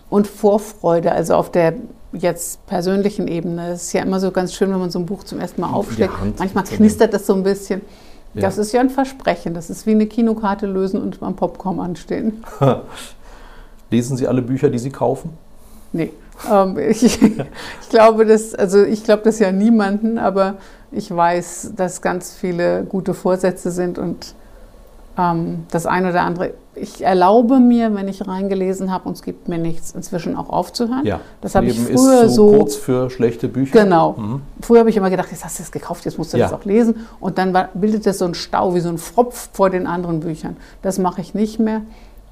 Und 0.08 0.26
Vorfreude, 0.26 1.12
also 1.12 1.34
auf 1.34 1.50
der 1.52 1.74
jetzt 2.12 2.66
persönlichen 2.66 3.28
Ebene. 3.28 3.70
Es 3.70 3.84
ist 3.84 3.92
ja 3.92 4.02
immer 4.02 4.20
so 4.20 4.30
ganz 4.30 4.54
schön, 4.54 4.70
wenn 4.72 4.80
man 4.80 4.90
so 4.90 4.98
ein 4.98 5.06
Buch 5.06 5.24
zum 5.24 5.38
ersten 5.38 5.60
Mal 5.60 5.70
aufschlägt. 5.70 6.12
Manchmal 6.38 6.64
knistert 6.64 7.14
das 7.14 7.26
so 7.26 7.34
ein 7.34 7.42
bisschen. 7.42 7.82
Ja. 8.34 8.42
Das 8.42 8.58
ist 8.58 8.72
ja 8.72 8.80
ein 8.80 8.90
Versprechen. 8.90 9.54
Das 9.54 9.70
ist 9.70 9.86
wie 9.86 9.92
eine 9.92 10.06
Kinokarte 10.06 10.66
lösen 10.66 11.00
und 11.00 11.20
beim 11.20 11.36
Popcorn 11.36 11.80
anstehen. 11.80 12.44
Lesen 13.90 14.16
Sie 14.16 14.26
alle 14.26 14.42
Bücher, 14.42 14.70
die 14.70 14.78
Sie 14.78 14.90
kaufen? 14.90 15.30
Nee. 15.92 16.10
Ähm, 16.50 16.78
ich, 16.90 17.22
ich, 17.22 17.88
glaube 17.90 18.24
das, 18.26 18.54
also 18.54 18.82
ich 18.82 19.04
glaube 19.04 19.22
das 19.24 19.38
ja 19.38 19.52
niemanden, 19.52 20.18
aber 20.18 20.56
ich 20.92 21.14
weiß, 21.14 21.72
dass 21.76 22.02
ganz 22.02 22.32
viele 22.34 22.84
gute 22.84 23.14
Vorsätze 23.14 23.70
sind 23.70 23.98
und 23.98 24.34
ähm, 25.18 25.66
das 25.70 25.86
eine 25.86 26.10
oder 26.10 26.22
andere. 26.22 26.52
Ich 26.74 27.04
erlaube 27.04 27.58
mir, 27.58 27.94
wenn 27.94 28.08
ich 28.08 28.26
reingelesen 28.26 28.90
habe 28.90 29.08
und 29.08 29.16
es 29.16 29.22
gibt 29.22 29.48
mir 29.48 29.58
nichts, 29.58 29.90
inzwischen 29.90 30.36
auch 30.36 30.48
aufzuhören. 30.48 31.04
Ja, 31.04 31.20
das 31.40 31.54
habe 31.54 31.66
ich 31.66 31.78
früher 31.78 32.24
ist 32.24 32.34
so, 32.34 32.50
so 32.50 32.56
kurz 32.58 32.76
für 32.76 33.10
schlechte 33.10 33.48
Bücher. 33.48 33.82
Genau. 33.82 34.12
Mhm. 34.12 34.42
Früher 34.62 34.80
habe 34.80 34.90
ich 34.90 34.96
immer 34.96 35.10
gedacht, 35.10 35.28
jetzt 35.30 35.44
hast 35.44 35.58
du 35.58 35.62
es 35.64 35.72
gekauft, 35.72 36.04
jetzt 36.04 36.16
musst 36.16 36.32
du 36.32 36.38
ja. 36.38 36.46
das 36.46 36.54
auch 36.54 36.64
lesen. 36.64 37.06
Und 37.18 37.38
dann 37.38 37.52
war, 37.52 37.68
bildet 37.74 38.06
das 38.06 38.18
so 38.18 38.24
ein 38.24 38.34
Stau 38.34 38.74
wie 38.74 38.80
so 38.80 38.88
ein 38.88 38.98
Fropf 38.98 39.50
vor 39.52 39.68
den 39.68 39.86
anderen 39.86 40.20
Büchern. 40.20 40.56
Das 40.80 40.98
mache 40.98 41.20
ich 41.20 41.34
nicht 41.34 41.58
mehr. 41.58 41.82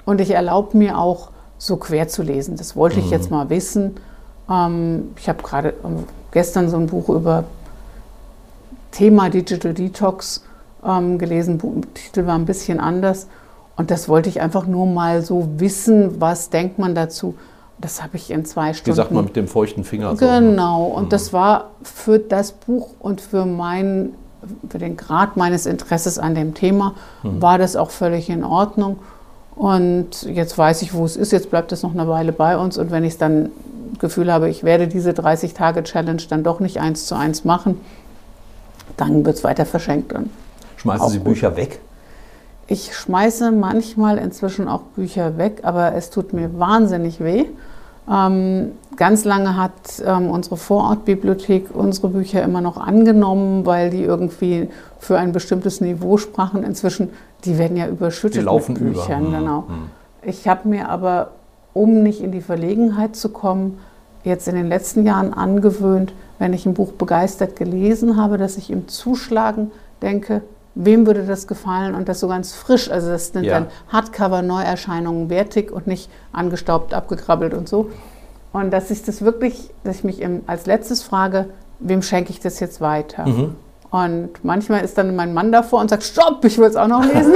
Und 0.05 0.21
ich 0.21 0.31
erlaube 0.31 0.77
mir 0.79 0.99
auch 0.99 1.31
so 1.59 1.77
quer 1.77 2.09
zu 2.09 2.23
lesen. 2.23 2.57
Das 2.57 2.77
wollte 2.77 3.01
ich 3.01 3.07
mhm. 3.07 3.13
jetzt 3.13 3.31
mal 3.31 3.51
wissen. 3.51 3.97
Ähm, 4.49 5.11
ich 5.17 5.29
habe 5.29 5.43
gerade 5.43 5.75
ähm, 5.85 6.05
gestern 6.31 6.71
so 6.71 6.77
ein 6.77 6.87
Buch 6.87 7.09
über 7.09 7.45
Thema 8.93 9.29
Digital 9.29 9.75
Detox 9.75 10.45
ähm, 10.85 11.19
gelesen. 11.19 11.59
Der 11.59 11.95
Titel 11.95 12.27
war 12.27 12.37
ein 12.37 12.47
bisschen 12.47 12.81
anders. 12.81 13.27
Und 13.77 13.91
das 13.91 14.09
wollte 14.09 14.29
ich 14.29 14.41
einfach 14.41 14.67
nur 14.67 14.87
mal 14.87 15.23
so 15.23 15.49
wissen, 15.59 16.21
was 16.21 16.51
denkt 16.51 16.79
man 16.79 16.95
dazu. 16.95 17.35
Das 17.81 18.03
habe 18.03 18.17
ich 18.17 18.31
in 18.31 18.45
zwei 18.45 18.75
Stunden. 18.75 18.91
Wie 18.91 18.97
sagt 18.97 19.13
man 19.13 19.25
mit 19.25 19.37
dem 19.37 19.47
feuchten 19.47 19.85
Finger? 19.85 20.17
Genau. 20.17 20.89
So. 20.89 20.97
Und 20.97 21.05
mhm. 21.05 21.09
das 21.11 21.33
war 21.33 21.71
für 21.83 22.19
das 22.19 22.51
Buch 22.53 22.89
und 22.99 23.21
für 23.21 23.47
mein, 23.47 24.15
für 24.69 24.79
den 24.79 24.97
Grad 24.97 25.37
meines 25.37 25.65
Interesses 25.67 26.19
an 26.19 26.35
dem 26.35 26.55
Thema, 26.55 26.95
mhm. 27.23 27.41
war 27.41 27.59
das 27.59 27.77
auch 27.77 27.91
völlig 27.91 28.31
in 28.31 28.43
Ordnung. 28.43 28.99
Und 29.59 30.23
jetzt 30.23 30.57
weiß 30.57 30.83
ich, 30.83 30.95
wo 30.95 31.05
es 31.05 31.17
ist. 31.17 31.33
Jetzt 31.33 31.51
bleibt 31.51 31.73
es 31.73 31.83
noch 31.83 31.93
eine 31.93 32.07
Weile 32.07 32.31
bei 32.31 32.57
uns. 32.57 32.79
Und 32.79 32.93
wenn 32.93 33.03
ich 33.03 33.19
dann 33.19 33.51
Gefühl 33.99 34.33
habe, 34.33 34.49
ich 34.49 34.63
werde 34.63 34.87
diese 34.87 35.11
30-Tage-Challenge 35.11 36.23
dann 36.29 36.45
doch 36.45 36.61
nicht 36.61 36.81
eins 36.81 37.07
zu 37.07 37.17
eins 37.17 37.45
machen, 37.45 37.81
dann 38.97 39.27
wird 39.27 39.37
es 39.37 39.43
weiter 39.43 39.67
verschenkt. 39.67 40.13
Und 40.13 40.31
Schmeißen 40.77 41.09
Sie 41.09 41.19
gut. 41.19 41.27
Bücher 41.27 41.57
weg? 41.57 41.81
Ich 42.69 42.95
schmeiße 42.95 43.51
manchmal 43.51 44.19
inzwischen 44.19 44.69
auch 44.69 44.83
Bücher 44.95 45.39
weg, 45.39 45.63
aber 45.65 45.93
es 45.97 46.11
tut 46.11 46.33
mir 46.33 46.57
wahnsinnig 46.57 47.19
weh. 47.19 47.47
Ähm, 48.11 48.73
ganz 48.97 49.25
lange 49.25 49.57
hat 49.57 50.03
ähm, 50.05 50.31
unsere 50.31 50.57
Vorortbibliothek 50.57 51.75
unsere 51.75 52.09
Bücher 52.09 52.43
immer 52.43 52.61
noch 52.61 52.77
angenommen, 52.77 53.67
weil 53.67 53.91
die 53.91 54.03
irgendwie 54.03 54.69
für 54.99 55.19
ein 55.19 55.33
bestimmtes 55.33 55.81
Niveau 55.81 56.17
sprachen. 56.17 56.63
Inzwischen 56.65 57.11
die 57.45 57.59
werden 57.59 57.77
ja 57.77 57.87
überschüttet 57.87 58.41
die 58.41 58.45
laufen 58.45 58.75
mit 58.75 58.95
Büchern, 58.95 59.27
über. 59.27 59.31
Mhm. 59.31 59.41
genau. 59.41 59.61
Mhm. 59.61 59.91
Ich 60.23 60.49
habe 60.49 60.69
mir 60.69 60.89
aber, 60.89 61.31
um 61.75 62.03
nicht 62.03 62.21
in 62.21 62.33
die 62.33 62.41
Verlegenheit 62.41 63.15
zu 63.15 63.29
kommen, 63.29 63.79
jetzt 64.25 64.49
in 64.49 64.57
den 64.57 64.69
letzten 64.69 65.07
Jahren 65.07 65.33
angewöhnt, 65.33 66.13
wenn 66.39 66.53
ich 66.53 66.67
ein 66.67 66.75
Buch 66.75 66.93
begeistert 66.93 67.57
gelesen 67.57 68.17
habe, 68.17 68.37
dass 68.37 68.57
ich 68.57 68.71
im 68.71 68.89
Zuschlagen 68.89 69.71
denke, 70.03 70.43
wem 70.79 71.07
würde 71.07 71.25
das 71.25 71.49
gefallen 71.49 71.95
und 71.97 72.09
das 72.09 72.21
so 72.21 72.29
ganz 72.29 72.55
frisch. 72.55 72.89
Also 72.91 73.11
das 73.11 73.33
sind 73.33 73.45
ja. 73.45 73.55
dann 73.55 73.67
Hardcover-Neuerscheinungen 73.89 75.29
wertig 75.29 75.73
und 75.73 75.89
nicht 75.89 76.09
angestaubt, 76.33 76.95
abgekrabbelt 76.95 77.53
und 77.53 77.69
so. 77.69 77.91
Und 78.53 78.71
dass 78.71 78.91
ich 78.91 79.03
das 79.03 79.23
wirklich, 79.23 79.71
dass 79.83 79.97
ich 79.97 80.05
mich 80.05 80.21
im, 80.21 80.43
als 80.47 80.67
letztes 80.67 81.03
frage, 81.03 81.47
wem 81.81 82.01
schenke 82.01 82.31
ich 82.31 82.39
das 82.39 82.61
jetzt 82.61 82.81
weiter? 82.81 83.27
Mhm. 83.27 83.57
Und 83.91 84.45
manchmal 84.45 84.85
ist 84.85 84.97
dann 84.97 85.17
mein 85.17 85.35
Mann 85.35 85.51
davor 85.51 85.81
und 85.81 85.91
sagt, 85.91 86.05
stopp, 86.05 86.45
ich 86.45 86.59
will 86.59 86.67
es 86.67 86.77
auch 86.77 86.87
noch 86.87 87.05
lesen. 87.05 87.35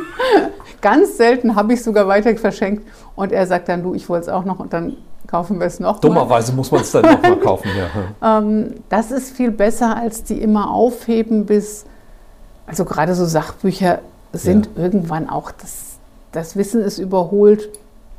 Ganz 0.80 1.16
selten 1.16 1.54
habe 1.54 1.74
ich 1.74 1.82
sogar 1.82 2.08
weiter 2.08 2.36
verschenkt 2.36 2.86
und 3.14 3.30
er 3.32 3.46
sagt 3.46 3.68
dann, 3.68 3.82
du, 3.82 3.94
ich 3.94 4.08
wollte 4.08 4.22
es 4.22 4.28
auch 4.28 4.44
noch 4.44 4.58
und 4.58 4.72
dann 4.72 4.96
kaufen 5.28 5.60
wir 5.60 5.66
es 5.66 5.78
noch. 5.78 6.00
Dummerweise 6.00 6.52
muss 6.52 6.72
man 6.72 6.80
es 6.80 6.90
dann 6.90 7.02
nochmal 7.02 7.36
kaufen, 7.40 7.70
ja. 7.76 8.38
ähm, 8.38 8.74
das 8.88 9.10
ist 9.10 9.34
viel 9.34 9.50
besser, 9.50 9.96
als 9.96 10.24
die 10.24 10.42
immer 10.42 10.70
aufheben 10.70 11.46
bis, 11.46 11.86
also 12.66 12.84
gerade 12.84 13.14
so 13.14 13.24
Sachbücher 13.24 14.00
sind 14.32 14.68
ja. 14.76 14.82
irgendwann 14.82 15.28
auch, 15.28 15.50
das, 15.50 15.96
das 16.32 16.56
Wissen 16.56 16.82
ist 16.82 16.98
überholt. 16.98 17.68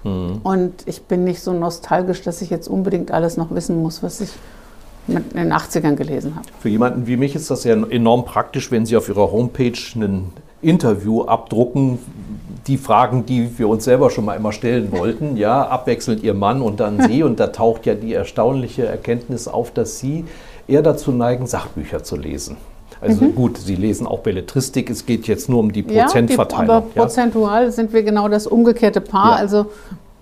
Mhm. 0.03 0.39
Und 0.43 0.73
ich 0.85 1.03
bin 1.03 1.23
nicht 1.23 1.41
so 1.41 1.53
nostalgisch, 1.53 2.21
dass 2.21 2.41
ich 2.41 2.49
jetzt 2.49 2.67
unbedingt 2.67 3.11
alles 3.11 3.37
noch 3.37 3.53
wissen 3.53 3.81
muss, 3.81 4.03
was 4.03 4.21
ich 4.21 4.29
in 5.07 5.23
den 5.35 5.53
80ern 5.53 5.95
gelesen 5.95 6.35
habe. 6.35 6.47
Für 6.59 6.69
jemanden 6.69 7.05
wie 7.05 7.17
mich 7.17 7.35
ist 7.35 7.51
das 7.51 7.63
ja 7.63 7.73
enorm 7.73 8.25
praktisch, 8.25 8.71
wenn 8.71 8.85
Sie 8.85 8.97
auf 8.97 9.07
Ihrer 9.07 9.31
Homepage 9.31 9.77
ein 9.95 10.31
Interview 10.61 11.23
abdrucken, 11.23 11.99
die 12.65 12.77
Fragen, 12.77 13.25
die 13.25 13.59
wir 13.59 13.67
uns 13.69 13.83
selber 13.83 14.09
schon 14.09 14.25
mal 14.25 14.33
immer 14.33 14.51
stellen 14.51 14.91
wollten, 14.91 15.37
ja, 15.37 15.67
abwechselnd 15.67 16.23
Ihr 16.23 16.33
Mann 16.33 16.61
und 16.61 16.79
dann 16.79 17.07
Sie. 17.07 17.21
und 17.23 17.39
da 17.39 17.47
taucht 17.47 17.85
ja 17.85 17.93
die 17.93 18.13
erstaunliche 18.13 18.85
Erkenntnis 18.85 19.47
auf, 19.47 19.71
dass 19.71 19.99
Sie 19.99 20.25
eher 20.67 20.81
dazu 20.81 21.11
neigen, 21.11 21.45
Sachbücher 21.45 22.03
zu 22.03 22.15
lesen. 22.15 22.57
Also 23.01 23.25
mhm. 23.25 23.35
gut, 23.35 23.57
Sie 23.57 23.75
lesen 23.75 24.07
auch 24.07 24.19
Belletristik, 24.19 24.89
es 24.89 25.05
geht 25.05 25.27
jetzt 25.27 25.49
nur 25.49 25.59
um 25.59 25.71
die 25.71 25.83
Prozentverteilung. 25.83 26.67
Ja, 26.67 26.77
aber 26.77 26.87
ja? 26.95 27.01
prozentual 27.01 27.71
sind 27.71 27.93
wir 27.93 28.03
genau 28.03 28.27
das 28.27 28.47
umgekehrte 28.47 29.01
Paar. 29.01 29.31
Ja. 29.31 29.37
Also 29.37 29.67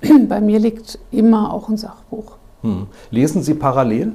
bei 0.27 0.41
mir 0.41 0.59
liegt 0.59 0.99
immer 1.11 1.53
auch 1.53 1.69
ein 1.69 1.77
Sachbuch. 1.77 2.37
Hm. 2.61 2.87
Lesen 3.11 3.43
Sie 3.43 3.53
parallel? 3.53 4.13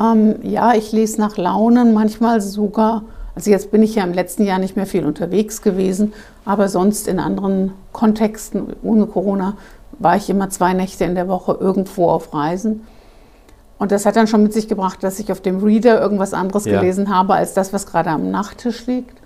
Ähm, 0.00 0.36
ja, 0.42 0.74
ich 0.74 0.92
lese 0.92 1.20
nach 1.20 1.36
Launen, 1.36 1.92
manchmal 1.92 2.40
sogar. 2.40 3.02
Also 3.34 3.50
jetzt 3.50 3.70
bin 3.70 3.82
ich 3.82 3.94
ja 3.94 4.04
im 4.04 4.12
letzten 4.12 4.44
Jahr 4.44 4.58
nicht 4.58 4.76
mehr 4.76 4.86
viel 4.86 5.06
unterwegs 5.06 5.62
gewesen, 5.62 6.12
aber 6.44 6.68
sonst 6.68 7.08
in 7.08 7.18
anderen 7.18 7.72
Kontexten 7.92 8.74
ohne 8.82 9.06
Corona 9.06 9.56
war 9.98 10.16
ich 10.16 10.28
immer 10.28 10.50
zwei 10.50 10.74
Nächte 10.74 11.04
in 11.04 11.14
der 11.14 11.28
Woche 11.28 11.56
irgendwo 11.58 12.08
auf 12.08 12.34
Reisen. 12.34 12.86
Und 13.82 13.90
das 13.90 14.06
hat 14.06 14.14
dann 14.14 14.28
schon 14.28 14.44
mit 14.44 14.52
sich 14.52 14.68
gebracht, 14.68 15.02
dass 15.02 15.18
ich 15.18 15.32
auf 15.32 15.40
dem 15.40 15.58
Reader 15.58 16.00
irgendwas 16.00 16.34
anderes 16.34 16.66
Ja. 16.66 16.78
gelesen 16.78 17.12
habe 17.12 17.34
als 17.34 17.52
das, 17.52 17.72
was 17.72 17.84
gerade 17.84 18.10
am 18.10 18.30
Nachttisch 18.30 18.86
liegt. 18.86 19.20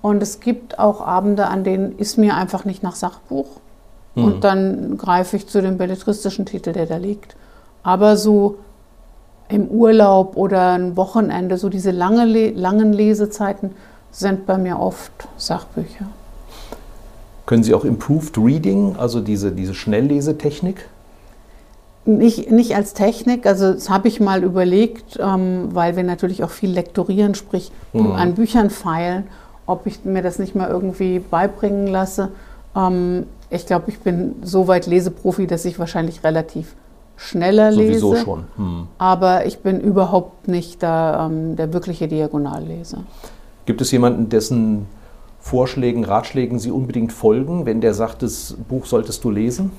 Und 0.00 0.20
es 0.24 0.40
gibt 0.40 0.80
auch 0.80 1.00
Abende, 1.06 1.46
an 1.46 1.62
denen 1.62 1.96
ist 2.00 2.18
mir 2.18 2.34
einfach 2.34 2.64
nicht 2.64 2.82
nach 2.82 2.96
Sachbuch. 2.96 3.46
Und 4.16 4.42
dann 4.42 4.98
greife 4.98 5.36
ich 5.36 5.46
zu 5.46 5.62
dem 5.62 5.78
belletristischen 5.78 6.46
Titel, 6.46 6.72
der 6.72 6.86
da 6.86 6.96
liegt. 6.96 7.36
Aber 7.84 8.16
so 8.16 8.56
im 9.48 9.68
Urlaub 9.68 10.36
oder 10.36 10.72
ein 10.72 10.96
Wochenende, 10.96 11.56
so 11.56 11.68
diese 11.68 11.92
lange, 11.92 12.24
langen 12.50 12.92
Lesezeiten 12.92 13.70
sind 14.10 14.46
bei 14.46 14.58
mir 14.58 14.80
oft 14.80 15.12
Sachbücher. 15.36 16.06
Können 17.46 17.62
Sie 17.62 17.72
auch 17.72 17.84
Improved 17.84 18.36
Reading, 18.36 18.96
also 18.98 19.20
diese, 19.20 19.52
diese 19.52 19.74
Schnelllesetechnik? 19.74 20.88
Nicht, 22.04 22.50
nicht 22.50 22.74
als 22.74 22.94
Technik, 22.94 23.46
also 23.46 23.72
das 23.74 23.88
habe 23.88 24.08
ich 24.08 24.18
mal 24.18 24.42
überlegt, 24.42 25.18
ähm, 25.22 25.68
weil 25.72 25.94
wir 25.94 26.02
natürlich 26.02 26.42
auch 26.42 26.50
viel 26.50 26.70
lektorieren, 26.70 27.36
sprich 27.36 27.70
Mhm. 27.92 28.12
an 28.12 28.34
Büchern 28.34 28.70
feilen, 28.70 29.24
ob 29.66 29.86
ich 29.86 30.04
mir 30.04 30.20
das 30.22 30.40
nicht 30.40 30.56
mal 30.56 30.68
irgendwie 30.68 31.20
beibringen 31.20 31.86
lasse. 31.86 32.30
Ähm, 32.74 33.26
ich 33.50 33.66
glaube, 33.66 33.84
ich 33.90 34.00
bin 34.00 34.34
so 34.42 34.66
weit 34.66 34.86
Leseprofi, 34.86 35.46
dass 35.46 35.64
ich 35.64 35.78
wahrscheinlich 35.78 36.24
relativ 36.24 36.74
schneller 37.16 37.72
Sowieso 37.72 38.14
lese. 38.14 38.24
schon. 38.24 38.44
Hm. 38.56 38.86
Aber 38.98 39.46
ich 39.46 39.60
bin 39.60 39.80
überhaupt 39.80 40.48
nicht 40.48 40.82
da, 40.82 41.26
ähm, 41.26 41.54
der 41.54 41.72
wirkliche 41.72 42.08
Diagonalleser. 42.08 43.04
Gibt 43.64 43.80
es 43.80 43.92
jemanden, 43.92 44.28
dessen 44.28 44.86
Vorschlägen, 45.38 46.04
Ratschlägen 46.04 46.58
Sie 46.58 46.72
unbedingt 46.72 47.12
folgen, 47.12 47.64
wenn 47.64 47.80
der 47.80 47.94
sagt, 47.94 48.22
das 48.22 48.56
Buch 48.68 48.86
solltest 48.86 49.22
du 49.22 49.30
lesen? 49.30 49.70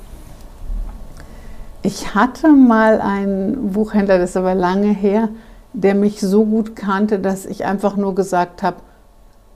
Ich 1.86 2.16
hatte 2.16 2.48
mal 2.50 3.02
einen 3.02 3.72
Buchhändler, 3.74 4.18
das 4.18 4.32
ist 4.32 4.38
aber 4.38 4.56
lange 4.56 4.88
her, 4.88 5.30
der 5.74 5.96
mich 5.96 6.22
so 6.22 6.46
gut 6.46 6.76
kannte, 6.76 7.20
dass 7.20 7.46
ich 7.46 7.66
einfach 7.66 7.96
nur 7.98 8.16
gesagt 8.16 8.64
habe, 8.64 8.78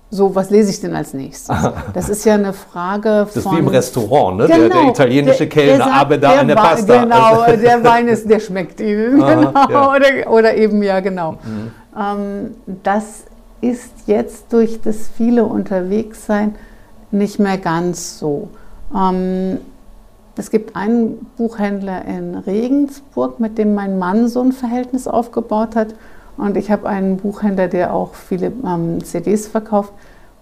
so, 0.10 0.36
was 0.36 0.50
lese 0.50 0.70
ich 0.70 0.80
denn 0.80 0.96
als 0.96 1.14
nächstes? 1.14 1.54
Das 1.94 2.08
ist 2.08 2.24
ja 2.26 2.36
eine 2.36 2.54
Frage 2.54 3.26
Das 3.26 3.36
ist 3.36 3.44
von... 3.44 3.56
wie 3.56 3.60
im 3.60 3.68
Restaurant, 3.68 4.38
ne? 4.38 4.48
der, 4.48 4.58
der 4.58 4.70
Genau, 4.70 4.90
italienische 4.90 5.48
der- 5.48 5.50
Kellner, 5.50 5.86
der 5.86 5.94
aber 5.94 6.18
da 6.18 6.32
der 6.32 6.40
eine 6.42 6.56
Wei- 6.56 6.62
Pasta. 6.62 7.04
Genau, 7.04 7.40
Also- 7.42 7.62
der 7.62 7.84
Wein 7.84 8.08
ist, 8.08 8.30
der 8.30 8.40
schmeckt 8.40 8.80
Ihnen. 8.80 9.22
Aha, 9.24 9.34
Genau. 9.36 9.52
ja. 9.70 9.90
Mhm. 9.90 9.96
Oder, 9.96 10.32
oder 10.32 10.56
eben, 10.56 10.82
ja, 10.84 11.00
genau. 11.02 11.38
Ähm, 11.98 12.56
das 12.84 13.24
ist 13.60 13.92
jetzt 14.06 14.52
durch 14.54 14.80
das 14.82 15.10
viele 15.18 15.44
Unterwegssein 15.46 16.56
nicht 17.12 17.40
mehr 17.40 17.58
ganz 17.58 18.18
so. 18.20 18.48
Ähm, 18.96 19.58
es 20.38 20.52
gibt 20.52 20.76
einen 20.76 21.26
Buchhändler 21.38 22.06
in 22.06 22.36
Regensburg, 22.36 23.40
mit 23.40 23.58
dem 23.58 23.74
mein 23.74 23.98
Mann 24.00 24.28
so 24.28 24.42
ein 24.42 24.52
Verhältnis 24.52 25.08
aufgebaut 25.08 25.76
hat. 25.76 25.96
Und 26.38 26.56
ich 26.58 26.70
habe 26.70 26.88
einen 26.88 27.18
Buchhändler, 27.18 27.68
der 27.68 27.94
auch 27.94 28.14
viele 28.14 28.52
ähm, 28.66 29.04
CDs 29.04 29.48
verkauft. 29.48 29.92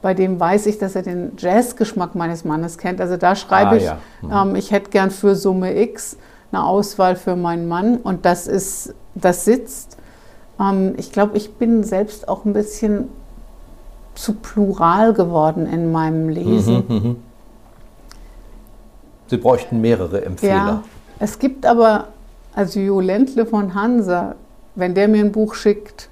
Bei 0.01 0.13
dem 0.13 0.39
weiß 0.39 0.65
ich, 0.67 0.77
dass 0.77 0.95
er 0.95 1.01
den 1.03 1.31
Jazzgeschmack 1.37 2.15
meines 2.15 2.43
Mannes 2.45 2.77
kennt. 2.77 2.99
Also 3.01 3.17
da 3.17 3.35
schreibe 3.35 3.71
Ah, 3.71 3.75
ich, 3.75 3.83
ja. 4.29 4.43
ähm, 4.43 4.55
ich 4.55 4.71
hätte 4.71 4.89
gern 4.89 5.09
für 5.11 5.35
Summe 5.35 5.79
X 5.81 6.17
eine 6.51 6.63
Auswahl 6.63 7.15
für 7.15 7.35
meinen 7.35 7.67
Mann. 7.67 7.97
Und 7.97 8.25
das 8.25 8.47
ist, 8.47 8.93
das 9.15 9.45
sitzt. 9.45 9.97
Ähm, 10.59 10.93
ich 10.97 11.11
glaube, 11.11 11.37
ich 11.37 11.53
bin 11.55 11.83
selbst 11.83 12.27
auch 12.27 12.43
ein 12.45 12.53
bisschen 12.53 13.07
zu 14.15 14.33
plural 14.33 15.13
geworden 15.13 15.65
in 15.65 15.91
meinem 15.91 16.29
Lesen. 16.29 16.83
Mhm, 16.87 17.15
Sie 19.27 19.37
bräuchten 19.37 19.81
mehrere 19.81 20.23
Empfehler. 20.25 20.53
Ja, 20.55 20.83
es 21.19 21.39
gibt 21.39 21.65
aber, 21.65 22.09
also 22.53 22.79
Jo 22.79 22.99
Ländle 22.99 23.45
von 23.45 23.73
Hansa, 23.75 24.35
wenn 24.75 24.93
der 24.93 25.07
mir 25.07 25.23
ein 25.23 25.31
Buch 25.31 25.55
schickt, 25.55 26.09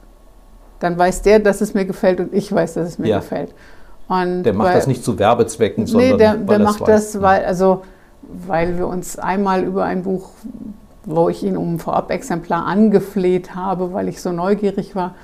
dann 0.79 0.97
weiß 0.97 1.21
der, 1.21 1.39
dass 1.39 1.61
es 1.61 1.73
mir 1.73 1.85
gefällt 1.85 2.19
und 2.19 2.33
ich 2.33 2.51
weiß, 2.51 2.73
dass 2.75 2.87
es 2.89 2.99
mir 2.99 3.07
Ja. 3.09 3.19
gefällt. 3.19 3.53
Und 4.07 4.43
Der 4.43 4.53
macht 4.53 4.69
bei- 4.69 4.73
das 4.75 4.87
nicht 4.87 5.03
zu 5.03 5.17
Werbezwecken, 5.17 5.85
sondern 5.87 6.11
Nee, 6.11 6.17
der, 6.17 6.33
weil 6.39 6.57
der 6.57 6.59
macht 6.59 6.81
weiß. 6.81 6.87
das, 7.13 7.21
weil, 7.21 7.45
also, 7.45 7.83
weil 8.23 8.77
wir 8.77 8.87
uns 8.87 9.17
einmal 9.17 9.63
über 9.63 9.85
ein 9.85 10.03
Buch, 10.03 10.29
wo 11.05 11.29
ich 11.29 11.43
ihn 11.43 11.55
um 11.57 11.75
ein 11.75 11.79
Vorab-Exemplar 11.79 12.65
angefleht 12.65 13.55
habe, 13.55 13.93
weil 13.93 14.07
ich 14.09 14.21
so 14.21 14.31
neugierig 14.31 14.95
war. 14.95 15.15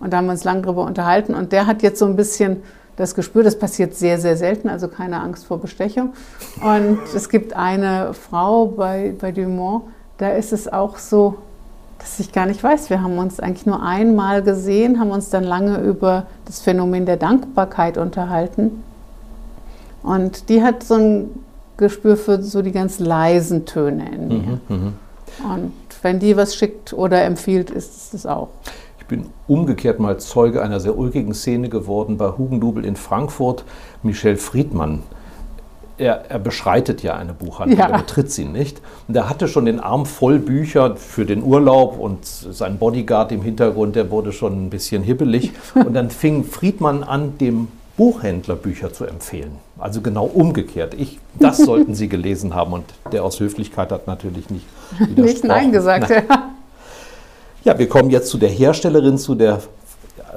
Und 0.00 0.12
da 0.12 0.18
haben 0.18 0.26
wir 0.26 0.32
uns 0.32 0.44
lange 0.44 0.62
drüber 0.62 0.84
unterhalten. 0.84 1.34
Und 1.34 1.52
der 1.52 1.66
hat 1.66 1.82
jetzt 1.82 1.98
so 1.98 2.06
ein 2.06 2.16
bisschen 2.16 2.62
das 2.96 3.14
Gespür, 3.14 3.42
das 3.42 3.58
passiert 3.58 3.94
sehr, 3.94 4.18
sehr 4.18 4.36
selten, 4.36 4.68
also 4.68 4.88
keine 4.88 5.20
Angst 5.20 5.46
vor 5.46 5.58
Bestechung. 5.58 6.12
Und 6.62 6.98
es 7.14 7.28
gibt 7.28 7.54
eine 7.54 8.14
Frau 8.14 8.66
bei, 8.66 9.14
bei 9.18 9.32
Dumont, 9.32 9.84
da 10.18 10.30
ist 10.30 10.52
es 10.52 10.72
auch 10.72 10.98
so, 10.98 11.36
dass 11.98 12.18
ich 12.20 12.32
gar 12.32 12.46
nicht 12.46 12.62
weiß. 12.62 12.90
Wir 12.90 13.02
haben 13.02 13.18
uns 13.18 13.40
eigentlich 13.40 13.66
nur 13.66 13.82
einmal 13.82 14.42
gesehen, 14.42 15.00
haben 15.00 15.10
uns 15.10 15.30
dann 15.30 15.44
lange 15.44 15.78
über 15.78 16.26
das 16.44 16.60
Phänomen 16.60 17.06
der 17.06 17.16
Dankbarkeit 17.16 17.96
unterhalten. 17.96 18.82
Und 20.02 20.48
die 20.48 20.62
hat 20.62 20.82
so 20.82 20.94
ein 20.94 21.30
Gespür 21.76 22.16
für 22.16 22.42
so 22.42 22.62
die 22.62 22.72
ganz 22.72 22.98
leisen 22.98 23.66
Töne 23.66 24.10
in 24.12 24.28
mir. 24.28 24.60
Mhm, 24.68 24.92
Und 25.44 25.72
wenn 26.02 26.18
die 26.18 26.36
was 26.36 26.56
schickt 26.56 26.92
oder 26.92 27.22
empfiehlt, 27.22 27.70
ist 27.70 27.96
es 27.96 28.10
das 28.10 28.26
auch. 28.26 28.48
Ich 29.02 29.08
bin 29.08 29.26
umgekehrt 29.48 29.98
mal 29.98 30.18
Zeuge 30.20 30.62
einer 30.62 30.78
sehr 30.78 30.96
ulkigen 30.96 31.34
Szene 31.34 31.68
geworden 31.68 32.18
bei 32.18 32.28
Hugendubel 32.38 32.84
in 32.84 32.94
Frankfurt. 32.94 33.64
Michel 34.04 34.36
Friedmann, 34.36 35.02
er, 35.98 36.30
er 36.30 36.38
beschreitet 36.38 37.02
ja 37.02 37.16
eine 37.16 37.32
Buchhandlung, 37.32 37.80
Ja. 37.80 37.86
er 37.88 37.98
betritt 37.98 38.30
sie 38.30 38.44
nicht. 38.44 38.80
Und 39.08 39.16
er 39.16 39.28
hatte 39.28 39.48
schon 39.48 39.64
den 39.64 39.80
Arm 39.80 40.06
voll 40.06 40.38
Bücher 40.38 40.94
für 40.94 41.26
den 41.26 41.42
Urlaub 41.42 41.98
und 41.98 42.24
sein 42.24 42.78
Bodyguard 42.78 43.32
im 43.32 43.42
Hintergrund, 43.42 43.96
der 43.96 44.08
wurde 44.12 44.30
schon 44.30 44.66
ein 44.66 44.70
bisschen 44.70 45.02
hibbelig. 45.02 45.50
Und 45.74 45.94
dann 45.94 46.08
fing 46.10 46.44
Friedmann 46.44 47.02
an, 47.02 47.38
dem 47.38 47.66
Buchhändler 47.96 48.54
Bücher 48.54 48.92
zu 48.92 49.04
empfehlen. 49.04 49.56
Also 49.78 50.00
genau 50.00 50.26
umgekehrt. 50.26 50.94
Ich, 50.94 51.18
das 51.40 51.56
sollten 51.64 51.96
Sie 51.96 52.08
gelesen 52.08 52.54
haben. 52.54 52.72
Und 52.72 52.84
der 53.10 53.24
aus 53.24 53.40
Höflichkeit 53.40 53.90
hat 53.90 54.06
natürlich 54.06 54.48
nicht. 54.48 54.64
Nicht 55.16 55.42
Nein 55.42 55.72
gesagt. 55.72 56.08
Nein. 56.08 56.22
Ja, 56.28 56.50
wir 57.64 57.88
kommen 57.88 58.10
jetzt 58.10 58.28
zu 58.28 58.38
der 58.38 58.48
Herstellerin, 58.48 59.18
zu 59.18 59.34
der 59.34 59.60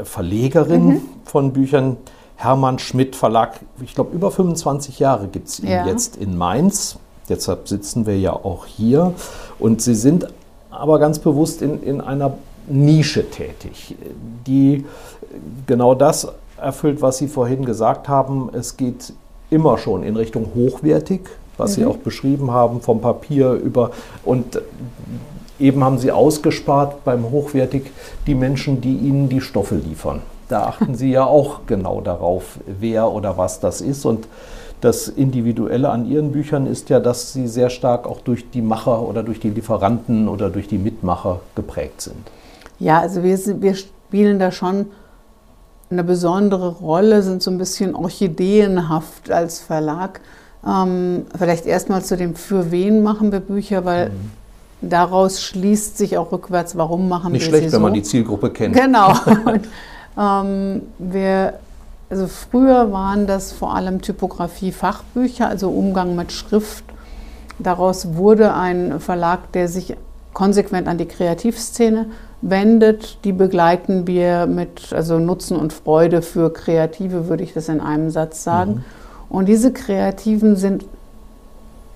Verlegerin 0.03 0.85
Mhm. 0.87 1.01
von 1.25 1.53
Büchern. 1.53 1.97
Hermann 2.37 2.79
Schmidt 2.79 3.15
Verlag, 3.15 3.61
ich 3.81 3.95
glaube, 3.95 4.13
über 4.13 4.29
25 4.29 4.99
Jahre 4.99 5.27
gibt 5.29 5.47
es 5.47 5.61
ihn 5.61 5.69
Ja. 5.69 5.87
jetzt 5.87 6.17
in 6.17 6.37
Mainz. 6.37 6.97
Deshalb 7.29 7.69
sitzen 7.69 8.05
wir 8.05 8.19
ja 8.19 8.33
auch 8.33 8.65
hier. 8.65 9.13
Und 9.57 9.81
Sie 9.81 9.95
sind 9.95 10.27
aber 10.69 10.99
ganz 10.99 11.19
bewusst 11.19 11.61
in, 11.61 11.81
in 11.81 12.01
einer 12.01 12.33
Nische 12.67 13.29
tätig, 13.29 13.95
die 14.45 14.83
genau 15.65 15.95
das 15.95 16.27
erfüllt, 16.61 17.01
was 17.01 17.17
Sie 17.19 17.29
vorhin 17.29 17.63
gesagt 17.63 18.09
haben. 18.09 18.49
Es 18.51 18.75
geht 18.75 19.13
immer 19.49 19.77
schon 19.77 20.03
in 20.03 20.17
Richtung 20.17 20.47
hochwertig, 20.55 21.21
was 21.55 21.75
Sie 21.75 21.85
auch 21.85 21.97
beschrieben 21.97 22.51
haben, 22.51 22.81
vom 22.81 22.99
Papier 22.99 23.53
über. 23.53 23.91
Und 24.25 24.61
eben 25.59 25.83
haben 25.83 25.97
Sie 25.97 26.11
ausgespart 26.11 27.03
beim 27.03 27.29
Hochwertig 27.31 27.91
die 28.27 28.35
Menschen, 28.35 28.81
die 28.81 28.95
Ihnen 28.95 29.29
die 29.29 29.41
Stoffe 29.41 29.75
liefern. 29.75 30.21
Da 30.49 30.67
achten 30.67 30.95
Sie 30.95 31.11
ja 31.11 31.25
auch 31.25 31.61
genau 31.65 32.01
darauf, 32.01 32.59
wer 32.65 33.11
oder 33.11 33.37
was 33.37 33.59
das 33.59 33.81
ist. 33.81 34.05
Und 34.05 34.27
das 34.81 35.07
Individuelle 35.07 35.89
an 35.89 36.05
Ihren 36.05 36.31
Büchern 36.31 36.67
ist 36.67 36.89
ja, 36.89 36.99
dass 36.99 37.33
sie 37.33 37.47
sehr 37.47 37.69
stark 37.69 38.05
auch 38.05 38.21
durch 38.21 38.49
die 38.51 38.61
Macher 38.61 39.01
oder 39.01 39.23
durch 39.23 39.39
die 39.39 39.49
Lieferanten 39.49 40.27
oder 40.27 40.49
durch 40.49 40.67
die 40.67 40.77
Mitmacher 40.77 41.39
geprägt 41.55 42.01
sind. 42.01 42.29
Ja, 42.77 42.99
also 42.99 43.23
wir, 43.23 43.37
wir 43.61 43.73
spielen 43.73 44.37
da 44.37 44.51
schon 44.51 44.87
eine 45.89 46.03
besondere 46.03 46.69
Rolle, 46.69 47.21
sind 47.21 47.41
so 47.41 47.51
ein 47.51 47.57
bisschen 47.57 47.95
orchideenhaft 47.95 49.31
als 49.31 49.59
Verlag. 49.59 50.21
Ähm, 50.67 51.25
vielleicht 51.37 51.65
erstmal 51.65 52.03
zu 52.03 52.17
dem 52.17 52.35
Für 52.35 52.71
wen 52.71 53.01
machen 53.01 53.31
wir 53.31 53.39
Bücher, 53.39 53.85
weil 53.85 54.11
daraus 54.89 55.41
schließt 55.41 55.97
sich 55.97 56.17
auch 56.17 56.31
rückwärts, 56.31 56.77
warum 56.77 57.09
machen 57.09 57.31
Nicht 57.31 57.43
wir 57.43 57.49
schlecht, 57.49 57.69
sie 57.69 57.73
wenn 57.73 57.79
so. 57.79 57.85
man 57.85 57.93
die 57.93 58.03
Zielgruppe 58.03 58.49
kennt. 58.49 58.75
Genau. 58.75 59.09
Und, 59.45 59.67
ähm, 60.17 60.81
wir, 60.99 61.55
also 62.09 62.27
früher 62.27 62.91
waren 62.91 63.27
das 63.27 63.51
vor 63.51 63.75
allem 63.75 64.01
Typografie-Fachbücher, 64.01 65.47
also 65.47 65.69
Umgang 65.69 66.15
mit 66.15 66.31
Schrift. 66.31 66.83
Daraus 67.59 68.15
wurde 68.15 68.53
ein 68.53 68.99
Verlag, 68.99 69.51
der 69.53 69.67
sich 69.67 69.95
konsequent 70.33 70.87
an 70.87 70.97
die 70.97 71.05
Kreativszene 71.05 72.07
wendet. 72.41 73.19
Die 73.23 73.31
begleiten 73.31 74.07
wir 74.07 74.45
mit 74.45 74.93
also 74.93 75.19
Nutzen 75.19 75.57
und 75.57 75.73
Freude 75.73 76.21
für 76.21 76.51
Kreative, 76.51 77.27
würde 77.29 77.43
ich 77.43 77.53
das 77.53 77.69
in 77.69 77.79
einem 77.79 78.09
Satz 78.09 78.43
sagen. 78.43 78.83
Und 79.29 79.47
diese 79.47 79.73
Kreativen 79.73 80.55
sind 80.55 80.85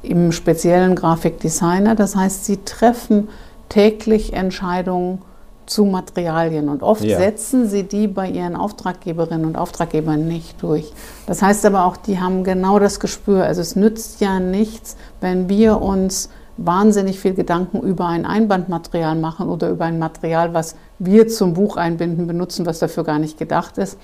im 0.02 0.32
speziellen 0.32 0.95
Grafikdesigner. 0.95 1.95
Das 1.95 2.16
heißt, 2.16 2.45
sie 2.45 2.58
treffen 2.64 3.30
täglich 3.68 4.34
Entscheidungen 4.34 5.22
zu 5.66 5.86
Materialien 5.86 6.68
und 6.68 6.82
oft 6.82 7.04
Ja. 7.04 7.18
setzen 7.20 7.70
sie 7.70 7.84
die 7.84 8.08
bei 8.08 8.28
ihren 8.28 8.56
Auftraggeberinnen 8.56 9.45
und 9.45 9.56
Auftraggebern 9.56 10.28
nicht 10.28 10.62
durch. 10.64 10.91
Das 11.28 11.43
heißt 11.43 11.64
aber 11.66 11.86
auch, 11.86 11.95
die 11.95 12.20
haben 12.20 12.43
genau 12.43 12.80
das 12.80 13.00
Gespür. 13.00 13.43
Also 13.43 13.62
es 13.62 13.76
nützt 13.76 14.20
ja 14.20 14.39
nichts, 14.39 14.97
wenn 15.22 15.47
wir 15.47 15.80
uns 15.82 16.30
wahnsinnig 16.58 17.20
viel 17.20 17.36
Gedanken 17.36 17.82
über 17.82 18.08
ein 18.08 18.26
Einbandmaterial 18.26 19.16
machen 19.16 19.47
oder 19.47 19.70
über 19.70 19.86
ein 19.86 20.00
Material, 20.00 20.54
was 20.54 20.76
wir 20.97 21.28
zum 21.28 21.54
Buch 21.54 21.78
einbinden 21.78 22.26
benutzen, 22.28 22.66
was 22.66 22.80
dafür 22.80 23.04
gar 23.04 23.20
nicht 23.20 23.38
gedacht 23.38 23.78
ist, 23.78 23.97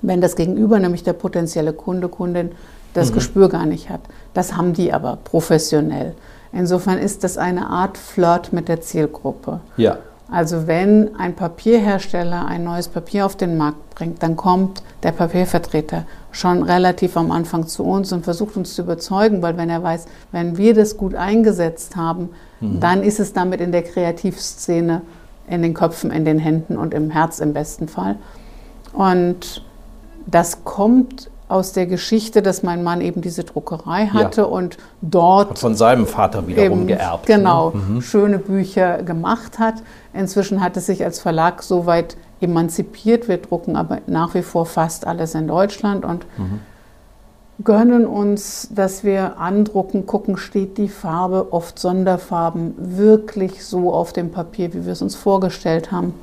wenn 0.00 0.20
das 0.20 0.36
Gegenüber, 0.36 0.78
nämlich 0.78 1.02
der 1.02 1.12
potenzielle 1.12 1.72
Kunde, 1.72 2.08
Kundin, 2.08 2.52
das 2.94 3.12
Gespür 3.12 3.48
gar 3.48 3.66
nicht 3.66 3.90
hat. 3.90 4.00
Das 4.34 4.56
haben 4.56 4.72
die 4.72 4.92
aber 4.92 5.18
professionell. 5.22 6.14
Insofern 6.52 6.98
ist 6.98 7.24
das 7.24 7.38
eine 7.38 7.68
Art 7.68 7.98
Flirt 7.98 8.52
mit 8.52 8.68
der 8.68 8.80
Zielgruppe. 8.80 9.60
Ja. 9.76 9.98
Also 10.30 10.66
wenn 10.66 11.16
ein 11.16 11.34
Papierhersteller 11.34 12.46
ein 12.46 12.64
neues 12.64 12.88
Papier 12.88 13.24
auf 13.24 13.36
den 13.36 13.56
Markt 13.56 13.94
bringt, 13.94 14.22
dann 14.22 14.36
kommt 14.36 14.82
der 15.02 15.12
Papiervertreter 15.12 16.04
schon 16.32 16.62
relativ 16.62 17.16
am 17.16 17.30
Anfang 17.30 17.66
zu 17.66 17.82
uns 17.84 18.12
und 18.12 18.24
versucht 18.24 18.56
uns 18.56 18.74
zu 18.74 18.82
überzeugen, 18.82 19.40
weil 19.40 19.56
wenn 19.56 19.70
er 19.70 19.82
weiß, 19.82 20.04
wenn 20.32 20.58
wir 20.58 20.74
das 20.74 20.98
gut 20.98 21.14
eingesetzt 21.14 21.96
haben, 21.96 22.28
dann 22.60 23.02
ist 23.02 23.20
es 23.20 23.32
damit 23.32 23.60
in 23.60 23.72
der 23.72 23.82
Kreativszene, 23.82 25.02
in 25.48 25.62
den 25.62 25.74
Köpfen, 25.74 26.10
in 26.10 26.24
den 26.24 26.38
Händen 26.38 26.76
und 26.76 26.92
im 26.92 27.10
Herz 27.10 27.38
im 27.38 27.52
besten 27.52 27.88
Fall. 27.88 28.16
Und 28.92 29.64
das 30.26 30.64
kommt 30.64 31.30
aus 31.48 31.72
der 31.72 31.86
Geschichte, 31.86 32.42
dass 32.42 32.62
mein 32.62 32.84
Mann 32.84 33.00
eben 33.00 33.20
diese 33.22 33.42
Druckerei 33.44 34.06
hatte 34.06 34.46
und 34.46 34.76
dort 35.00 35.50
Hat 35.50 35.58
von 35.58 35.74
seinem 35.74 36.06
Vater 36.06 36.46
wiederum 36.46 36.80
eben, 36.80 36.86
geerbt. 36.88 37.26
Genau, 37.26 37.70
Ne? 37.70 38.02
schöne 38.02 38.38
Bücher 38.38 39.02
gemacht 39.02 39.58
hat. 39.58 39.76
Inzwischen 40.12 40.60
hat 40.62 40.76
es 40.76 40.86
sich 40.86 41.04
als 41.04 41.20
Verlag 41.20 41.62
soweit 41.62 42.16
emanzipiert. 42.40 43.28
Wir 43.28 43.38
drucken 43.38 43.76
aber 43.76 43.98
nach 44.06 44.34
wie 44.34 44.42
vor 44.42 44.66
fast 44.66 45.06
alles 45.06 45.34
in 45.34 45.48
Deutschland 45.48 46.04
und 46.04 46.26
gönnen 47.64 48.06
uns, 48.06 48.68
dass 48.70 49.02
wir 49.02 49.38
andrucken, 49.38 50.06
gucken, 50.06 50.36
steht 50.36 50.78
die 50.78 50.88
Farbe, 50.88 51.48
oft 51.52 51.78
Sonderfarben, 51.78 52.74
wirklich 52.78 53.64
so 53.64 53.92
auf 53.92 54.12
dem 54.12 54.30
Papier, 54.30 54.72
wie 54.74 54.84
wir 54.84 54.92
es 54.92 55.02
uns 55.02 55.16
vorgestellt 55.16 55.90
haben. 55.90 56.14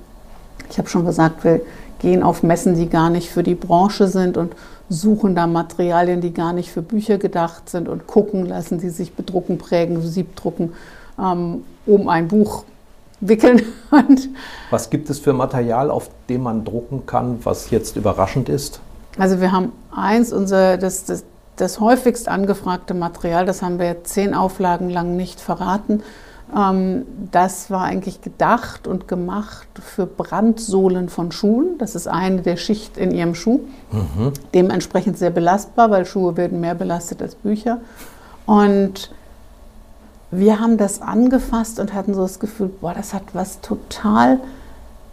Ich 0.69 0.77
habe 0.77 0.87
schon 0.87 1.05
gesagt, 1.05 1.43
wir 1.43 1.61
gehen 1.99 2.23
auf 2.23 2.43
Messen, 2.43 2.75
die 2.75 2.87
gar 2.89 3.09
nicht 3.09 3.29
für 3.29 3.43
die 3.43 3.55
Branche 3.55 4.07
sind 4.07 4.37
und 4.37 4.53
suchen 4.89 5.35
da 5.35 5.47
Materialien, 5.47 6.21
die 6.21 6.33
gar 6.33 6.53
nicht 6.53 6.71
für 6.71 6.81
Bücher 6.81 7.17
gedacht 7.17 7.69
sind 7.69 7.89
und 7.89 8.07
gucken 8.07 8.45
lassen, 8.45 8.79
die 8.79 8.89
sich 8.89 9.13
bedrucken, 9.13 9.57
prägen, 9.57 10.01
siebdrucken, 10.01 10.73
ähm, 11.19 11.63
um 11.85 12.09
ein 12.09 12.27
Buch 12.27 12.65
wickeln. 13.19 13.61
Und 13.91 14.29
Was 14.69 14.89
gibt 14.89 15.09
es 15.09 15.19
für 15.19 15.33
Material, 15.33 15.89
auf 15.89 16.09
dem 16.29 16.43
man 16.43 16.65
drucken 16.65 17.05
kann, 17.05 17.39
was 17.43 17.69
jetzt 17.71 17.95
überraschend 17.95 18.49
ist? 18.49 18.81
also 19.17 19.39
wir 19.41 19.51
haben 19.51 19.71
eins, 19.95 20.33
unser, 20.33 20.77
das, 20.77 21.05
das, 21.05 21.23
das 21.55 21.79
häufigst 21.79 22.27
angefragte 22.27 22.93
Material, 22.93 23.45
das 23.45 23.61
haben 23.61 23.79
wir 23.79 24.03
zehn 24.03 24.33
Auflagen 24.33 24.89
lang 24.89 25.15
nicht 25.15 25.39
verraten. 25.39 26.03
Ähm, 26.53 27.05
das 27.31 27.69
war 27.71 27.83
eigentlich 27.83 28.21
gedacht 28.21 28.87
und 28.87 29.07
gemacht 29.07 29.67
für 29.81 30.05
Brandsohlen 30.05 31.09
von 31.09 31.31
Schuhen. 31.31 31.77
Das 31.77 31.95
ist 31.95 32.07
eine 32.07 32.41
der 32.41 32.57
Schicht 32.57 32.97
in 32.97 33.11
ihrem 33.11 33.35
Schuh. 33.35 33.61
Dementsprechend 34.53 35.17
sehr 35.17 35.31
belastbar, 35.31 35.89
weil 35.91 36.05
Schuhe 36.05 36.37
werden 36.37 36.59
mehr 36.59 36.75
belastet 36.75 37.21
als 37.21 37.35
Bücher. 37.35 37.79
Und 38.45 39.11
wir 40.31 40.59
haben 40.59 40.77
das 40.77 41.01
angefasst 41.01 41.79
und 41.79 41.93
hatten 41.93 42.13
so 42.13 42.21
das 42.21 42.39
Gefühl, 42.39 42.69
boah, 42.81 42.93
das 42.93 43.13
hat 43.13 43.23
was 43.33 43.61
total 43.61 44.39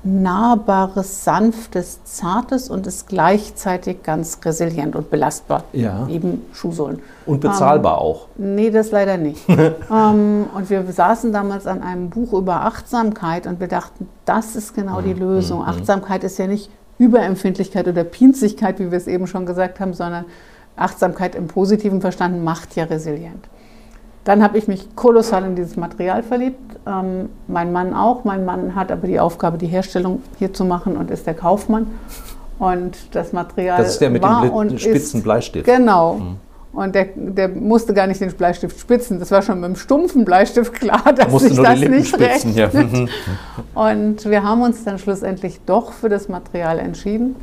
nahbares, 0.05 1.25
sanftes, 1.25 2.01
zartes 2.05 2.69
und 2.69 2.87
ist 2.87 3.07
gleichzeitig 3.07 4.03
ganz 4.03 4.39
resilient 4.45 4.97
und 4.97 5.11
belastbar. 5.11 5.65
Ja. 5.73 6.09
Eben 6.09 6.45
Schuhsohlen. 6.53 7.01
Und 7.25 7.41
bezahlbar 7.41 7.99
auch. 7.99 8.27
Nee, 8.37 8.71
das 8.71 8.91
leider 8.91 9.17
nicht. 9.17 9.49
ähm, 9.49 10.47
und 10.55 10.71
wir 10.71 10.85
saßen 10.91 11.33
damals 11.33 11.67
an 11.67 11.83
einem 11.83 12.11
Buch 12.11 12.33
über 12.33 12.63
Achtsamkeit 12.63 13.47
und 13.47 13.61
wir 13.61 13.69
dachten, 13.69 14.09
das 14.25 14.57
ist 14.57 14.75
genau 14.75 15.01
Mhm, 15.01 15.05
die 15.05 15.15
Lösung. 15.15 15.65
Achtsamkeit 15.65 16.25
ist 16.25 16.39
ja 16.39 16.49
nicht 16.49 16.69
Überempfindlichkeit 16.99 17.87
oder 17.87 18.03
Pinzigkeit, 18.03 18.81
wie 18.81 18.91
wir 18.91 18.99
es 18.99 19.07
eben 19.07 19.27
schon 19.27 19.47
gesagt 19.47 19.79
haben, 19.79 19.95
sondern 19.95 20.25
Achtsamkeit 20.77 21.35
im 21.35 21.47
positiven 21.47 22.01
Verstanden 22.01 22.43
macht 22.43 22.75
ja 22.75 22.85
resilient. 22.85 23.49
Dann 24.25 24.43
habe 24.43 24.57
ich 24.57 24.69
mich 24.69 24.95
kolossal 24.95 25.45
in 25.45 25.57
dieses 25.57 25.77
Material 25.77 26.23
verliebt. 26.23 26.77
Ähm, 26.87 27.29
mein 27.49 27.73
Mann 27.73 27.93
auch. 27.93 28.25
Mein 28.25 28.45
Mann 28.45 28.75
hat 28.75 28.93
aber 28.93 29.07
die 29.07 29.19
Aufgabe, 29.19 29.59
die 29.59 29.67
Herstellung 29.67 30.23
hier 30.39 30.53
zu 30.53 30.65
machen 30.65 30.97
und 30.97 31.11
ist 31.11 31.27
der 31.27 31.35
Kaufmann. 31.35 31.87
Und 32.59 32.97
das 33.13 33.33
Material 33.33 33.79
Das 33.79 33.95
ist 33.95 34.01
der 34.01 34.11
mit 34.11 34.23
war 34.23 34.43
dem 34.43 34.79
spitzen 34.79 35.19
ist, 35.19 35.25
Bleistift. 35.25 35.67
Genau. 35.67 36.21
Und 36.73 36.95
der, 36.95 37.09
der 37.17 37.49
musste 37.49 37.93
gar 37.93 38.07
nicht 38.07 38.21
den 38.21 38.33
Bleistift 38.33 38.79
spitzen. 38.79 39.19
Das 39.19 39.31
war 39.31 39.43
schon 39.43 39.61
mit 39.61 39.69
dem 39.71 39.77
stumpfen 39.77 40.25
Bleistift 40.25 40.73
klar, 40.73 41.13
dass 41.13 41.31
Musste 41.31 41.49
sich 41.49 41.59
das 41.59 41.81
nicht 41.81 42.15
spitzen. 42.15 42.55
Ja. 42.55 42.67
rechnet. 42.67 42.93
Mhm. 42.93 43.09
Und 43.75 44.25
wir 44.25 44.43
haben 44.43 44.63
uns 44.63 44.85
dann 44.85 44.99
schlussendlich 44.99 45.61
doch 45.67 45.93
für 45.93 46.09
das 46.09 46.29
Material 46.29 46.79
entschieden. 46.79 47.35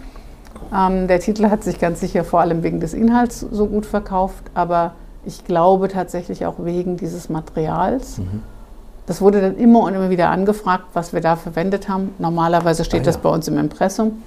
Ähm, 0.75 1.07
der 1.07 1.19
Titel 1.19 1.49
hat 1.49 1.63
sich 1.63 1.79
ganz 1.79 1.99
sicher 1.99 2.23
vor 2.23 2.39
allem 2.39 2.63
wegen 2.63 2.79
des 2.79 2.93
Inhalts 2.93 3.39
so 3.39 3.67
gut 3.67 3.85
verkauft, 3.85 4.43
aber 4.53 4.93
ich 5.25 5.43
glaube 5.45 5.87
tatsächlich 5.89 6.45
auch 6.45 6.55
wegen 6.59 6.97
dieses 6.97 7.29
Materials. 7.29 8.17
Mhm. 8.19 8.41
Das 9.05 9.21
wurde 9.21 9.41
dann 9.41 9.57
immer 9.57 9.79
und 9.81 9.95
immer 9.95 10.09
wieder 10.09 10.29
angefragt, 10.29 10.85
was 10.93 11.13
wir 11.13 11.21
da 11.21 11.35
verwendet 11.35 11.89
haben. 11.89 12.13
Normalerweise 12.19 12.83
steht 12.85 13.01
Ah, 13.01 13.05
das 13.05 13.15
ja. 13.15 13.21
bei 13.23 13.29
uns 13.29 13.47
im 13.47 13.57
Impressum. 13.57 14.21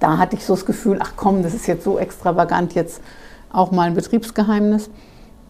Da 0.00 0.16
hatte 0.18 0.36
ich 0.36 0.44
so 0.44 0.54
das 0.54 0.64
Gefühl, 0.64 0.98
ach 1.02 1.12
komm, 1.16 1.42
das 1.42 1.54
ist 1.54 1.66
jetzt 1.66 1.84
so 1.84 1.98
extravagant, 1.98 2.74
jetzt 2.74 3.00
auch 3.52 3.70
mal 3.70 3.82
ein 3.88 3.94
Betriebsgeheimnis. 3.94 4.88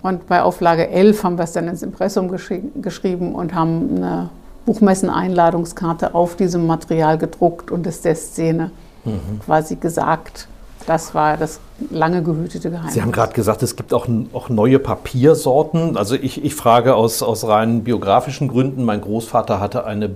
Und 0.03 0.27
bei 0.27 0.43
Auflage 0.43 0.89
11 0.89 1.25
haben 1.25 1.39
wir 1.39 1.45
es 1.45 1.53
dann 1.53 1.67
ins 1.69 1.83
Impressum 1.83 2.29
geschri 2.29 2.63
geschrieben 2.81 3.35
und 3.35 3.55
haben 3.55 3.97
eine 3.97 4.29
Buchmessen-Einladungskarte 4.67 6.15
auf 6.15 6.37
diesem 6.37 6.67
Material 6.67 7.19
gedruckt 7.19 7.71
und 7.71 7.87
es 7.87 8.03
der 8.03 8.15
Szene 8.15 8.71
Mhm. 9.05 9.41
quasi 9.45 9.77
gesagt. 9.77 10.49
Das 10.89 11.15
war 11.15 11.37
das 11.37 11.61
lange 11.91 12.23
gehütete 12.23 12.71
Geheimnis. 12.71 12.95
Sie 12.95 13.03
haben 13.03 13.13
gerade 13.13 13.35
gesagt, 13.35 13.63
es 13.63 13.77
gibt 13.77 13.93
auch, 13.93 14.09
auch 14.33 14.49
neue 14.49 14.79
Papiersorten. 14.79 15.99
Also 15.99 16.15
ich, 16.15 16.43
ich 16.43 16.55
frage 16.55 16.95
aus, 16.95 17.23
aus 17.23 17.47
rein 17.47 17.85
biografischen 17.85 18.49
Gründen. 18.49 18.85
Mein 18.85 19.03
Großvater 19.03 19.61
hatte 19.61 19.85
eine 19.85 20.11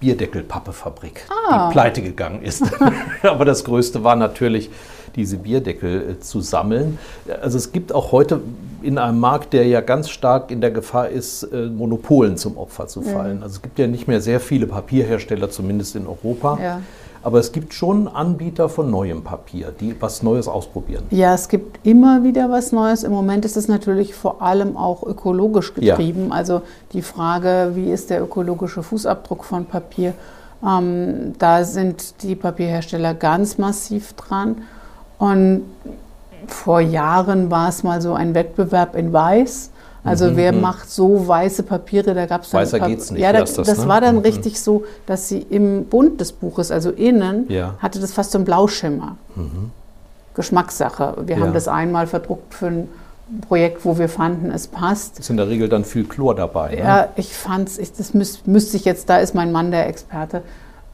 Bierdeckelpappefabrik, 0.00 1.26
Ah. 1.50 1.68
die 1.68 1.72
pleite 1.72 2.02
gegangen 2.02 2.42
ist. 2.42 2.62
Aber 3.22 3.46
das 3.46 3.64
Größte 3.64 4.04
war 4.04 4.16
natürlich, 4.16 4.70
diese 5.16 5.38
Bierdeckel 5.38 6.10
äh, 6.10 6.20
zu 6.20 6.42
sammeln. 6.42 6.98
Also 7.40 7.56
es 7.56 7.72
gibt 7.72 7.94
auch 7.94 8.12
heute 8.12 8.40
in 8.82 8.98
einem 8.98 9.18
Markt, 9.18 9.54
der 9.54 9.66
ja 9.66 9.80
ganz 9.80 10.10
stark 10.10 10.50
in 10.50 10.60
der 10.60 10.70
Gefahr 10.70 11.08
ist, 11.08 11.42
äh, 11.44 11.66
Monopolen 11.66 12.36
zum 12.36 12.58
Opfer 12.58 12.86
zu 12.86 13.00
fallen. 13.00 13.42
Also 13.42 13.56
es 13.56 13.62
gibt 13.62 13.78
ja 13.78 13.86
nicht 13.86 14.06
mehr 14.06 14.20
sehr 14.20 14.38
viele 14.40 14.66
Papierhersteller, 14.66 15.50
zumindest 15.50 15.96
in 15.96 16.06
Europa. 16.06 16.58
Ja. 16.62 16.80
Aber 17.22 17.38
es 17.38 17.52
gibt 17.52 17.74
schon 17.74 18.08
Anbieter 18.08 18.68
von 18.68 18.90
neuem 18.90 19.22
Papier, 19.24 19.72
die 19.78 19.94
was 20.00 20.22
Neues 20.22 20.48
ausprobieren. 20.48 21.04
Ja, 21.10 21.34
es 21.34 21.48
gibt 21.48 21.86
immer 21.86 22.22
wieder 22.22 22.50
was 22.50 22.72
Neues. 22.72 23.02
Im 23.02 23.12
Moment 23.12 23.44
ist 23.44 23.56
es 23.56 23.68
natürlich 23.68 24.14
vor 24.14 24.40
allem 24.42 24.76
auch 24.76 25.02
ökologisch 25.02 25.72
Ja. 25.76 25.96
getrieben. 25.96 26.32
Also 26.32 26.62
die 26.92 27.02
Frage, 27.02 27.72
wie 27.74 27.90
ist 27.90 28.10
der 28.10 28.22
ökologische 28.22 28.82
Fußabdruck 28.82 29.44
von 29.44 29.64
Papier? 29.66 30.14
Ähm, 30.64 31.34
da 31.38 31.64
sind 31.64 32.22
die 32.22 32.34
Papierhersteller 32.34 33.14
ganz 33.14 33.58
massiv 33.58 34.12
dran. 34.14 34.62
Und 35.18 35.62
vor 36.46 36.80
Jahren 36.80 37.50
war 37.50 37.68
es 37.68 37.82
mal 37.82 38.00
so 38.00 38.14
ein 38.14 38.34
Wettbewerb 38.34 38.96
in 38.96 39.12
Weiß. 39.12 39.70
Also 40.04 40.36
wer 40.36 40.52
macht 40.52 40.88
so 40.90 41.26
weiße 41.28 41.62
Papiere? 41.64 42.14
Da 42.14 42.26
gab 42.26 42.42
es 42.42 42.50
dann 42.50 42.60
Mhm, 42.60 42.62
Weißer 42.66 42.80
geht's 42.80 43.10
nicht, 43.10 43.20
Ja, 43.22 43.32
da, 43.32 43.40
das, 43.40 43.54
das 43.54 43.78
ne? 43.78 43.88
war 43.88 44.00
dann 44.00 44.16
Mhm. 44.16 44.20
richtig 44.22 44.60
so, 44.60 44.84
dass 45.06 45.28
sie 45.28 45.38
im 45.38 45.84
Bund 45.86 46.20
des 46.20 46.32
Buches, 46.32 46.70
also 46.70 46.90
innen, 46.90 47.46
Ja. 47.50 47.74
hatte 47.80 47.98
das 48.00 48.12
fast 48.12 48.30
so 48.30 48.38
einen 48.38 48.44
Blauschimmer. 48.44 49.16
Geschmackssache. 50.34 51.14
Wir 51.26 51.36
Ja. 51.36 51.42
haben 51.42 51.52
das 51.52 51.68
einmal 51.68 52.06
verdruckt 52.06 52.54
für 52.54 52.66
ein 52.66 52.88
Projekt, 53.46 53.84
wo 53.84 53.98
wir 53.98 54.08
fanden, 54.08 54.50
es 54.50 54.68
passt. 54.68 55.18
Ist 55.18 55.30
in 55.30 55.36
der 55.36 55.48
Regel 55.48 55.68
dann 55.68 55.84
viel 55.84 56.04
Chlor 56.04 56.34
dabei. 56.34 56.76
Ne? 56.76 56.78
Ja, 56.80 57.08
ich 57.16 57.34
fand's, 57.36 57.76
ich, 57.76 57.92
das 57.92 58.14
müß, 58.14 58.46
müsste 58.46 58.76
ich 58.76 58.84
jetzt, 58.84 59.10
da 59.10 59.18
ist 59.18 59.34
mein 59.34 59.52
Mann 59.52 59.70
der 59.70 59.86
Experte. 59.88 60.42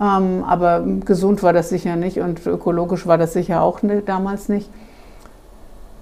Ähm, 0.01 0.43
aber 0.45 0.83
gesund 1.05 1.43
war 1.45 1.53
das 1.53 1.69
sicher 1.69 1.95
nicht 1.95 2.19
und 2.19 2.45
ökologisch 2.47 3.07
war 3.07 3.19
das 3.19 3.33
sicher 3.35 3.63
auch 3.63 3.83
ne, 3.83 4.03
damals 4.05 4.49
nicht. 4.49 4.69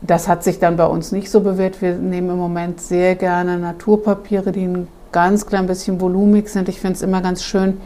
Das 0.05 0.27
hat 0.29 0.43
sich 0.43 0.59
dann 0.59 0.77
bei 0.77 0.87
uns 0.87 1.13
nicht 1.13 1.31
so 1.31 1.41
bewährt. 1.41 1.81
Wir 1.81 1.95
nehmen 1.95 2.31
im 2.31 2.37
Moment 2.37 2.81
sehr 2.81 3.15
gerne 3.15 3.57
Naturpapiere, 3.59 4.51
die 4.53 4.65
ein 4.67 4.89
ganz 5.13 5.47
klein 5.47 5.67
bisschen 5.67 6.01
volumig 6.01 6.49
sind. 6.49 6.69
Ich 6.69 6.81
finde 6.81 6.97
es 6.97 7.03
immer 7.03 7.21
ganz 7.21 7.43
schön 7.43 7.81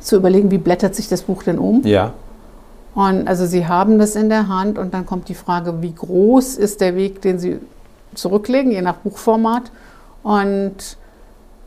zu 0.00 0.16
überlegen, 0.16 0.50
wie 0.50 0.58
blättert 0.58 0.94
sich 0.94 1.08
das 1.08 1.22
Buch 1.22 1.42
denn 1.42 1.58
um. 1.58 1.82
Ja. 1.84 2.12
Und 2.94 3.28
also 3.28 3.44
Sie 3.44 3.66
haben 3.66 3.98
das 3.98 4.16
in 4.16 4.30
der 4.30 4.48
Hand 4.48 4.78
und 4.78 4.94
dann 4.94 5.04
kommt 5.04 5.28
die 5.28 5.34
Frage, 5.34 5.82
wie 5.82 5.92
groß 5.92 6.56
ist 6.56 6.80
der 6.80 6.96
Weg, 6.96 7.20
den 7.20 7.38
Sie 7.38 7.58
zurücklegen, 8.14 8.72
je 8.72 8.80
nach 8.80 8.96
Buchformat. 8.96 9.64
Und 10.22 10.96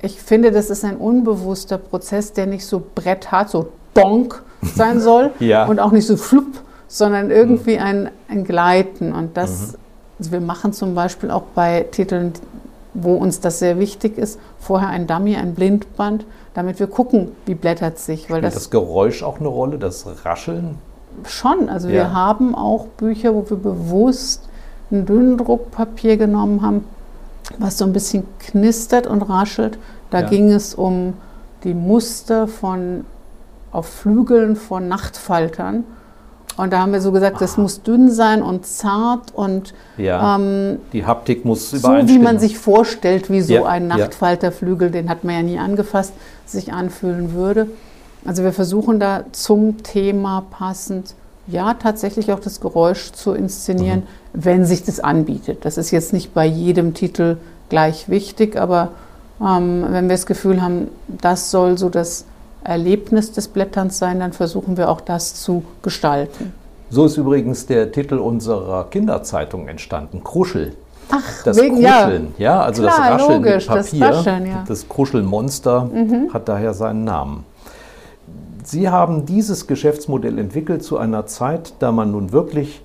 ich 0.01 0.19
finde, 0.19 0.51
das 0.51 0.71
ist 0.71 0.83
ein 0.83 0.97
unbewusster 0.97 1.77
Prozess, 1.77 2.33
der 2.33 2.47
nicht 2.47 2.65
so 2.65 2.81
bretthart, 2.95 3.49
so 3.49 3.67
donk 3.93 4.41
sein 4.61 4.99
soll 5.01 5.31
Ja. 5.39 5.65
und 5.65 5.79
auch 5.79 5.91
nicht 5.91 6.07
so 6.07 6.17
flupp, 6.17 6.47
sondern 6.89 7.31
irgendwie 7.31 7.77
ein, 7.79 8.09
ein 8.27 8.43
Gleiten. 8.43 9.13
Und 9.13 9.37
das, 9.37 9.77
also 10.17 10.31
wir 10.31 10.41
machen 10.41 10.73
zum 10.73 10.95
Beispiel 10.95 11.31
auch 11.31 11.43
bei 11.55 11.85
Titeln, 11.91 12.33
wo 12.93 13.13
uns 13.15 13.39
das 13.39 13.59
sehr 13.59 13.79
wichtig 13.79 14.17
ist, 14.17 14.39
vorher 14.59 14.89
ein 14.89 15.07
Dummy, 15.07 15.37
ein 15.37 15.53
Blindband, 15.53 16.25
damit 16.55 16.79
wir 16.79 16.87
gucken, 16.87 17.29
wie 17.45 17.53
blättert 17.55 17.99
sich. 17.99 18.23
Weil 18.29 18.39
Spielt 18.39 18.43
das, 18.45 18.53
das 18.55 18.69
Geräusch 18.71 19.23
auch 19.23 19.39
eine 19.39 19.47
Rolle, 19.47 19.77
das 19.77 20.05
Rascheln? 20.25 20.77
schon, 21.25 21.69
also 21.69 21.87
Ja. 21.87 21.93
wir 21.93 22.13
haben 22.13 22.55
auch 22.55 22.85
Bücher, 22.97 23.33
wo 23.35 23.47
wir 23.49 23.57
bewusst 23.57 24.47
ein 24.91 25.05
Dünndruckpapier 25.05 26.17
genommen 26.17 26.61
haben, 26.61 26.85
was 27.59 27.77
so 27.77 27.85
ein 27.85 27.93
bisschen 27.93 28.25
knistert 28.39 29.05
und 29.05 29.21
raschelt. 29.23 29.77
Da 30.09 30.21
Ja. 30.21 30.27
ging 30.29 30.51
es 30.51 30.73
um 30.73 31.13
die 31.63 31.73
Muster 31.73 32.47
von 32.47 33.05
auf 33.71 33.87
Flügeln 33.87 34.55
von 34.55 34.87
Nachtfaltern. 34.87 35.83
Und 36.59 36.73
da 36.73 36.79
haben 36.79 36.91
wir 36.91 36.99
so 36.99 37.13
gesagt, 37.13 37.39
das 37.39 37.55
muss 37.55 37.83
dünn 37.83 38.11
sein 38.11 38.43
und 38.43 38.65
zart 38.65 39.33
und 39.33 39.73
Ja. 39.97 40.35
ähm, 40.35 40.79
Die 40.91 41.05
Haptik 41.05 41.45
muss 41.45 41.71
so 41.71 41.87
wie 41.87 42.19
man 42.19 42.37
sich 42.37 42.57
vorstellt, 42.57 43.29
wie 43.29 43.39
so 43.39 43.53
Ja, 43.53 43.63
ein. 43.65 43.87
Nachtfalterflügel, 43.87 44.91
den 44.91 45.07
hat 45.09 45.23
man 45.23 45.35
ja 45.35 45.41
nie 45.41 45.57
angefasst, 45.57 46.11
sich 46.45 46.73
anfühlen 46.73 47.33
würde. 47.33 47.67
Also 48.25 48.43
wir 48.43 48.51
versuchen 48.51 48.99
da 48.99 49.23
zum 49.31 49.83
Thema 49.83 50.43
passend, 50.51 51.13
ja, 51.47 51.75
tatsächlich 51.75 52.33
auch 52.33 52.41
das 52.41 52.59
Geräusch 52.59 53.13
zu 53.13 53.31
inszenieren, 53.31 53.99
Mhm. 54.33 54.43
wenn 54.45 54.65
sich 54.65 54.83
das 54.83 54.99
anbietet. 54.99 55.63
Das 55.63 55.77
ist 55.77 55.91
jetzt 55.91 56.11
nicht 56.11 56.33
bei 56.33 56.45
jedem 56.45 56.93
Titel 56.93 57.37
gleich 57.69 58.09
wichtig, 58.09 58.57
aber 58.59 58.89
ähm, 59.41 59.85
wenn 59.91 60.09
wir 60.09 60.15
das 60.15 60.25
Gefühl 60.25 60.61
haben, 60.61 60.89
das 61.07 61.51
soll 61.51 61.77
so 61.77 61.87
das 61.87 62.25
Erlebnis 62.63 63.31
des 63.31 63.47
Blätterns 63.47 63.97
sein, 63.97 64.19
dann 64.19 64.33
versuchen 64.33 64.77
wir 64.77 64.89
auch 64.89 65.01
das 65.01 65.35
zu 65.35 65.63
gestalten. 65.81 66.53
So 66.89 67.05
ist 67.05 67.17
übrigens 67.17 67.65
der 67.65 67.91
Titel 67.91 68.15
unserer 68.15 68.85
Kinderzeitung 68.85 69.67
entstanden, 69.67 70.23
Kruschel. 70.23 70.75
Ach, 71.11 71.43
Das 71.43 71.57
wegen, 71.57 71.77
ja. 71.77 72.01
Kruscheln, 72.03 72.33
ja, 72.37 72.61
also 72.61 72.83
das 72.83 72.95
Klar, 72.95 73.11
Rascheln 73.13 73.43
logisch, 73.43 73.67
mit 73.67 73.77
das 73.77 73.89
Papier, 73.91 74.05
Rascheln, 74.07 74.45
ja. 74.45 74.55
Mhm. 74.61 74.65
das 74.67 74.89
Kruschelmonster 74.89 75.89
hat 76.33 76.47
daher 76.49 76.73
seinen 76.73 77.03
Namen. 77.03 77.45
Sie 78.63 78.89
haben 78.89 79.25
dieses 79.25 79.65
Geschäftsmodell 79.65 80.37
entwickelt 80.37 80.83
zu 80.83 80.97
einer 80.97 81.25
Zeit, 81.25 81.73
da 81.79 81.91
man 81.91 82.11
nun 82.11 82.31
wirklich 82.31 82.83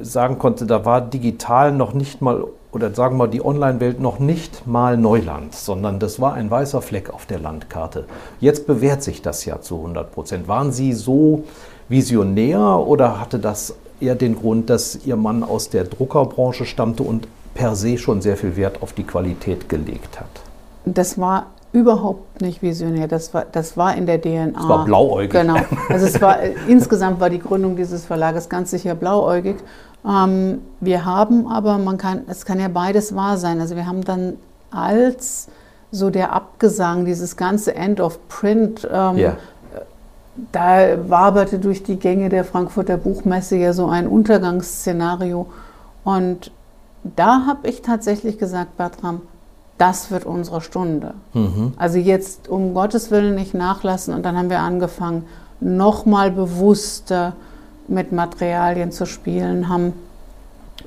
sagen 0.00 0.38
konnte, 0.38 0.66
da 0.66 0.84
war 0.84 1.00
digital 1.00 1.72
noch 1.72 1.92
nicht 1.94 2.22
mal, 2.22 2.44
oder 2.72 2.94
sagen 2.94 3.14
wir 3.14 3.26
mal, 3.26 3.30
die 3.30 3.44
Online-Welt 3.44 4.00
noch 4.00 4.18
nicht 4.18 4.66
mal 4.66 4.96
Neuland, 4.96 5.54
sondern 5.54 5.98
das 5.98 6.20
war 6.20 6.34
ein 6.34 6.50
weißer 6.50 6.82
Fleck 6.82 7.10
auf 7.10 7.26
der 7.26 7.40
Landkarte. 7.40 8.04
Jetzt 8.40 8.66
bewährt 8.66 9.02
sich 9.02 9.22
das 9.22 9.44
ja 9.44 9.60
zu 9.60 9.76
100 9.76 10.12
Prozent. 10.12 10.48
Waren 10.48 10.72
Sie 10.72 10.92
so 10.92 11.44
visionär 11.88 12.60
oder 12.60 13.20
hatte 13.20 13.38
das 13.38 13.74
eher 14.00 14.14
den 14.14 14.36
Grund, 14.36 14.70
dass 14.70 15.04
Ihr 15.04 15.16
Mann 15.16 15.42
aus 15.42 15.70
der 15.70 15.84
Druckerbranche 15.84 16.64
stammte 16.64 17.02
und 17.02 17.26
per 17.54 17.74
se 17.74 17.98
schon 17.98 18.22
sehr 18.22 18.36
viel 18.36 18.56
Wert 18.56 18.82
auf 18.82 18.92
die 18.92 19.04
Qualität 19.04 19.68
gelegt 19.68 20.20
hat? 20.20 20.28
Das 20.84 21.18
war 21.18 21.46
überhaupt 21.72 22.40
nicht 22.40 22.62
visionär. 22.62 23.06
Das 23.06 23.32
war, 23.32 23.44
das 23.50 23.76
war 23.76 23.96
in 23.96 24.06
der 24.06 24.20
DNA. 24.20 24.58
Es 24.58 24.68
war 24.68 24.84
blauäugig. 24.84 25.30
Genau. 25.30 25.56
Also 25.88 26.06
es 26.06 26.20
war 26.20 26.40
äh, 26.40 26.54
insgesamt 26.68 27.20
war 27.20 27.30
die 27.30 27.38
Gründung 27.38 27.76
dieses 27.76 28.04
Verlages 28.04 28.48
ganz 28.48 28.70
sicher 28.70 28.94
blauäugig. 28.94 29.56
Ähm, 30.06 30.60
wir 30.80 31.04
haben 31.04 31.46
aber, 31.46 31.78
man 31.78 31.98
kann, 31.98 32.22
es 32.28 32.44
kann 32.44 32.58
ja 32.58 32.68
beides 32.68 33.14
wahr 33.14 33.36
sein. 33.36 33.60
Also 33.60 33.76
wir 33.76 33.86
haben 33.86 34.02
dann 34.04 34.34
als 34.70 35.48
so 35.90 36.10
der 36.10 36.32
Abgesang, 36.32 37.04
dieses 37.04 37.36
ganze 37.36 37.74
End 37.74 38.00
of 38.00 38.18
Print, 38.28 38.88
ähm, 38.90 39.16
Ja. 39.18 39.36
da 40.52 41.08
waberte 41.08 41.58
durch 41.58 41.82
die 41.82 41.96
Gänge 41.96 42.28
der 42.28 42.44
Frankfurter 42.44 42.96
Buchmesse 42.96 43.56
ja 43.56 43.72
so 43.72 43.86
ein 43.86 44.06
Untergangsszenario. 44.06 45.46
Und 46.04 46.50
da 47.02 47.46
habe 47.46 47.68
ich 47.68 47.82
tatsächlich 47.82 48.38
gesagt, 48.38 48.76
Bertram, 48.76 49.22
das 49.78 50.10
wird 50.10 50.26
unsere 50.26 50.60
Stunde. 50.60 51.14
Also 51.78 51.96
jetzt 51.98 52.48
um 52.48 52.74
Gottes 52.74 53.10
Willen 53.10 53.34
nicht 53.34 53.54
nachlassen. 53.54 54.12
Und 54.14 54.24
dann 54.24 54.36
haben 54.36 54.50
wir 54.50 54.60
angefangen, 54.60 55.24
nochmal 55.60 56.30
bewusster 56.30 57.32
mit 57.90 58.12
Materialien 58.12 58.92
zu 58.92 59.04
spielen, 59.06 59.68
haben 59.68 59.92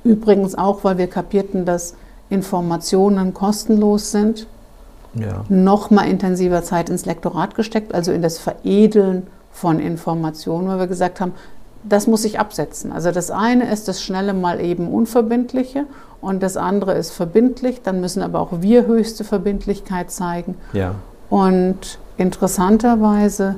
übrigens 0.04 0.56
auch, 0.56 0.84
weil 0.84 0.98
wir 0.98 1.08
kapierten, 1.08 1.66
dass 1.66 1.96
Informationen 2.30 3.34
kostenlos 3.34 4.12
sind, 4.12 4.48
Ja. 5.14 5.46
noch 5.50 5.92
mal 5.92 6.04
intensiver 6.08 6.64
Zeit 6.64 6.90
ins 6.90 7.06
Lektorat 7.06 7.54
gesteckt, 7.56 7.94
also 7.94 8.12
in 8.12 8.22
das 8.24 8.40
Veredeln 8.40 9.28
von 9.52 9.80
Informationen, 9.80 10.68
weil 10.68 10.80
wir 10.80 10.88
gesagt 10.88 11.22
haben, 11.22 11.34
das 11.84 12.08
muss 12.08 12.24
sich 12.24 12.40
absetzen. 12.40 12.92
Also 12.92 13.12
das 13.12 13.30
eine 13.30 13.72
ist 13.72 13.88
das 13.88 14.02
schnelle 14.02 14.34
mal 14.34 14.60
eben 14.62 14.88
unverbindliche 14.88 15.86
und 16.22 16.42
das 16.42 16.58
andere 16.58 16.94
ist 16.94 17.12
verbindlich. 17.12 17.82
Dann 17.84 18.00
müssen 18.00 18.24
aber 18.24 18.40
auch 18.40 18.62
wir 18.62 18.88
höchste 18.88 19.24
Verbindlichkeit 19.24 20.10
zeigen. 20.10 20.56
ja. 20.72 20.96
Und 21.30 21.98
interessanterweise, 22.18 23.56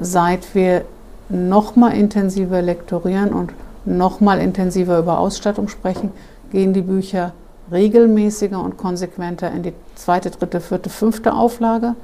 seit 0.00 0.54
wir 0.54 0.82
noch 1.28 1.76
mal 1.76 1.90
intensiver 1.90 2.62
lektorieren 2.62 3.32
und 3.32 3.52
noch 3.84 4.20
mal 4.20 4.40
intensiver 4.40 4.98
über 4.98 5.18
Ausstattung 5.18 5.68
sprechen, 5.68 6.12
gehen 6.50 6.72
die 6.72 6.82
Bücher 6.82 7.32
regelmäßiger 7.70 8.62
und 8.62 8.76
konsequenter 8.76 9.50
in 9.50 9.62
die 9.62 9.72
zweite, 9.94 10.30
dritte, 10.30 10.60
vierte, 10.60 10.90
fünfte 10.90 11.34
Auflage. 11.34 11.94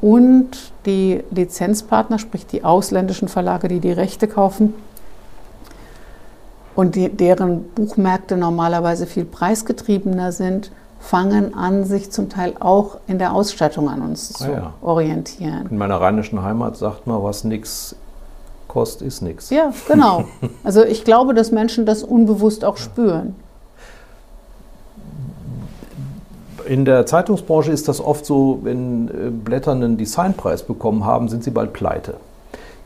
Und 0.00 0.72
die 0.86 1.22
Lizenzpartner, 1.30 2.18
sprich 2.18 2.46
die 2.46 2.64
ausländischen 2.64 3.28
Verlage, 3.28 3.68
die 3.68 3.80
die 3.80 3.92
Rechte 3.92 4.28
kaufen 4.28 4.74
und 6.74 6.94
die, 6.94 7.10
deren 7.10 7.64
Buchmärkte 7.74 8.36
normalerweise 8.38 9.06
viel 9.06 9.26
preisgetriebener 9.26 10.32
sind, 10.32 10.70
fangen 10.98 11.54
an, 11.54 11.84
sich 11.84 12.10
zum 12.10 12.28
Teil 12.28 12.54
auch 12.60 12.98
in 13.06 13.18
der 13.18 13.34
Ausstattung 13.34 13.88
an 13.88 14.02
uns 14.02 14.32
zu 14.34 14.44
Ah 14.44 14.50
ja. 14.50 14.72
orientieren. 14.82 15.66
In 15.70 15.78
meiner 15.78 16.00
rheinischen 16.00 16.42
Heimat 16.42 16.76
sagt 16.76 17.06
man, 17.06 17.22
was 17.22 17.44
nix 17.44 17.96
kostet, 18.70 19.08
ist 19.08 19.20
nix. 19.20 19.50
Ja, 19.50 19.72
genau. 19.88 20.24
Also 20.64 20.84
ich 20.84 21.04
glaube, 21.04 21.34
dass 21.34 21.50
Menschen 21.50 21.84
das 21.86 22.02
unbewusst 22.04 22.64
auch 22.64 22.76
spüren. 22.76 23.34
In 26.66 26.84
der 26.84 27.04
Zeitungsbranche 27.04 27.72
ist 27.72 27.88
das 27.88 28.00
oft 28.00 28.24
so, 28.24 28.60
wenn 28.62 29.08
äh, 29.08 29.30
Blätter 29.30 29.72
einen 29.72 29.96
Designpreis 29.96 30.62
bekommen 30.62 31.04
haben, 31.04 31.28
sind 31.28 31.42
sie 31.42 31.50
bald 31.50 31.72
pleite. 31.72 32.14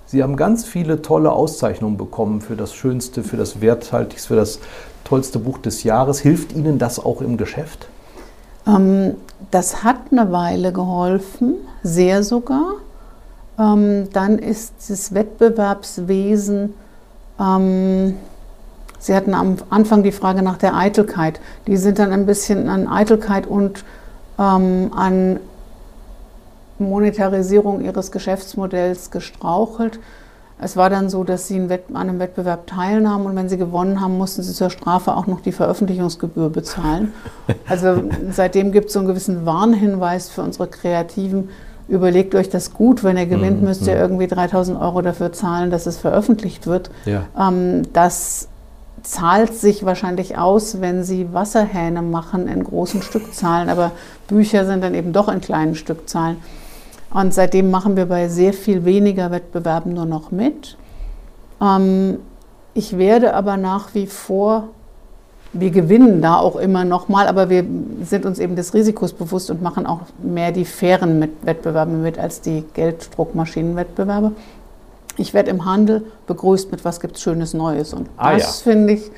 Sie 0.07 0.23
haben 0.23 0.37
ganz 0.37 0.65
viele 0.65 1.03
tolle 1.03 1.33
Auszeichnungen 1.33 1.99
bekommen 1.99 2.41
für 2.41 2.57
das 2.57 2.73
schönste, 2.73 3.23
für 3.23 3.37
das 3.37 3.61
werthaltigste, 3.61 4.29
für 4.29 4.37
das 4.37 4.61
tollste 5.05 5.39
Buch 5.39 5.59
des 5.59 5.83
Jahres. 5.83 6.21
Hilft 6.21 6.55
Ihnen 6.55 6.79
das 6.79 6.99
auch 6.99 7.21
im 7.21 7.37
Geschäft? 7.37 7.89
Ähm, 8.67 9.17
das 9.51 9.85
hat 9.85 9.97
eine 10.11 10.33
Weile 10.33 10.73
geholfen, 10.73 11.57
sehr 11.83 12.23
sogar. 12.23 12.77
Ähm, 13.59 14.09
dann 14.13 14.39
ist 14.39 14.75
das 14.89 15.15
Wettbewerbswesen, 15.15 16.75
ähm, 17.39 18.15
Sie 19.05 19.15
hatten 19.15 19.35
am 19.35 19.59
Anfang 19.69 20.03
die 20.03 20.13
Frage 20.13 20.41
nach 20.41 20.57
der 20.57 20.75
Eitelkeit. 20.75 21.39
Die 21.67 21.77
sind 21.77 21.99
dann 21.99 22.11
ein 22.11 22.25
bisschen 22.25 22.71
an 22.71 22.89
Eitelkeit 22.89 23.47
und 23.47 23.85
ähm, 24.39 24.93
an 24.97 25.41
Monetarisierung 26.79 27.83
ihres 27.83 28.13
Geschäftsmodells 28.13 29.11
gestrauchelt. 29.11 30.01
Es 30.59 30.79
war 30.79 30.89
dann 30.89 31.11
so, 31.11 31.23
dass 31.23 31.49
sie 31.49 31.61
an 31.61 31.79
einem 31.93 32.19
Wettbewerb 32.19 32.67
teilnahmen 32.67 33.27
und 33.27 33.37
wenn 33.37 33.51
sie 33.51 33.59
gewonnen 33.59 34.01
haben, 34.01 34.17
mussten 34.17 34.43
sie 34.43 34.55
zur 34.55 34.71
Strafe 34.71 35.15
auch 35.15 35.27
noch 35.27 35.43
die 35.43 35.53
Veröffentlichungsgebühr 35.53 36.49
bezahlen. 36.49 37.13
Also 37.69 38.05
seitdem 38.31 38.73
gibt 38.73 38.87
es 38.87 38.95
so 38.95 39.01
einen 39.01 39.09
gewissen 39.09 39.45
Warnhinweis 39.45 40.31
für 40.31 40.41
unsere 40.41 40.69
Kreativen. 40.69 41.51
Überlegt 41.87 42.35
euch 42.35 42.49
das 42.49 42.73
gut, 42.73 43.05
wenn 43.05 43.17
ihr 43.17 43.27
gewinnt, 43.27 43.61
Mhm, 43.61 43.69
müsst 43.69 43.87
ihr 43.87 43.97
irgendwie 43.97 44.27
3000 44.27 44.81
Euro 44.81 45.03
dafür 45.03 45.33
zahlen, 45.33 45.71
dass 45.71 45.87
es 45.87 45.99
veröffentlicht 45.99 46.67
wird. 46.67 46.91
Ja. 47.05 47.25
Ähm, 47.39 47.83
das 47.93 48.49
zahlt 49.03 49.55
sich 49.55 49.85
wahrscheinlich 49.85 50.39
aus, 50.39 50.81
wenn 50.81 51.05
sie 51.05 51.33
Wasserhähne 51.33 52.01
machen 52.01 52.49
in 52.49 52.65
großen 52.65 53.03
Stückzahlen, 53.03 53.69
aber 53.69 53.93
Bücher 54.29 54.65
sind 54.65 54.83
dann 54.83 54.95
eben 54.95 55.13
doch 55.13 55.29
in 55.29 55.43
kleinen 55.43 55.75
Stückzahlen. 55.75 56.39
Und 57.13 57.33
seitdem 57.35 57.71
machen 57.71 57.97
wir 57.97 58.07
bei 58.07 58.29
sehr 58.29 58.53
viel 58.55 58.85
weniger 58.85 59.31
Wettbewerben 59.31 59.93
nur 59.93 60.07
noch 60.07 60.31
mit. 60.31 60.77
Ähm, 61.61 62.19
ich 62.73 62.99
werde 62.99 63.35
aber 63.35 63.57
nach 63.57 63.95
wie 63.95 64.07
vor, 64.07 64.69
wir 65.55 65.71
gewinnen 65.71 66.21
da 66.21 66.37
auch 66.37 66.57
immer 66.57 66.85
noch 66.85 67.09
mal, 67.09 67.27
aber 67.29 67.49
wir 67.49 67.65
sind 68.03 68.27
uns 68.27 68.39
eben 68.39 68.57
des 68.57 68.75
Risikos 68.75 69.13
bewusst 69.13 69.51
und 69.51 69.63
machen 69.63 69.87
auch 69.87 70.01
mehr 70.23 70.53
die 70.53 70.65
fairen 70.65 71.19
mit 71.19 71.31
Wettbewerben 71.47 72.03
mit 72.03 72.19
als 72.19 72.41
die 72.41 72.65
Gelddruckmaschinenwettbewerbe. 72.75 74.33
Ich 75.17 75.33
werde 75.33 75.51
im 75.51 75.65
Handel 75.65 76.05
begrüßt 76.27 76.71
mit 76.73 76.85
was 76.85 77.01
gibt's 77.01 77.23
Schönes 77.23 77.55
Neues. 77.55 77.95
Und 77.95 78.09
Ah, 78.17 78.37
das 78.37 78.63
finde 78.63 78.95
ich, 78.95 79.11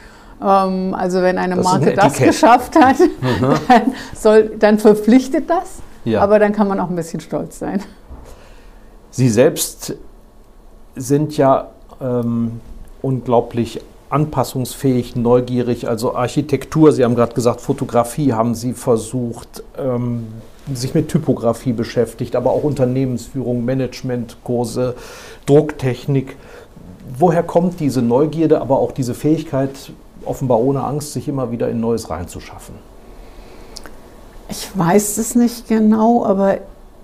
ähm, 0.42 0.94
also 0.94 1.22
wenn 1.22 1.38
eine 1.38 1.56
Das 1.56 1.64
Marke 1.64 1.94
das 1.94 2.12
Etikett. 2.12 2.26
geschafft 2.28 2.76
hat, 2.76 2.96
dann, 3.68 3.92
soll, 4.14 4.52
dann 4.58 4.78
verpflichtet 4.78 5.48
das. 5.48 5.78
Ja. 6.04 6.20
Aber 6.20 6.38
dann 6.38 6.52
kann 6.52 6.68
man 6.68 6.78
auch 6.80 6.90
ein 6.90 6.96
bisschen 6.96 7.20
stolz 7.20 7.58
sein. 7.58 7.82
Sie 9.10 9.28
selbst 9.30 9.94
sind 10.94 11.36
ja 11.36 11.68
ähm, 12.00 12.60
unglaublich 13.02 13.80
anpassungsfähig, 14.10 15.16
neugierig, 15.16 15.88
also 15.88 16.14
Architektur, 16.14 16.92
Sie 16.92 17.04
haben 17.04 17.14
gerade 17.14 17.34
gesagt, 17.34 17.60
Fotografie 17.60 18.32
haben 18.32 18.54
Sie 18.54 18.72
versucht, 18.72 19.62
ähm, 19.78 20.26
sich 20.72 20.94
mit 20.94 21.08
Typografie 21.08 21.72
beschäftigt, 21.72 22.36
aber 22.36 22.50
auch 22.50 22.64
Unternehmensführung, 22.64 23.64
Managementkurse, 23.64 24.94
Drucktechnik. 25.46 26.36
Woher 27.18 27.42
kommt 27.42 27.80
diese 27.80 28.02
Neugierde, 28.02 28.60
aber 28.60 28.78
auch 28.78 28.92
diese 28.92 29.14
Fähigkeit, 29.14 29.92
offenbar 30.24 30.60
ohne 30.60 30.82
Angst, 30.82 31.12
sich 31.12 31.28
immer 31.28 31.50
wieder 31.52 31.68
in 31.68 31.80
Neues 31.80 32.10
reinzuschaffen? 32.10 32.74
Ich 34.48 34.68
weiß 34.76 35.18
es 35.18 35.34
nicht 35.34 35.68
genau, 35.68 36.24
aber 36.24 36.58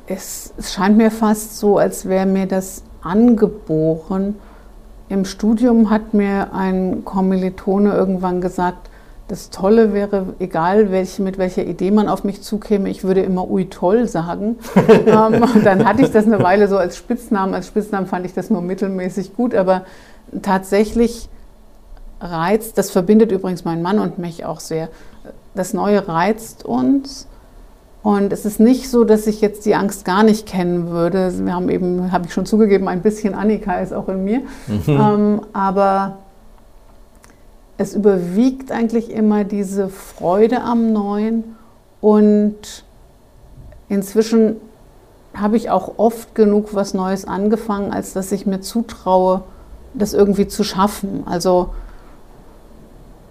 es, 0.06 0.52
es 0.56 0.72
scheint 0.72 0.96
mir 0.96 1.10
fast 1.10 1.58
so, 1.58 1.78
als 1.78 2.06
wäre 2.06 2.26
mir 2.26 2.46
das 2.46 2.82
angeboren. 3.02 4.36
Im 5.12 5.26
Studium 5.26 5.90
hat 5.90 6.14
mir 6.14 6.54
ein 6.54 7.04
Kommilitone 7.04 7.92
irgendwann 7.92 8.40
gesagt, 8.40 8.88
das 9.28 9.50
Tolle 9.50 9.92
wäre, 9.92 10.28
egal 10.38 10.90
welche, 10.90 11.20
mit 11.20 11.36
welcher 11.36 11.66
Idee 11.66 11.90
man 11.90 12.08
auf 12.08 12.24
mich 12.24 12.40
zukäme, 12.40 12.88
ich 12.88 13.04
würde 13.04 13.20
immer 13.20 13.46
ui 13.50 13.66
toll 13.66 14.08
sagen. 14.08 14.56
ähm, 15.06 15.44
dann 15.64 15.84
hatte 15.84 16.00
ich 16.00 16.12
das 16.12 16.24
eine 16.24 16.42
Weile 16.42 16.66
so 16.66 16.78
als 16.78 16.96
Spitznamen. 16.96 17.54
Als 17.54 17.66
Spitznamen 17.66 18.06
fand 18.06 18.24
ich 18.24 18.32
das 18.32 18.48
nur 18.48 18.62
mittelmäßig 18.62 19.36
gut, 19.36 19.54
aber 19.54 19.82
tatsächlich 20.40 21.28
reizt, 22.18 22.78
das 22.78 22.90
verbindet 22.90 23.32
übrigens 23.32 23.66
meinen 23.66 23.82
Mann 23.82 23.98
und 23.98 24.16
mich 24.16 24.46
auch 24.46 24.60
sehr. 24.60 24.88
Das 25.54 25.74
Neue 25.74 26.08
reizt 26.08 26.64
uns. 26.64 27.28
Und 28.02 28.32
es 28.32 28.44
ist 28.44 28.58
nicht 28.58 28.90
so, 28.90 29.04
dass 29.04 29.26
ich 29.26 29.40
jetzt 29.40 29.64
die 29.64 29.76
Angst 29.76 30.04
gar 30.04 30.24
nicht 30.24 30.46
kennen 30.46 30.88
würde. 30.88 31.32
Wir 31.44 31.54
haben 31.54 31.68
eben, 31.68 32.10
habe 32.10 32.26
ich 32.26 32.32
schon 32.32 32.46
zugegeben, 32.46 32.88
ein 32.88 33.00
bisschen 33.00 33.34
Annika 33.34 33.78
ist 33.78 33.92
auch 33.92 34.08
in 34.08 34.24
mir. 34.24 34.40
Mhm. 34.66 34.82
Ähm, 34.88 35.40
aber 35.52 36.18
es 37.78 37.94
überwiegt 37.94 38.72
eigentlich 38.72 39.10
immer 39.10 39.44
diese 39.44 39.88
Freude 39.88 40.62
am 40.62 40.92
Neuen. 40.92 41.56
Und 42.00 42.84
inzwischen 43.88 44.56
habe 45.34 45.56
ich 45.56 45.70
auch 45.70 45.94
oft 45.98 46.34
genug 46.34 46.74
was 46.74 46.94
Neues 46.94 47.24
angefangen, 47.26 47.92
als 47.92 48.12
dass 48.12 48.32
ich 48.32 48.46
mir 48.46 48.60
zutraue, 48.60 49.44
das 49.94 50.12
irgendwie 50.12 50.48
zu 50.48 50.64
schaffen. 50.64 51.22
Also 51.26 51.70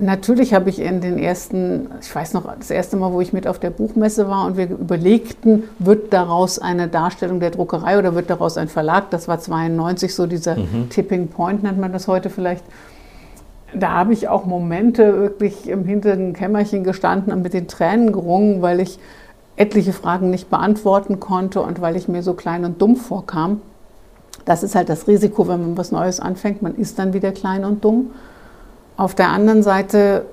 Natürlich 0.02 0.56
habe 0.56 0.72
ich 0.72 0.80
in 0.80 1.00
den 1.00 1.20
ersten, 1.20 1.88
ich 2.02 2.14
weiß 2.14 2.34
noch, 2.34 2.52
das 2.58 2.72
erste 2.72 2.98
Mal, 2.98 3.14
wo 3.14 3.22
ich 3.22 3.34
mit 3.34 3.46
auf 3.46 3.60
der 3.60 3.70
Buchmesse 3.70 4.28
war 4.28 4.48
und 4.48 4.58
wir 4.58 4.68
überlegten, 4.68 5.66
wird 5.78 6.12
daraus 6.12 6.58
eine 6.58 6.88
Darstellung 6.88 7.40
der 7.40 7.52
Druckerei 7.52 8.00
oder 8.00 8.16
wird 8.16 8.32
daraus 8.32 8.58
ein 8.58 8.68
Verlag? 8.68 9.12
Das 9.12 9.28
war 9.28 9.40
92 9.40 10.16
so 10.16 10.26
dieser 10.26 10.58
mhm. 10.58 10.90
Tipping 10.90 11.28
Point, 11.28 11.62
nennt 11.62 11.80
man 11.80 11.94
das 11.94 12.08
heute 12.08 12.32
vielleicht. 12.32 12.64
Da 13.76 13.92
habe 13.92 14.14
ich 14.14 14.28
auch 14.28 14.46
Momente 14.46 15.20
wirklich 15.20 15.70
im 15.70 15.86
hinteren 15.86 16.34
Kämmerchen 16.34 16.84
gestanden 16.84 17.32
und 17.32 17.44
mit 17.44 17.54
den 17.54 17.68
Tränen 17.68 18.12
gerungen, 18.12 18.64
weil 18.64 18.80
ich 18.80 18.98
etliche 19.56 19.94
Fragen 19.94 20.32
nicht 20.32 20.50
beantworten 20.50 21.20
konnte 21.20 21.62
und 21.62 21.80
weil 21.80 21.96
ich 21.96 22.08
mir 22.08 22.24
so 22.24 22.34
klein 22.34 22.66
und 22.66 22.82
dumm 22.82 22.96
vorkam. 22.96 23.62
Das 24.46 24.64
ist 24.64 24.74
halt 24.74 24.90
das 24.90 25.08
Risiko, 25.08 25.48
wenn 25.48 25.62
man 25.62 25.78
was 25.78 25.92
Neues 25.92 26.20
anfängt. 26.20 26.64
Man 26.64 26.74
ist 26.76 26.98
dann 26.98 27.14
wieder 27.14 27.32
klein 27.32 27.64
und 27.64 27.86
dumm. 27.86 28.10
Auf 29.02 29.16
der 29.16 29.30
anderen 29.30 29.64
Seite 29.64 30.28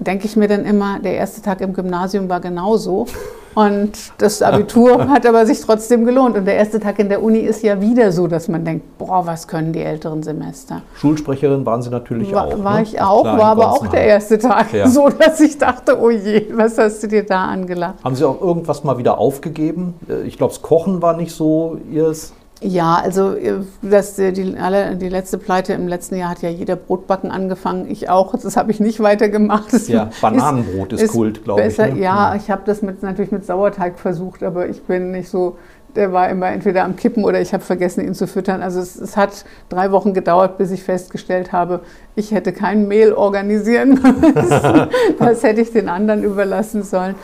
denke 0.00 0.26
ich 0.26 0.34
mir 0.34 0.48
dann 0.48 0.64
immer, 0.64 0.98
der 0.98 1.14
erste 1.14 1.42
Tag 1.42 1.60
im 1.60 1.74
Gymnasium 1.74 2.28
war 2.28 2.40
genauso. 2.40 3.06
Und 3.54 3.92
das 4.18 4.42
Abitur 4.42 5.08
hat 5.08 5.24
aber 5.26 5.46
sich 5.46 5.60
trotzdem 5.60 6.04
gelohnt. 6.04 6.36
Und 6.36 6.44
der 6.44 6.56
erste 6.56 6.80
Tag 6.80 6.98
in 6.98 7.08
der 7.08 7.22
Uni 7.22 7.38
ist 7.38 7.62
ja 7.62 7.80
wieder 7.80 8.10
so, 8.10 8.26
dass 8.26 8.48
man 8.48 8.64
denkt, 8.64 8.98
boah, 8.98 9.24
was 9.26 9.46
können 9.46 9.72
die 9.72 9.78
älteren 9.78 10.24
Semester. 10.24 10.82
Schulsprecherin 10.96 11.64
waren 11.64 11.82
Sie 11.82 11.90
natürlich 11.90 12.32
war, 12.32 12.48
auch. 12.48 12.64
War 12.64 12.78
ne? 12.78 12.82
ich 12.82 13.00
auch, 13.00 13.24
war 13.24 13.44
aber 13.44 13.70
auch 13.70 13.86
der 13.86 14.02
erste 14.02 14.38
Tag 14.38 14.72
ja. 14.72 14.88
so, 14.88 15.08
dass 15.08 15.38
ich 15.38 15.56
dachte, 15.56 15.96
oh 16.00 16.10
je, 16.10 16.46
was 16.52 16.78
hast 16.78 17.04
du 17.04 17.06
dir 17.06 17.24
da 17.24 17.44
angelacht? 17.44 18.02
Haben 18.02 18.16
Sie 18.16 18.26
auch 18.26 18.40
irgendwas 18.40 18.82
mal 18.82 18.98
wieder 18.98 19.18
aufgegeben? 19.18 19.94
Äh, 20.08 20.22
ich 20.22 20.36
glaube, 20.36 20.52
das 20.52 20.62
Kochen 20.62 21.00
war 21.00 21.16
nicht 21.16 21.30
so 21.32 21.78
Ihres. 21.88 22.32
Ja, 22.62 22.96
also 22.96 23.34
äh, 23.34 23.60
das, 23.80 24.18
äh, 24.18 24.32
die, 24.32 24.56
alle, 24.58 24.96
die 24.96 25.08
letzte 25.08 25.38
Pleite 25.38 25.72
im 25.72 25.88
letzten 25.88 26.16
Jahr 26.16 26.30
hat 26.30 26.42
ja 26.42 26.50
jeder 26.50 26.76
Brotbacken 26.76 27.30
angefangen. 27.30 27.90
Ich 27.90 28.10
auch. 28.10 28.32
Das 28.32 28.56
habe 28.56 28.70
ich 28.70 28.80
nicht 28.80 29.00
weitergemacht. 29.00 29.72
Das 29.72 29.88
ja, 29.88 30.10
Bananenbrot 30.20 30.92
ist, 30.92 31.02
ist 31.02 31.12
Kult, 31.12 31.44
glaube 31.44 31.62
ich. 31.64 31.78
Ne? 31.78 31.98
Ja, 31.98 32.34
ich 32.34 32.50
habe 32.50 32.62
das 32.66 32.82
mit, 32.82 33.02
natürlich 33.02 33.32
mit 33.32 33.46
Sauerteig 33.46 33.98
versucht, 33.98 34.42
aber 34.42 34.68
ich 34.68 34.82
bin 34.82 35.10
nicht 35.10 35.30
so. 35.30 35.56
Der 35.96 36.12
war 36.12 36.28
immer 36.28 36.48
entweder 36.48 36.84
am 36.84 36.94
Kippen 36.94 37.24
oder 37.24 37.40
ich 37.40 37.52
habe 37.52 37.64
vergessen, 37.64 38.04
ihn 38.04 38.14
zu 38.14 38.28
füttern. 38.28 38.62
Also 38.62 38.78
es, 38.78 38.94
es, 38.94 39.16
hat 39.16 39.44
drei 39.70 39.90
Wochen 39.90 40.14
gedauert, 40.14 40.56
bis 40.56 40.70
ich 40.70 40.84
festgestellt 40.84 41.50
habe, 41.50 41.80
ich 42.14 42.30
hätte 42.30 42.52
kein 42.52 42.86
Mehl 42.86 43.12
organisieren 43.12 43.94
müssen. 44.20 44.88
das 45.18 45.42
hätte 45.42 45.62
ich 45.62 45.72
den 45.72 45.88
anderen 45.88 46.22
überlassen 46.22 46.84
sollen. 46.84 47.16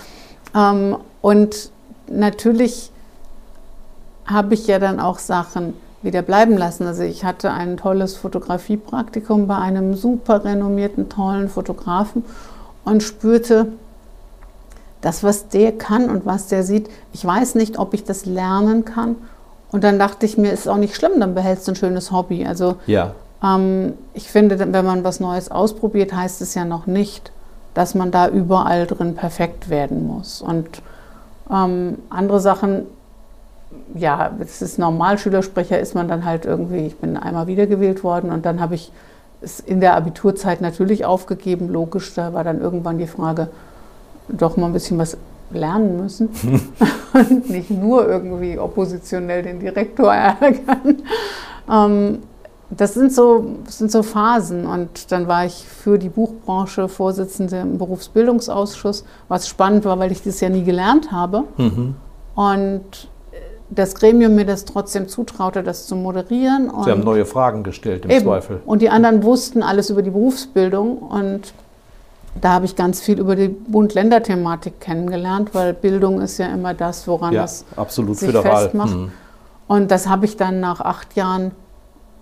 Ähm, 0.52 0.96
und 1.20 1.70
natürlich 2.08 2.90
habe 4.26 4.54
ich 4.54 4.66
ja 4.66 4.78
dann 4.78 5.00
auch 5.00 5.18
Sachen 5.18 5.74
wieder 6.02 6.22
bleiben 6.22 6.56
lassen. 6.56 6.86
Also 6.86 7.02
ich 7.02 7.24
hatte 7.24 7.50
ein 7.50 7.76
tolles 7.76 8.16
Fotografiepraktikum 8.16 9.46
bei 9.46 9.56
einem 9.56 9.94
super 9.94 10.44
renommierten, 10.44 11.08
tollen 11.08 11.48
Fotografen 11.48 12.24
und 12.84 13.02
spürte, 13.02 13.68
das, 15.00 15.22
was 15.22 15.48
der 15.48 15.72
kann 15.72 16.10
und 16.10 16.26
was 16.26 16.48
der 16.48 16.62
sieht, 16.62 16.88
ich 17.12 17.24
weiß 17.24 17.54
nicht, 17.54 17.78
ob 17.78 17.94
ich 17.94 18.04
das 18.04 18.26
lernen 18.26 18.84
kann. 18.84 19.16
Und 19.70 19.84
dann 19.84 19.98
dachte 19.98 20.26
ich 20.26 20.38
mir, 20.38 20.52
ist 20.52 20.68
auch 20.68 20.78
nicht 20.78 20.96
schlimm, 20.96 21.20
dann 21.20 21.34
behältst 21.34 21.68
du 21.68 21.72
ein 21.72 21.76
schönes 21.76 22.10
Hobby. 22.10 22.46
Also 22.46 22.76
ja. 22.86 23.12
ähm, 23.42 23.94
ich 24.14 24.30
finde, 24.30 24.58
wenn 24.58 24.84
man 24.84 25.04
was 25.04 25.20
Neues 25.20 25.50
ausprobiert, 25.50 26.12
heißt 26.12 26.40
es 26.40 26.54
ja 26.54 26.64
noch 26.64 26.86
nicht, 26.86 27.30
dass 27.74 27.94
man 27.94 28.10
da 28.10 28.28
überall 28.28 28.86
drin 28.86 29.14
perfekt 29.14 29.68
werden 29.68 30.06
muss. 30.06 30.40
Und 30.40 30.66
ähm, 31.52 31.98
andere 32.08 32.40
Sachen 32.40 32.86
ja, 33.94 34.30
es 34.40 34.62
ist 34.62 34.78
normal, 34.78 35.18
Schülersprecher 35.18 35.78
ist 35.78 35.94
man 35.94 36.08
dann 36.08 36.24
halt 36.24 36.44
irgendwie, 36.44 36.86
ich 36.86 36.96
bin 36.96 37.16
einmal 37.16 37.46
wiedergewählt 37.46 38.04
worden 38.04 38.30
und 38.30 38.46
dann 38.46 38.60
habe 38.60 38.74
ich 38.74 38.92
es 39.40 39.60
in 39.60 39.80
der 39.80 39.96
Abiturzeit 39.96 40.60
natürlich 40.60 41.04
aufgegeben, 41.04 41.68
logisch, 41.68 42.14
da 42.14 42.32
war 42.32 42.44
dann 42.44 42.60
irgendwann 42.60 42.98
die 42.98 43.06
Frage, 43.06 43.48
doch 44.28 44.56
mal 44.56 44.66
ein 44.66 44.72
bisschen 44.72 44.98
was 44.98 45.16
lernen 45.50 46.02
müssen 46.02 46.28
und 47.12 47.48
nicht 47.50 47.70
nur 47.70 48.08
irgendwie 48.08 48.58
oppositionell 48.58 49.42
den 49.42 49.60
Direktor 49.60 50.12
ärgern. 50.12 51.02
Ähm, 51.70 52.18
das 52.70 52.94
sind 52.94 53.12
so, 53.12 53.44
das 53.64 53.78
sind 53.78 53.92
so 53.92 54.02
Phasen 54.02 54.66
und 54.66 55.12
dann 55.12 55.28
war 55.28 55.46
ich 55.46 55.66
für 55.68 55.98
die 55.98 56.08
Buchbranche 56.08 56.88
Vorsitzende 56.88 57.58
im 57.58 57.78
Berufsbildungsausschuss, 57.78 59.04
was 59.28 59.46
spannend 59.46 59.84
war, 59.84 59.98
weil 60.00 60.10
ich 60.10 60.22
das 60.22 60.40
ja 60.40 60.48
nie 60.48 60.64
gelernt 60.64 61.12
habe. 61.12 61.44
Mhm. 61.56 61.94
Und 62.34 63.08
das 63.70 63.94
Gremium 63.94 64.34
mir 64.34 64.46
das 64.46 64.64
trotzdem 64.64 65.08
zutraute, 65.08 65.62
das 65.62 65.86
zu 65.86 65.96
moderieren. 65.96 66.70
Sie 66.84 66.90
haben 66.90 67.02
neue 67.02 67.26
Fragen 67.26 67.62
gestellt 67.62 68.04
im 68.04 68.10
eben. 68.10 68.24
Zweifel. 68.24 68.60
Und 68.64 68.82
die 68.82 68.90
anderen 68.90 69.22
wussten 69.22 69.62
alles 69.62 69.90
über 69.90 70.02
die 70.02 70.10
Berufsbildung 70.10 70.98
und 70.98 71.52
da 72.40 72.50
habe 72.50 72.66
ich 72.66 72.76
ganz 72.76 73.00
viel 73.00 73.18
über 73.18 73.34
die 73.34 73.48
Bund-Länder-Thematik 73.48 74.80
kennengelernt, 74.80 75.54
weil 75.54 75.72
Bildung 75.72 76.20
ist 76.20 76.38
ja 76.38 76.46
immer 76.48 76.74
das, 76.74 77.08
woran 77.08 77.32
ja, 77.32 77.44
es 77.44 77.64
absolut 77.76 78.18
sich 78.18 78.30
föderal. 78.30 78.64
festmacht. 78.64 78.94
Mhm. 78.94 79.12
Und 79.66 79.90
das 79.90 80.06
habe 80.06 80.26
ich 80.26 80.36
dann 80.36 80.60
nach 80.60 80.80
acht 80.80 81.16
Jahren 81.16 81.52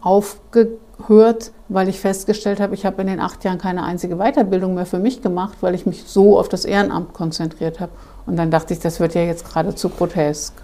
aufgehört, 0.01 1.51
weil 1.69 1.89
ich 1.89 1.99
festgestellt 2.01 2.61
habe, 2.61 2.75
ich 2.75 2.87
habe 2.87 3.03
in 3.03 3.09
den 3.09 3.21
acht 3.21 3.43
Jahren 3.45 3.59
keine 3.59 3.83
einzige 3.83 4.17
Weiterbildung 4.17 4.75
mehr 4.75 4.87
für 4.87 4.99
mich 4.99 5.21
gemacht, 5.21 5.59
weil 5.61 5.75
ich 5.75 5.85
mich 5.85 6.05
so 6.07 6.39
auf 6.39 6.49
das 6.49 6.65
Ehrenamt 6.65 7.13
konzentriert 7.13 7.81
habe. 7.81 7.93
Und 8.27 8.37
dann 8.37 8.51
dachte 8.51 8.73
ich, 8.73 8.81
das 8.81 9.01
wird 9.01 9.15
ja 9.15 9.23
jetzt 9.23 9.49
geradezu 9.49 9.89
grotesk. 9.89 10.55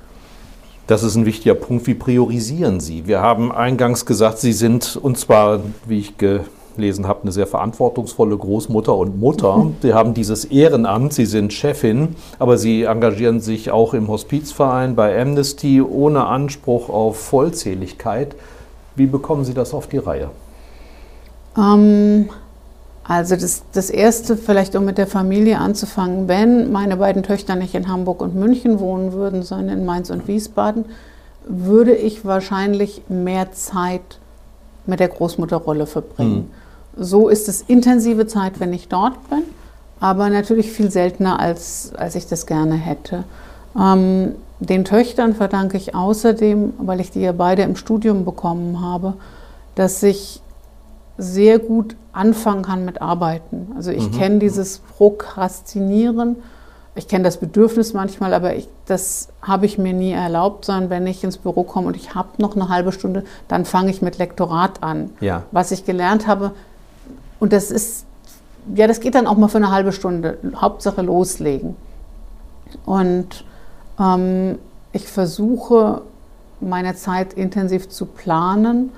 Das 0.91 1.05
ist 1.05 1.15
ein 1.15 1.25
wichtiger 1.25 1.55
Punkt. 1.55 1.87
Wie 1.87 1.95
priorisieren 1.95 2.81
Sie? 2.81 3.07
Wir 3.07 3.21
haben 3.21 3.53
eingangs 3.53 4.07
gesagt, 4.07 4.39
Sie 4.39 4.53
sind, 4.53 4.99
und 5.01 5.17
zwar, 5.19 5.61
wie 5.87 6.01
ich 6.01 6.15
gelesen 6.19 7.07
habe, 7.07 7.23
eine 7.23 7.31
sehr 7.31 7.47
verantwortungsvolle 7.47 8.37
Großmutter 8.37 8.97
und 8.97 9.21
Mutter. 9.21 9.71
Sie 9.83 9.95
haben 9.95 10.15
dieses 10.15 10.47
Ehrenamt, 10.47 11.13
Sie 11.13 11.27
sind 11.27 11.53
Chefin, 11.53 12.17
aber 12.41 12.59
Sie 12.59 12.83
engagieren 12.83 13.39
sich 13.39 13.71
auch 13.71 13.95
im 13.95 14.09
Hospizverein 14.09 14.97
bei 14.97 15.17
Amnesty 15.17 15.81
ohne 15.81 16.27
Anspruch 16.27 16.89
auf 16.89 17.21
Vollzähligkeit. 17.21 18.35
Wie 18.97 19.07
bekommen 19.07 19.45
Sie 19.45 19.55
das 19.55 19.73
auf 19.73 19.87
die 19.87 19.99
Reihe? 19.99 20.31
Ähm, 21.57 22.31
also 23.05 23.35
das, 23.35 23.63
das 23.73 23.91
Erste, 23.91 24.37
vielleicht 24.37 24.77
um 24.77 24.85
mit 24.85 24.99
der 24.99 25.07
Familie 25.07 25.59
anzufangen, 25.59 26.29
wenn 26.29 26.71
meine 26.71 26.97
beiden 26.97 27.23
Töchter 27.23 27.57
nicht 27.57 27.75
in 27.75 27.89
Hamburg 27.89 28.21
und 28.23 28.35
München 28.35 28.79
wohnen 28.79 29.13
würden, 29.13 29.43
sondern 29.43 29.79
in 29.79 29.85
Mainz 29.85 30.11
und 30.11 30.29
Wiesbaden, 30.29 30.85
würde 31.45 31.95
ich 31.95 32.25
wahrscheinlich 32.25 33.03
mehr 33.09 33.53
Zeit 33.53 34.19
mit 34.87 35.01
der 35.01 35.09
Großmutterrolle 35.09 35.87
verbringen. 35.87 36.51
Mhm. 36.97 37.03
So 37.03 37.29
ist 37.29 37.49
es 37.49 37.63
intensive 37.63 38.27
Zeit, 38.27 38.61
wenn 38.61 38.73
ich 38.73 38.89
dort 38.89 39.29
bin, 39.31 39.43
aber 39.99 40.29
natürlich 40.29 40.71
viel 40.71 40.91
seltener, 40.91 41.41
als, 41.41 41.93
als 41.97 42.15
ich 42.15 42.27
das 42.27 42.47
gerne 42.47 42.75
hätte. 42.75 43.25
Ähm, 43.79 44.35
Den 44.61 44.85
Töchtern 44.85 45.35
verdanke 45.35 45.79
ich 45.79 45.95
außerdem, 45.95 46.75
weil 46.79 47.01
ich 47.01 47.11
die 47.11 47.21
ja 47.21 47.33
beide 47.33 47.63
im 47.63 47.77
Studium 47.77 48.25
bekommen 48.25 48.83
habe, 48.83 49.15
dass 49.75 50.03
ich 50.03 50.43
sehr 51.21 51.59
gut 51.59 51.97
anfangen 52.13 52.63
kann 52.63 52.85
mit 52.85 53.01
Arbeiten. 53.03 53.73
Also 53.77 53.91
ich 53.91 54.11
mhm. 54.11 54.19
kenne 54.19 54.39
dieses 54.39 54.79
Prokrastinieren, 54.79 56.37
ich 56.97 57.07
kenne 57.07 57.25
das 57.25 57.37
Bedürfnis 57.37 57.93
manchmal, 57.93 58.35
aber 58.35 58.57
ich, 58.57 58.69
das 58.87 59.29
habe 59.43 59.65
ich 59.65 59.79
mir 59.79 59.93
nie 59.93 60.13
erlaubt, 60.13 60.65
sondern 60.65 60.91
wenn 60.91 61.07
ich 61.07 61.23
ins 61.23 61.39
Büro 61.39 61.63
komme 61.63 61.87
und 61.87 61.97
ich 61.97 62.15
habe 62.15 62.31
noch 62.39 62.57
eine 62.57 62.69
halbe 62.69 62.91
Stunde, 62.91 63.25
dann 63.47 63.65
fange 63.65 63.91
ich 63.91 64.03
mit 64.03 64.19
Lektorat 64.19 64.83
an. 64.83 65.11
Ja. 65.21 65.45
Was 65.53 65.71
ich 65.71 65.85
gelernt 65.85 66.27
habe, 66.27 66.53
und 67.39 67.53
das 67.53 67.71
ist, 67.71 68.05
ja, 68.75 68.87
das 68.87 69.01
geht 69.01 69.15
dann 69.15 69.27
auch 69.27 69.37
mal 69.37 69.49
für 69.49 69.59
eine 69.59 69.71
halbe 69.71 69.93
Stunde. 69.93 70.39
Hauptsache 70.57 71.01
loslegen. 71.01 71.77
Und 72.85 73.45
ähm, 73.99 74.59
ich 74.93 75.07
versuche, 75.07 76.03
meine 76.61 76.95
Zeit 76.95 77.33
intensiv 77.33 77.89
zu 77.89 78.05
planen. 78.07 78.91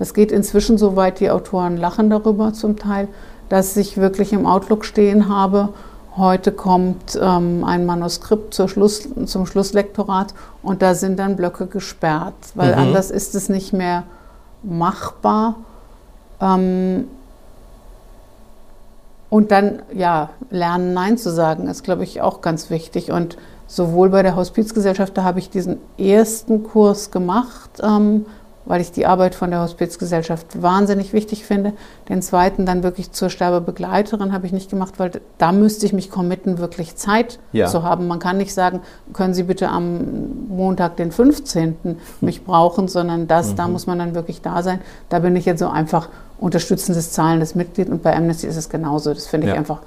Das 0.00 0.14
geht 0.14 0.32
inzwischen 0.32 0.78
so 0.78 0.96
weit, 0.96 1.20
die 1.20 1.30
Autoren 1.30 1.76
lachen 1.76 2.08
darüber 2.08 2.54
zum 2.54 2.78
Teil, 2.78 3.06
dass 3.50 3.76
ich 3.76 3.98
wirklich 3.98 4.32
im 4.32 4.46
Outlook 4.46 4.86
stehen 4.86 5.28
habe, 5.28 5.68
heute 6.16 6.52
kommt 6.52 7.18
ähm, 7.20 7.64
ein 7.64 7.84
Manuskript 7.84 8.54
Schluss, 8.54 9.06
zum 9.26 9.44
Schlusslektorat 9.44 10.32
und 10.62 10.80
da 10.80 10.94
sind 10.94 11.18
dann 11.18 11.36
Blöcke 11.36 11.66
gesperrt, 11.66 12.32
weil 12.54 12.72
mhm. 12.72 12.78
anders 12.78 13.10
ist 13.10 13.34
es 13.34 13.50
nicht 13.50 13.74
mehr 13.74 14.04
machbar. 14.62 15.56
Ähm, 16.40 17.04
und 19.28 19.50
dann, 19.50 19.82
ja, 19.94 20.30
lernen, 20.48 20.94
Nein 20.94 21.18
zu 21.18 21.30
sagen, 21.30 21.68
ist, 21.68 21.84
glaube 21.84 22.04
ich, 22.04 22.22
auch 22.22 22.40
ganz 22.40 22.70
wichtig. 22.70 23.12
Und 23.12 23.36
sowohl 23.66 24.08
bei 24.08 24.22
der 24.22 24.34
Hospizgesellschaft, 24.34 25.14
da 25.18 25.24
habe 25.24 25.40
ich 25.40 25.50
diesen 25.50 25.76
ersten 25.98 26.64
Kurs 26.64 27.10
gemacht, 27.10 27.82
ähm, 27.82 28.24
weil 28.66 28.80
ich 28.80 28.92
die 28.92 29.06
Arbeit 29.06 29.34
von 29.34 29.50
der 29.50 29.62
Hospizgesellschaft 29.62 30.62
wahnsinnig 30.62 31.12
wichtig 31.12 31.44
finde. 31.44 31.72
Den 32.08 32.22
zweiten 32.22 32.66
dann 32.66 32.82
wirklich 32.82 33.10
zur 33.12 33.30
Sterbebegleiterin 33.30 34.32
habe 34.32 34.46
ich 34.46 34.52
nicht 34.52 34.70
gemacht, 34.70 34.94
weil 34.98 35.10
da 35.38 35.52
müsste 35.52 35.86
ich 35.86 35.92
mich 35.92 36.10
committen, 36.10 36.58
wirklich 36.58 36.96
Zeit 36.96 37.38
ja. 37.52 37.66
zu 37.66 37.82
haben. 37.82 38.06
Man 38.06 38.18
kann 38.18 38.36
nicht 38.36 38.52
sagen, 38.52 38.80
können 39.12 39.34
Sie 39.34 39.44
bitte 39.44 39.68
am 39.68 40.46
Montag, 40.48 40.96
den 40.96 41.10
15. 41.10 41.98
mich 42.20 42.44
brauchen, 42.44 42.88
sondern 42.88 43.26
das, 43.26 43.52
mhm. 43.52 43.56
da 43.56 43.68
muss 43.68 43.86
man 43.86 43.98
dann 43.98 44.14
wirklich 44.14 44.42
da 44.42 44.62
sein. 44.62 44.80
Da 45.08 45.20
bin 45.20 45.34
ich 45.36 45.46
jetzt 45.46 45.60
so 45.60 45.68
einfach 45.68 46.08
unterstützendes, 46.38 47.12
zahlendes 47.12 47.54
Mitglied 47.54 47.88
und 47.88 48.02
bei 48.02 48.14
Amnesty 48.16 48.46
ist 48.46 48.56
es 48.56 48.68
genauso. 48.68 49.12
Das 49.12 49.26
finde 49.26 49.48
ich 49.48 49.52
ja. 49.54 49.58
einfach 49.58 49.80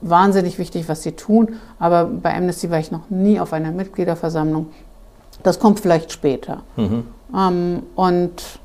wahnsinnig 0.00 0.58
wichtig, 0.58 0.88
was 0.88 1.02
sie 1.02 1.12
tun. 1.12 1.56
Aber 1.78 2.04
bei 2.04 2.34
Amnesty 2.34 2.70
war 2.70 2.78
ich 2.78 2.90
noch 2.90 3.10
nie 3.10 3.40
auf 3.40 3.52
einer 3.52 3.70
Mitgliederversammlung. 3.70 4.68
Das 5.42 5.58
kommt 5.58 5.80
vielleicht 5.80 6.12
später. 6.12 6.62
Mhm. 6.76 7.04
Ähm, 7.34 7.82
und 7.94 8.60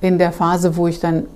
in 0.00 0.18
der 0.18 0.32
Phase, 0.32 0.76
wo 0.76 0.86
ich 0.86 1.00
dann 1.00 1.26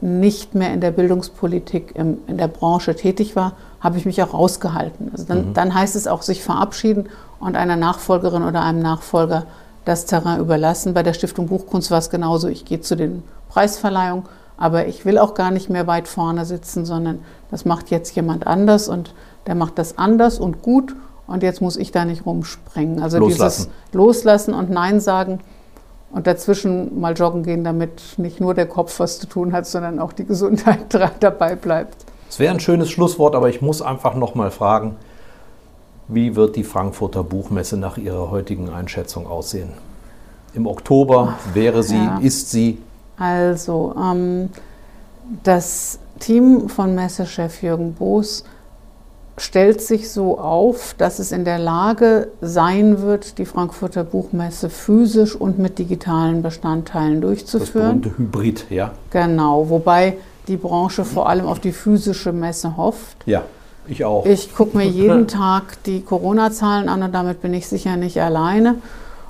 nicht 0.00 0.54
mehr 0.54 0.72
in 0.72 0.80
der 0.80 0.92
Bildungspolitik 0.92 1.94
in 1.94 2.36
der 2.38 2.48
Branche 2.48 2.96
tätig 2.96 3.36
war, 3.36 3.52
habe 3.80 3.98
ich 3.98 4.06
mich 4.06 4.22
auch 4.22 4.32
rausgehalten. 4.32 5.10
Also 5.12 5.24
dann, 5.24 5.48
mhm. 5.48 5.54
dann 5.54 5.74
heißt 5.74 5.96
es 5.96 6.06
auch 6.06 6.22
sich 6.22 6.42
verabschieden 6.42 7.08
und 7.38 7.56
einer 7.56 7.76
Nachfolgerin 7.76 8.42
oder 8.42 8.62
einem 8.62 8.80
Nachfolger 8.80 9.46
das 9.84 10.06
Terrain 10.06 10.40
überlassen. 10.40 10.94
Bei 10.94 11.02
der 11.02 11.14
Stiftung 11.14 11.48
Buchkunst 11.48 11.90
war 11.90 11.98
es 11.98 12.10
genauso. 12.10 12.48
Ich 12.48 12.64
gehe 12.64 12.80
zu 12.80 12.96
den 12.96 13.22
Preisverleihungen, 13.48 14.24
aber 14.56 14.86
ich 14.86 15.04
will 15.04 15.18
auch 15.18 15.34
gar 15.34 15.50
nicht 15.50 15.70
mehr 15.70 15.86
weit 15.86 16.08
vorne 16.08 16.44
sitzen, 16.44 16.84
sondern 16.84 17.20
das 17.50 17.64
macht 17.64 17.90
jetzt 17.90 18.14
jemand 18.14 18.46
anders 18.46 18.88
und 18.88 19.14
der 19.46 19.54
macht 19.54 19.78
das 19.78 19.98
anders 19.98 20.38
und 20.38 20.62
gut 20.62 20.94
und 21.26 21.42
jetzt 21.42 21.62
muss 21.62 21.76
ich 21.76 21.92
da 21.92 22.04
nicht 22.04 22.26
rumspringen. 22.26 23.02
Also 23.02 23.18
loslassen. 23.18 23.68
dieses 23.68 23.94
Loslassen 23.94 24.54
und 24.54 24.70
Nein 24.70 25.00
sagen 25.00 25.40
und 26.12 26.26
dazwischen 26.26 27.00
mal 27.00 27.14
joggen 27.14 27.42
gehen, 27.42 27.64
damit 27.64 28.18
nicht 28.18 28.40
nur 28.40 28.54
der 28.54 28.66
Kopf 28.66 28.98
was 29.00 29.20
zu 29.20 29.26
tun 29.26 29.52
hat, 29.52 29.66
sondern 29.66 29.98
auch 29.98 30.12
die 30.12 30.24
Gesundheit 30.24 30.86
dabei 31.20 31.54
bleibt. 31.54 32.04
Es 32.28 32.38
wäre 32.38 32.54
ein 32.54 32.60
schönes 32.60 32.90
Schlusswort, 32.90 33.34
aber 33.34 33.48
ich 33.48 33.60
muss 33.60 33.82
einfach 33.82 34.14
noch 34.14 34.34
mal 34.34 34.50
fragen, 34.50 34.96
wie 36.08 36.34
wird 36.36 36.56
die 36.56 36.64
Frankfurter 36.64 37.22
Buchmesse 37.22 37.76
nach 37.76 37.96
Ihrer 37.96 38.30
heutigen 38.30 38.68
Einschätzung 38.68 39.26
aussehen? 39.26 39.70
Im 40.54 40.66
Oktober 40.66 41.38
wäre 41.54 41.82
sie, 41.82 41.96
ja. 41.96 42.18
ist 42.18 42.50
sie? 42.50 42.78
Also, 43.16 43.94
ähm, 43.96 44.50
das 45.44 46.00
Team 46.18 46.68
von 46.68 46.94
Messechef 46.94 47.62
Jürgen 47.62 47.94
Boos 47.94 48.44
stellt 49.40 49.80
sich 49.80 50.10
so 50.10 50.38
auf, 50.38 50.94
dass 50.98 51.18
es 51.18 51.32
in 51.32 51.44
der 51.44 51.58
Lage 51.58 52.28
sein 52.42 53.00
wird, 53.00 53.38
die 53.38 53.46
Frankfurter 53.46 54.04
Buchmesse 54.04 54.68
physisch 54.68 55.34
und 55.34 55.58
mit 55.58 55.78
digitalen 55.78 56.42
Bestandteilen 56.42 57.20
durchzuführen. 57.20 58.02
Das 58.02 58.18
Hybrid, 58.18 58.66
ja. 58.68 58.92
Genau, 59.10 59.70
wobei 59.70 60.18
die 60.46 60.58
Branche 60.58 61.04
vor 61.04 61.28
allem 61.28 61.46
auf 61.46 61.58
die 61.58 61.72
physische 61.72 62.32
Messe 62.32 62.76
hofft. 62.76 63.16
Ja, 63.24 63.44
ich 63.88 64.04
auch. 64.04 64.26
Ich 64.26 64.54
gucke 64.54 64.76
mir 64.76 64.86
jeden 64.86 65.26
Tag 65.28 65.82
die 65.84 66.02
Corona-Zahlen 66.02 66.88
an 66.88 67.02
und 67.02 67.12
damit 67.12 67.40
bin 67.40 67.54
ich 67.54 67.66
sicher 67.66 67.96
nicht 67.96 68.20
alleine. 68.20 68.76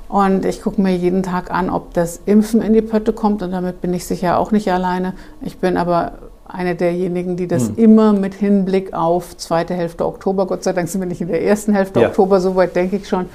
Und 0.08 0.44
ich 0.44 0.60
gucke 0.60 0.82
mir 0.82 0.96
jeden 0.96 1.22
Tag 1.22 1.52
an, 1.52 1.70
ob 1.70 1.94
das 1.94 2.20
Impfen 2.26 2.62
in 2.62 2.72
die 2.72 2.82
Pötte 2.82 3.12
kommt 3.12 3.42
und 3.42 3.52
damit 3.52 3.80
bin 3.80 3.94
ich 3.94 4.06
sicher 4.06 4.38
auch 4.38 4.50
nicht 4.50 4.72
alleine. 4.72 5.14
Ich 5.40 5.58
bin 5.58 5.76
aber 5.76 6.14
eine 6.52 6.74
derjenigen, 6.74 7.36
die 7.36 7.46
das 7.46 7.68
hm. 7.68 7.76
immer 7.76 8.12
mit 8.12 8.34
Hinblick 8.34 8.92
auf 8.92 9.36
zweite 9.36 9.74
Hälfte 9.74 10.06
Oktober, 10.06 10.46
Gott 10.46 10.64
sei 10.64 10.72
Dank 10.72 10.88
sind 10.88 11.00
wir 11.00 11.08
nicht 11.08 11.20
in 11.20 11.28
der 11.28 11.42
ersten 11.42 11.74
Hälfte 11.74 12.00
ja. 12.00 12.08
Oktober, 12.08 12.40
soweit 12.40 12.74
denke 12.76 12.96
ich 12.96 13.08
schon. 13.08 13.26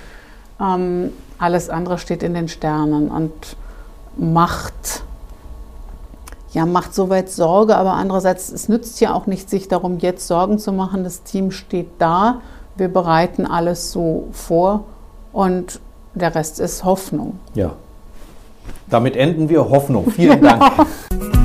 Ähm, 0.59 1.11
alles 1.37 1.69
andere 1.69 1.97
steht 1.97 2.23
in 2.23 2.33
den 2.33 2.47
Sternen 2.47 3.09
und 3.09 3.57
macht, 4.17 5.03
ja, 6.51 6.65
macht 6.65 6.93
soweit 6.95 7.29
Sorge, 7.29 7.75
aber 7.75 7.93
andererseits, 7.93 8.49
es 8.51 8.69
nützt 8.69 9.01
ja 9.01 9.13
auch 9.13 9.27
nicht, 9.27 9.49
sich 9.49 9.67
darum 9.67 9.99
jetzt 9.99 10.27
Sorgen 10.27 10.59
zu 10.59 10.71
machen. 10.71 11.03
Das 11.03 11.23
Team 11.23 11.51
steht 11.51 11.89
da, 11.99 12.41
wir 12.77 12.87
bereiten 12.87 13.45
alles 13.45 13.91
so 13.91 14.27
vor 14.31 14.85
und 15.33 15.79
der 16.13 16.33
Rest 16.33 16.59
ist 16.59 16.85
Hoffnung. 16.85 17.39
Ja. 17.53 17.73
Damit 18.89 19.15
enden 19.15 19.49
wir 19.49 19.69
Hoffnung. 19.69 20.09
Vielen 20.11 20.41
Dank. 20.41 20.63